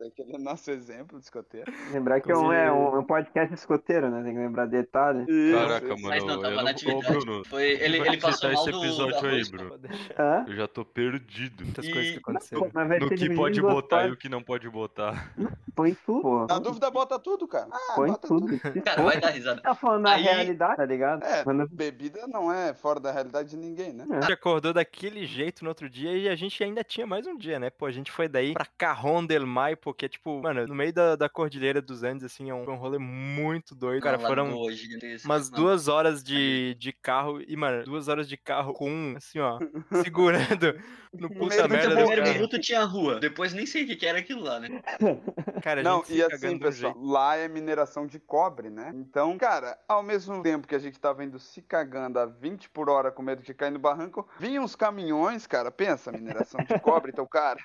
Esse 0.00 0.04
aqui 0.22 0.34
é 0.34 0.38
nosso 0.38 0.70
exemplo 0.70 1.18
de 1.18 1.24
escoteiro. 1.24 1.70
Lembrar 1.92 2.18
que 2.22 2.32
é 2.32 2.34
um, 2.34 2.50
é 2.50 2.72
um, 2.72 2.96
é 2.96 2.98
um 3.00 3.04
podcast 3.04 3.52
escoteiro, 3.52 4.08
né? 4.10 4.22
Tem 4.22 4.32
que 4.32 4.38
lembrar 4.38 4.64
detalhes. 4.64 5.26
Caraca, 5.54 5.86
mano. 5.88 6.00
Mas 6.08 6.24
não, 6.24 6.34
eu 6.36 6.40
tava 6.40 6.54
não- 6.54 6.64
na 6.64 6.70
atividade. 6.70 7.06
Bruno, 7.12 7.44
Foi, 7.44 7.62
ele, 7.72 7.98
ele 8.00 8.16
passou 8.18 8.50
mal 8.50 8.58
esse 8.66 8.70
episódio 8.74 9.20
do 9.20 9.26
aí, 9.26 9.50
Bruno. 9.50 9.78
Hã? 10.18 10.44
eu 10.48 10.56
já 10.56 10.66
tô 10.66 10.82
perdido. 10.82 11.62
Muitas 11.62 11.84
E- 11.84 11.92
coisas 11.92 12.12
que 12.12 12.18
aconteceram. 12.18 12.70
Vai 12.72 12.98
No 13.00 13.10
que 13.10 13.34
pode 13.34 13.60
botar 13.60 14.06
e 14.06 14.12
o 14.12 14.16
que 14.16 14.30
não 14.30 14.42
pode 14.42 14.70
botar. 14.70 15.34
Põe 15.74 15.94
tudo, 16.06 16.22
pô. 16.22 16.46
Na 16.46 16.58
dúvida, 16.58 16.90
bota 16.90 17.18
tudo, 17.18 17.46
cara. 17.46 17.68
Ah, 17.70 17.92
Põe 17.96 18.08
bota 18.12 18.26
tudo. 18.28 18.46
Cara, 18.82 19.02
vai 19.02 19.20
dar 19.20 19.28
risada. 19.28 19.60
Tá 19.60 19.74
falando 19.74 20.04
da 20.04 20.12
Aí- 20.12 20.22
realidade, 20.22 20.76
tá 20.78 20.86
ligado? 20.86 21.22
É, 21.22 21.44
Quando- 21.44 21.68
bebida 21.68 22.26
não 22.26 22.50
é 22.50 22.72
fora 22.72 22.98
da 22.98 23.12
realidade 23.12 23.50
de 23.50 23.58
ninguém, 23.58 23.92
né? 23.92 24.06
A 24.10 24.20
gente 24.22 24.32
acordou 24.32 24.72
daquele 24.72 25.26
jeito 25.26 25.62
no 25.62 25.68
outro 25.68 25.90
dia 25.90 26.16
e 26.16 26.30
a 26.30 26.34
gente 26.34 26.64
ainda 26.64 26.82
tinha 26.82 27.06
mais 27.06 27.25
um 27.26 27.36
dia, 27.36 27.58
né? 27.58 27.70
Pô, 27.70 27.86
a 27.86 27.92
gente 27.92 28.10
foi 28.10 28.28
daí 28.28 28.52
pra 28.52 28.66
Carrón 28.78 29.24
del 29.24 29.46
Maipo, 29.46 29.92
que 29.94 30.06
é 30.06 30.08
tipo, 30.08 30.42
mano, 30.42 30.66
no 30.66 30.74
meio 30.74 30.92
da, 30.92 31.16
da 31.16 31.28
Cordilheira 31.28 31.80
dos 31.82 32.02
Andes, 32.02 32.24
assim, 32.24 32.50
é 32.50 32.54
um, 32.54 32.64
foi 32.64 32.74
um 32.74 32.78
rolê 32.78 32.98
muito 32.98 33.74
doido. 33.74 34.02
Cara, 34.02 34.18
foram 34.18 34.46
lagoa 34.46 34.72
gigantesca. 34.72 35.28
umas 35.28 35.50
Mano, 35.50 35.62
duas 35.62 35.88
horas 35.88 36.22
de, 36.22 36.74
de 36.78 36.92
carro 36.92 37.40
e, 37.46 37.56
mano, 37.56 37.84
duas 37.84 38.08
horas 38.08 38.28
de 38.28 38.36
carro 38.36 38.72
com, 38.72 39.14
assim, 39.16 39.38
ó, 39.38 39.58
segurando 40.04 40.78
no 41.12 41.28
puta 41.30 41.62
do 41.62 41.68
merda 41.68 41.94
No 41.94 42.00
do 42.02 42.06
primeiro 42.06 42.22
minuto 42.22 42.58
tinha 42.58 42.84
rua, 42.84 43.18
depois 43.18 43.52
nem 43.52 43.66
sei 43.66 43.84
o 43.84 43.96
que 43.96 44.06
era 44.06 44.18
aquilo 44.18 44.42
lá, 44.42 44.60
né? 44.60 44.82
Cara, 45.62 45.80
a 45.80 45.84
Não, 45.84 45.98
gente 45.98 46.06
se 46.08 46.16
e 46.16 46.22
assim, 46.22 46.58
pessoal, 46.58 46.94
lá 46.98 47.36
é 47.36 47.48
mineração 47.48 48.06
de 48.06 48.18
cobre, 48.18 48.70
né? 48.70 48.92
Então, 48.94 49.36
cara, 49.38 49.78
ao 49.88 50.02
mesmo 50.02 50.42
tempo 50.42 50.66
que 50.66 50.74
a 50.74 50.78
gente 50.78 50.98
tava 51.00 51.24
indo 51.24 51.38
se 51.38 51.62
cagando 51.62 52.18
a 52.18 52.26
20 52.26 52.70
por 52.70 52.88
hora 52.88 53.10
com 53.10 53.22
medo 53.22 53.42
de 53.42 53.54
cair 53.54 53.70
no 53.70 53.78
barranco, 53.78 54.28
vinham 54.38 54.64
uns 54.64 54.76
caminhões, 54.76 55.46
cara, 55.46 55.70
pensa, 55.70 56.12
mineração 56.12 56.62
de 56.64 56.78
cobre, 56.80 57.05
então, 57.10 57.26
cara, 57.26 57.60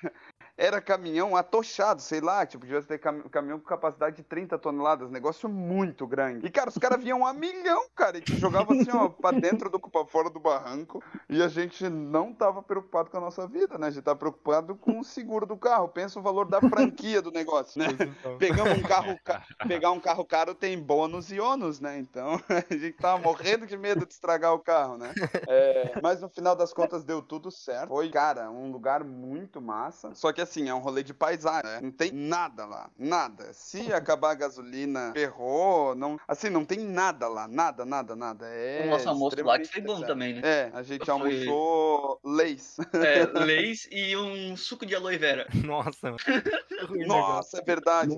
era 0.56 0.80
caminhão 0.80 1.34
atochado, 1.36 2.00
sei 2.02 2.20
lá, 2.20 2.44
tipo, 2.46 2.64
devia 2.64 2.82
ter 2.82 2.98
cam- 2.98 3.22
caminhão 3.30 3.58
com 3.58 3.64
capacidade 3.66 4.16
de 4.16 4.22
30 4.22 4.58
toneladas, 4.58 5.10
negócio 5.10 5.48
muito 5.48 6.06
grande. 6.06 6.46
E, 6.46 6.50
cara, 6.50 6.68
os 6.68 6.78
caras 6.78 7.02
vinham 7.02 7.26
a 7.26 7.32
milhão, 7.32 7.86
cara, 7.94 8.18
e 8.18 8.24
jogavam 8.36 8.72
assim, 8.72 8.90
ó, 8.90 9.08
pra 9.08 9.32
dentro 9.32 9.70
do, 9.70 9.80
pra 9.80 10.04
fora 10.06 10.28
do 10.30 10.38
barranco, 10.38 11.02
e 11.28 11.42
a 11.42 11.48
gente 11.48 11.88
não 11.88 12.34
tava 12.34 12.62
preocupado 12.62 13.10
com 13.10 13.16
a 13.16 13.20
nossa 13.20 13.46
vida, 13.46 13.78
né? 13.78 13.86
A 13.86 13.90
gente 13.90 14.04
tava 14.04 14.18
preocupado 14.18 14.76
com 14.76 15.00
o 15.00 15.04
seguro 15.04 15.46
do 15.46 15.56
carro, 15.56 15.88
pensa 15.88 16.18
o 16.18 16.22
valor 16.22 16.46
da 16.48 16.60
franquia 16.60 17.22
do 17.22 17.30
negócio, 17.30 17.78
né? 17.80 17.86
Então, 17.92 18.36
Pegamos 18.38 18.78
um 18.78 18.84
carro, 18.84 19.18
ca- 19.24 19.42
pegar 19.66 19.90
um 19.92 20.00
carro 20.00 20.24
caro 20.24 20.54
tem 20.54 20.78
bônus 20.78 21.30
e 21.32 21.40
ônus, 21.40 21.80
né? 21.80 21.98
Então 21.98 22.38
a 22.70 22.74
gente 22.74 22.92
tava 22.98 23.22
morrendo 23.22 23.66
de 23.66 23.76
medo 23.76 24.04
de 24.06 24.12
estragar 24.12 24.52
o 24.52 24.58
carro, 24.58 24.98
né? 24.98 25.12
É, 25.48 25.98
mas 26.02 26.20
no 26.20 26.28
final 26.28 26.54
das 26.54 26.72
contas 26.72 27.04
deu 27.04 27.22
tudo 27.22 27.50
certo. 27.50 27.88
Foi, 27.88 28.10
cara, 28.10 28.50
um 28.50 28.70
lugar 28.70 29.02
muito 29.04 29.60
massa. 29.60 30.14
Só 30.14 30.32
que 30.32 30.41
assim, 30.42 30.68
é 30.68 30.74
um 30.74 30.78
rolê 30.78 31.02
de 31.02 31.14
paisagem, 31.14 31.62
né? 31.70 31.80
Não 31.82 31.90
tem 31.90 32.10
nada 32.12 32.64
lá, 32.66 32.90
nada. 32.98 33.52
Se 33.52 33.78
acabar 33.92 34.30
a 34.32 34.34
gasolina, 34.34 35.12
ferrou, 35.14 35.94
não, 35.94 36.18
assim, 36.26 36.50
não 36.50 36.64
tem 36.64 36.78
nada 36.78 37.28
lá, 37.28 37.46
nada, 37.48 37.84
nada, 37.84 38.14
nada. 38.16 38.46
É 38.46 38.82
o 38.86 38.90
nosso 38.90 39.08
almoço 39.08 39.42
lá 39.44 39.58
que 39.58 39.66
foi 39.66 39.80
bom 39.80 40.00
também, 40.02 40.34
né? 40.34 40.40
É, 40.44 40.70
a 40.74 40.82
gente 40.82 41.04
Foi- 41.04 41.12
almoçou 41.14 42.20
leis. 42.24 42.76
É, 42.92 43.24
leis 43.44 43.88
e 43.90 44.16
um 44.16 44.56
suco 44.56 44.84
de 44.86 44.94
aloe 44.94 45.16
vera. 45.16 45.46
Nossa. 45.64 46.14
Nossa, 47.06 47.58
é 47.58 47.62
verdade. 47.62 48.16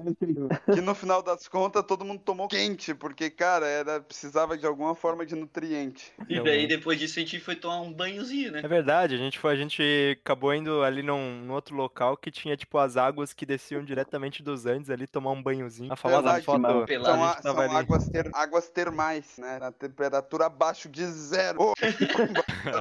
Que 0.72 0.80
no 0.80 0.94
final 0.94 1.22
das 1.22 1.48
contas 1.48 1.84
todo 1.86 2.04
mundo 2.04 2.20
tomou 2.24 2.48
quente, 2.48 2.94
porque, 2.94 3.30
cara, 3.30 3.66
era, 3.66 4.00
precisava 4.00 4.56
de 4.56 4.66
alguma 4.66 4.94
forma 4.94 5.24
de 5.26 5.34
nutriente. 5.34 6.12
E 6.28 6.34
Então, 6.34 6.44
daí 6.44 6.66
depois 6.66 6.98
disso 6.98 7.18
a 7.18 7.22
gente 7.22 7.40
foi 7.40 7.56
tomar 7.56 7.80
um 7.80 7.92
banhozinho, 7.92 8.52
né? 8.52 8.60
É 8.64 8.68
verdade, 8.68 9.14
a 9.14 9.18
gente 9.18 9.38
foi, 9.38 9.52
a 9.52 9.56
gente 9.56 10.18
acabou 10.22 10.54
indo 10.54 10.82
ali 10.82 11.02
num, 11.02 11.40
num 11.44 11.52
outro 11.52 11.74
local 11.76 12.13
que 12.16 12.30
tinha, 12.30 12.56
tipo, 12.56 12.78
as 12.78 12.96
águas 12.96 13.32
que 13.32 13.44
desciam 13.46 13.84
diretamente 13.84 14.42
dos 14.42 14.66
Andes 14.66 14.90
ali, 14.90 15.06
tomar 15.06 15.30
um 15.32 15.42
banhozinho. 15.42 15.92
A 15.92 15.96
famosa 15.96 16.22
Verdade, 16.22 16.44
foto. 16.44 16.60
mano. 16.60 16.86
Pelado, 16.86 17.14
São, 17.16 17.24
a 17.24 17.42
são 17.42 17.60
ali. 17.60 17.76
águas, 17.76 18.08
ter- 18.08 18.30
águas 18.34 18.68
termais, 18.70 19.36
né? 19.38 19.58
Na 19.58 19.72
temperatura 19.72 20.46
abaixo 20.46 20.88
de 20.88 21.04
zero. 21.06 21.60
Ô, 21.62 21.74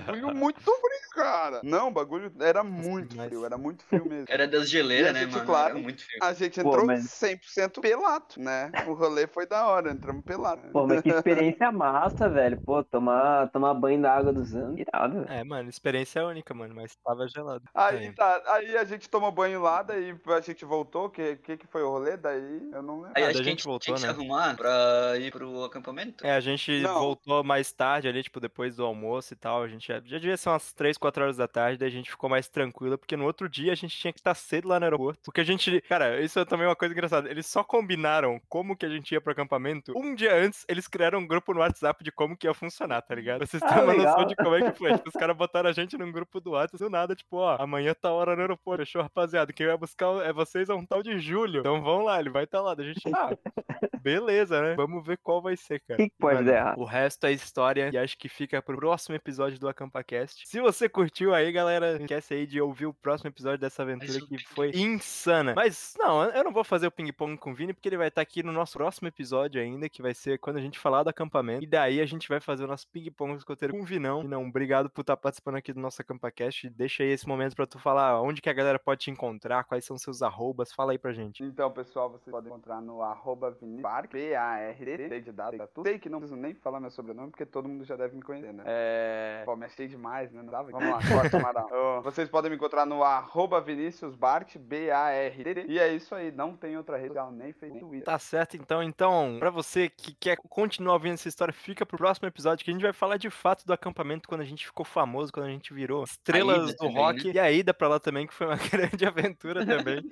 bagulho 0.05 0.35
muito 0.35 0.61
frio, 0.61 1.09
cara. 1.15 1.59
Não, 1.63 1.89
o 1.89 1.91
bagulho 1.91 2.31
era 2.39 2.63
muito 2.63 3.09
demais. 3.09 3.29
frio, 3.29 3.45
era 3.45 3.57
muito 3.57 3.83
frio 3.85 4.05
mesmo. 4.07 4.25
Era 4.29 4.47
das 4.47 4.69
geleiras, 4.69 5.13
né, 5.13 5.21
gente, 5.21 5.33
mano? 5.33 5.45
claro, 5.45 5.69
Era 5.75 5.79
muito 5.83 6.03
feio. 6.05 6.19
A 6.23 6.33
gente 6.33 6.61
Pô, 6.61 6.69
entrou 6.69 6.85
mas- 6.85 7.03
100% 7.05 7.81
pelado, 7.81 8.25
né? 8.37 8.71
O 8.87 8.93
rolê 8.93 9.27
foi 9.27 9.45
da 9.45 9.67
hora, 9.67 9.91
entramos 9.91 10.23
pelado. 10.23 10.61
Pô, 10.71 10.87
mas 10.87 11.01
que 11.01 11.09
experiência 11.09 11.71
massa, 11.71 12.29
velho. 12.29 12.59
Pô, 12.61 12.83
tomar, 12.83 13.49
tomar 13.49 13.73
banho 13.73 14.01
da 14.01 14.13
água 14.13 14.33
dos 14.33 14.53
anos. 14.55 14.79
Irado, 14.79 15.23
velho. 15.23 15.31
É, 15.31 15.43
mano, 15.43 15.69
experiência 15.69 16.25
única, 16.25 16.53
mano, 16.53 16.73
mas 16.75 16.95
tava 17.03 17.27
gelado. 17.27 17.63
Aí 17.73 18.07
É. 18.07 18.11
tá, 18.11 18.41
aí 18.47 18.77
a 18.77 18.83
gente 18.83 19.09
tomou 19.09 19.22
banho 19.31 19.61
lá, 19.61 19.81
daí 19.83 20.15
a 20.27 20.41
gente 20.41 20.65
voltou, 20.65 21.09
que 21.09 21.35
que, 21.37 21.57
que 21.57 21.67
foi 21.67 21.81
o 21.83 21.89
rolê? 21.89 22.17
Daí 22.17 22.69
eu 22.71 22.81
não 22.81 23.01
lembro. 23.01 23.11
Aí 23.15 23.23
Ah, 23.23 23.27
acho 23.27 23.37
a 23.37 23.41
a 23.41 23.43
gente 23.43 23.45
gente 23.45 23.63
voltou, 23.65 23.93
tinha 23.95 23.95
que 23.95 24.01
se 24.01 24.07
né? 24.07 24.11
arrumar 24.13 24.55
pra 24.55 25.17
ir 25.17 25.31
pro 25.31 25.63
acampamento. 25.63 26.25
É, 26.25 26.31
a 26.35 26.39
gente 26.39 26.81
Não. 26.81 26.99
voltou 26.99 27.43
mais 27.43 27.71
tarde 27.71 28.07
ali, 28.07 28.23
tipo, 28.23 28.39
depois 28.39 28.75
do 28.75 28.85
almoço 28.85 29.33
e 29.33 29.35
tal. 29.37 29.63
A 29.63 29.67
gente 29.67 29.87
já, 29.87 29.95
já 30.03 30.17
devia 30.17 30.37
ser 30.37 30.49
umas 30.49 30.73
3, 30.73 30.97
4 30.97 31.23
horas 31.23 31.37
da 31.37 31.47
tarde, 31.47 31.77
daí 31.77 31.87
a 31.89 31.91
gente 31.91 32.09
ficou 32.09 32.29
mais 32.29 32.47
tranquilo, 32.47 32.97
porque 32.97 33.15
no 33.17 33.25
outro 33.25 33.47
dia 33.49 33.71
a 33.71 33.75
gente 33.75 33.97
tinha 33.97 34.11
que 34.13 34.19
estar 34.19 34.33
cedo 34.35 34.67
lá 34.67 34.79
no 34.79 34.85
aeroporto. 34.85 35.21
Porque 35.25 35.41
a 35.41 35.43
gente. 35.43 35.81
Cara, 35.81 36.21
isso 36.21 36.39
é 36.39 36.45
também 36.45 36.67
uma 36.67 36.75
coisa 36.75 36.93
engraçada. 36.93 37.29
Eles 37.29 37.45
só 37.47 37.63
combinaram 37.63 38.39
como 38.49 38.75
que 38.75 38.85
a 38.85 38.89
gente 38.89 39.11
ia 39.13 39.21
pro 39.21 39.31
acampamento. 39.31 39.93
Um 39.97 40.15
dia 40.15 40.35
antes, 40.35 40.65
eles 40.67 40.87
criaram 40.87 41.19
um 41.19 41.27
grupo 41.27 41.53
no 41.53 41.59
WhatsApp 41.59 42.03
de 42.03 42.11
como 42.11 42.35
que 42.37 42.47
ia 42.47 42.53
funcionar, 42.53 43.01
tá 43.01 43.13
ligado? 43.15 43.37
Pra 43.39 43.47
vocês 43.47 43.61
Ah, 43.63 43.67
terem 43.69 43.83
uma 43.83 43.93
noção 43.93 44.25
de 44.25 44.35
como 44.35 44.55
é 44.55 44.71
que 44.71 44.77
foi. 44.77 44.93
Tipo, 44.93 45.09
os 45.09 45.13
caras 45.15 45.35
botaram 45.37 45.69
a 45.69 45.73
gente 45.73 45.97
num 45.97 46.11
grupo 46.11 46.39
do 46.39 46.51
WhatsApp 46.51 46.77
do 46.83 46.89
nada, 46.89 47.15
tipo, 47.15 47.37
ó, 47.37 47.57
amanhã 47.61 47.93
tá 47.93 48.11
hora 48.11 48.35
no 48.35 48.41
aeroporto. 48.41 48.83
Fechou, 48.85 49.01
rapaziada? 49.13 49.53
Quem 49.53 49.67
vai 49.67 49.77
buscar 49.77 50.25
é 50.25 50.33
vocês 50.33 50.69
é 50.69 50.73
um 50.73 50.85
tal 50.85 51.03
de 51.03 51.19
Júlio. 51.19 51.59
Então 51.59 51.81
vão 51.81 52.03
lá, 52.03 52.19
ele 52.19 52.29
vai 52.29 52.43
estar 52.45 52.61
lá. 52.61 52.73
Daí 52.73 52.89
a 52.89 52.93
gente, 52.93 53.07
ah, 53.13 53.29
beleza, 54.01 54.61
né? 54.61 54.75
Vamos 54.75 55.05
ver 55.05 55.17
qual 55.17 55.41
vai 55.41 55.55
ser, 55.55 55.75
O 55.75 55.87
cara. 55.87 55.97
que, 55.97 56.09
que 56.09 56.15
pode 56.17 56.43
dar 56.43 56.55
errado? 56.55 56.79
O 56.79 56.85
resto 56.85 57.25
é 57.27 57.31
história 57.31 57.89
e 57.93 57.97
acho 57.97 58.17
que 58.17 58.27
fica 58.27 58.61
pro 58.61 58.75
próximo 58.77 59.15
episódio 59.15 59.59
do 59.59 59.69
AcampaCast. 59.69 60.47
Se 60.47 60.59
você 60.59 60.89
curtiu 60.89 61.33
aí, 61.33 61.51
galera, 61.51 61.93
não 61.93 62.01
esquece 62.01 62.33
aí 62.33 62.47
de 62.47 62.59
ouvir 62.59 62.87
o 62.87 62.93
próximo 62.93 63.29
episódio 63.29 63.59
dessa 63.59 63.83
aventura 63.83 64.23
o 64.23 64.27
que 64.27 64.37
foi 64.39 64.71
insana. 64.71 65.53
Mas 65.55 65.93
não, 65.97 66.23
eu 66.23 66.43
não 66.43 66.51
vou 66.51 66.63
fazer 66.63 66.87
o 66.87 66.91
ping-pong 66.91 67.37
com 67.37 67.51
o 67.51 67.55
Vini 67.55 67.73
porque 67.73 67.87
ele 67.89 67.97
vai 67.97 68.07
estar 68.07 68.21
aqui 68.21 68.41
no 68.41 68.51
nosso 68.51 68.73
próximo 68.73 69.07
episódio 69.07 69.61
ainda, 69.61 69.87
que 69.87 70.01
vai 70.01 70.13
ser 70.13 70.39
quando 70.39 70.57
a 70.57 70.61
gente 70.61 70.79
falar 70.79 71.03
do 71.03 71.09
acampamento. 71.09 71.63
E 71.63 71.67
daí 71.67 72.01
a 72.01 72.05
gente 72.05 72.27
vai 72.27 72.39
fazer 72.39 72.63
o 72.63 72.67
nosso 72.67 72.87
ping-pong 72.89 73.37
escoteiro 73.37 73.73
com 73.73 73.81
o 73.81 73.85
Vinão. 73.85 74.21
Vinão, 74.21 74.47
obrigado 74.47 74.89
por 74.89 75.01
estar 75.01 75.17
participando 75.17 75.55
aqui 75.55 75.71
do 75.73 75.79
nosso 75.79 76.01
AcampaCast. 76.01 76.69
Deixa 76.69 77.03
aí 77.03 77.09
esse 77.09 77.27
momento 77.27 77.55
pra 77.55 77.65
tu 77.67 77.79
falar 77.79 78.21
onde 78.21 78.41
que 78.41 78.49
a 78.49 78.53
galera 78.53 78.79
pode 78.79 79.02
te 79.03 79.11
encontrar, 79.11 79.63
quais 79.65 79.83
são 79.85 79.97
seus 79.97 80.21
arrobas. 80.21 80.71
Fala 80.71 80.93
aí 80.93 80.97
pra 80.97 81.11
gente. 81.11 81.43
Então, 81.43 81.69
pessoal, 81.71 82.09
vocês 82.09 82.31
podem 82.31 82.49
encontrar 82.49 82.81
no 82.81 83.01
arroba 83.01 83.51
Vinicius 83.51 83.83
B-A-R-D, 84.09 85.07
sei 85.09 85.21
de 85.21 85.31
data, 85.31 85.67
tudo. 85.67 85.87
Sei 85.87 85.99
que 85.99 86.09
não 86.09 86.19
preciso 86.19 86.39
nem 86.39 86.53
falar 86.53 86.79
meu 86.79 86.89
sobrenome, 86.89 87.31
porque 87.31 87.45
todo 87.45 87.67
mundo 87.67 87.83
já 87.83 87.95
deve 87.95 88.15
me 88.15 88.21
conhecer, 88.21 88.53
né? 88.53 88.63
É... 88.65 89.41
Pô, 89.45 89.55
me 89.55 89.65
achei 89.65 89.87
demais, 89.87 90.31
né? 90.31 90.41
Não 90.41 90.51
dava? 90.51 90.71
Vamos 90.71 90.89
lá, 90.89 90.99
corta. 90.99 91.33
Ô, 91.75 92.01
Vocês 92.01 92.29
podem 92.29 92.49
me 92.49 92.55
encontrar 92.55 92.85
no 92.85 93.03
arroba 93.03 93.59
Vinícius 93.59 94.15
Bart, 94.15 94.57
B-A-R-D. 94.57 95.65
E 95.67 95.79
é 95.79 95.93
isso 95.93 96.15
aí, 96.15 96.31
não 96.31 96.55
tem 96.55 96.77
outra 96.77 96.97
rede 96.97 97.09
social, 97.09 97.31
nem 97.31 97.51
Facebook. 97.53 98.01
Tá 98.01 98.17
certo, 98.19 98.55
então. 98.57 98.81
Então, 98.81 99.37
pra 99.39 99.49
você 99.49 99.89
que 99.89 100.13
quer 100.15 100.37
continuar 100.49 100.93
ouvindo 100.93 101.13
essa 101.13 101.27
história, 101.27 101.53
fica 101.53 101.85
pro 101.85 101.97
próximo 101.97 102.27
episódio 102.27 102.63
que 102.63 102.71
a 102.71 102.73
gente 102.73 102.83
vai 102.83 102.93
falar 102.93 103.17
de 103.17 103.29
fato 103.29 103.65
do 103.65 103.73
acampamento 103.73 104.27
quando 104.27 104.41
a 104.41 104.45
gente 104.45 104.65
ficou 104.65 104.85
famoso, 104.85 105.31
quando 105.31 105.47
a 105.47 105.49
gente 105.49 105.73
virou 105.73 106.03
estrelas 106.03 106.71
ida 106.71 106.77
do 106.79 106.87
rock. 106.93 107.27
né? 107.27 107.33
E 107.33 107.39
a 107.39 107.51
ida 107.51 107.73
pra 107.73 107.87
lá 107.87 107.99
também, 107.99 108.27
que 108.27 108.33
foi 108.33 108.47
uma 108.47 108.57
grande 108.69 108.92
aventura 109.05 109.65
também. 109.65 110.03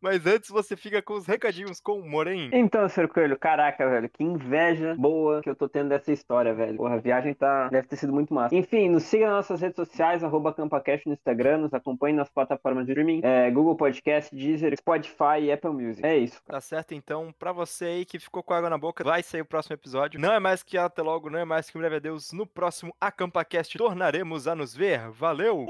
Mas 0.00 0.26
antes 0.26 0.50
você 0.50 0.76
fica 0.76 1.00
com 1.00 1.14
os 1.14 1.26
recadinhos 1.26 1.80
com 1.80 1.98
o 1.98 2.08
Moren. 2.08 2.50
Então, 2.52 2.88
Sr. 2.88 3.08
Coelho, 3.08 3.38
caraca, 3.38 3.88
velho, 3.88 4.08
que 4.08 4.22
inveja 4.22 4.94
boa 4.96 5.40
que 5.40 5.48
eu 5.48 5.56
tô 5.56 5.68
tendo 5.68 5.88
dessa 5.88 6.12
história, 6.12 6.54
velho. 6.54 6.76
Porra, 6.76 6.94
a 6.94 6.98
viagem 6.98 7.34
tá... 7.34 7.68
deve 7.68 7.88
ter 7.88 7.96
sido 7.96 8.12
muito 8.12 8.32
massa. 8.32 8.54
Enfim, 8.54 8.88
nos 8.88 9.04
siga 9.04 9.26
nas 9.26 9.36
nossas 9.36 9.60
redes 9.60 9.76
sociais, 9.76 10.22
arroba 10.22 10.52
CampaCast 10.52 11.06
no 11.06 11.14
Instagram, 11.14 11.58
nos 11.58 11.74
acompanhe 11.74 12.14
nas 12.14 12.28
plataformas 12.28 12.84
de 12.84 12.92
streaming, 12.92 13.20
é, 13.22 13.50
Google 13.50 13.74
Podcast, 13.74 14.34
Deezer, 14.34 14.76
Spotify 14.76 15.40
e 15.42 15.52
Apple 15.52 15.70
Music. 15.70 16.06
É 16.06 16.16
isso. 16.16 16.40
Tá 16.44 16.60
certo, 16.60 16.94
então, 16.94 17.34
pra 17.38 17.52
você 17.52 17.86
aí 17.86 18.04
que 18.04 18.18
ficou 18.18 18.42
com 18.42 18.54
água 18.54 18.70
na 18.70 18.78
boca, 18.78 19.02
vai 19.02 19.22
sair 19.22 19.40
o 19.40 19.46
próximo 19.46 19.74
episódio. 19.74 20.20
Não 20.20 20.32
é 20.32 20.38
mais 20.38 20.62
que 20.62 20.76
até 20.76 21.02
logo, 21.02 21.30
não 21.30 21.38
é 21.38 21.44
mais 21.44 21.70
que 21.70 21.76
um 21.76 21.80
breve 21.80 21.96
adeus. 21.96 22.32
No 22.32 22.46
próximo 22.46 22.94
AcampaCast 23.00 23.76
tornaremos 23.78 24.46
a 24.46 24.54
nos 24.54 24.74
ver. 24.74 25.10
Valeu! 25.10 25.66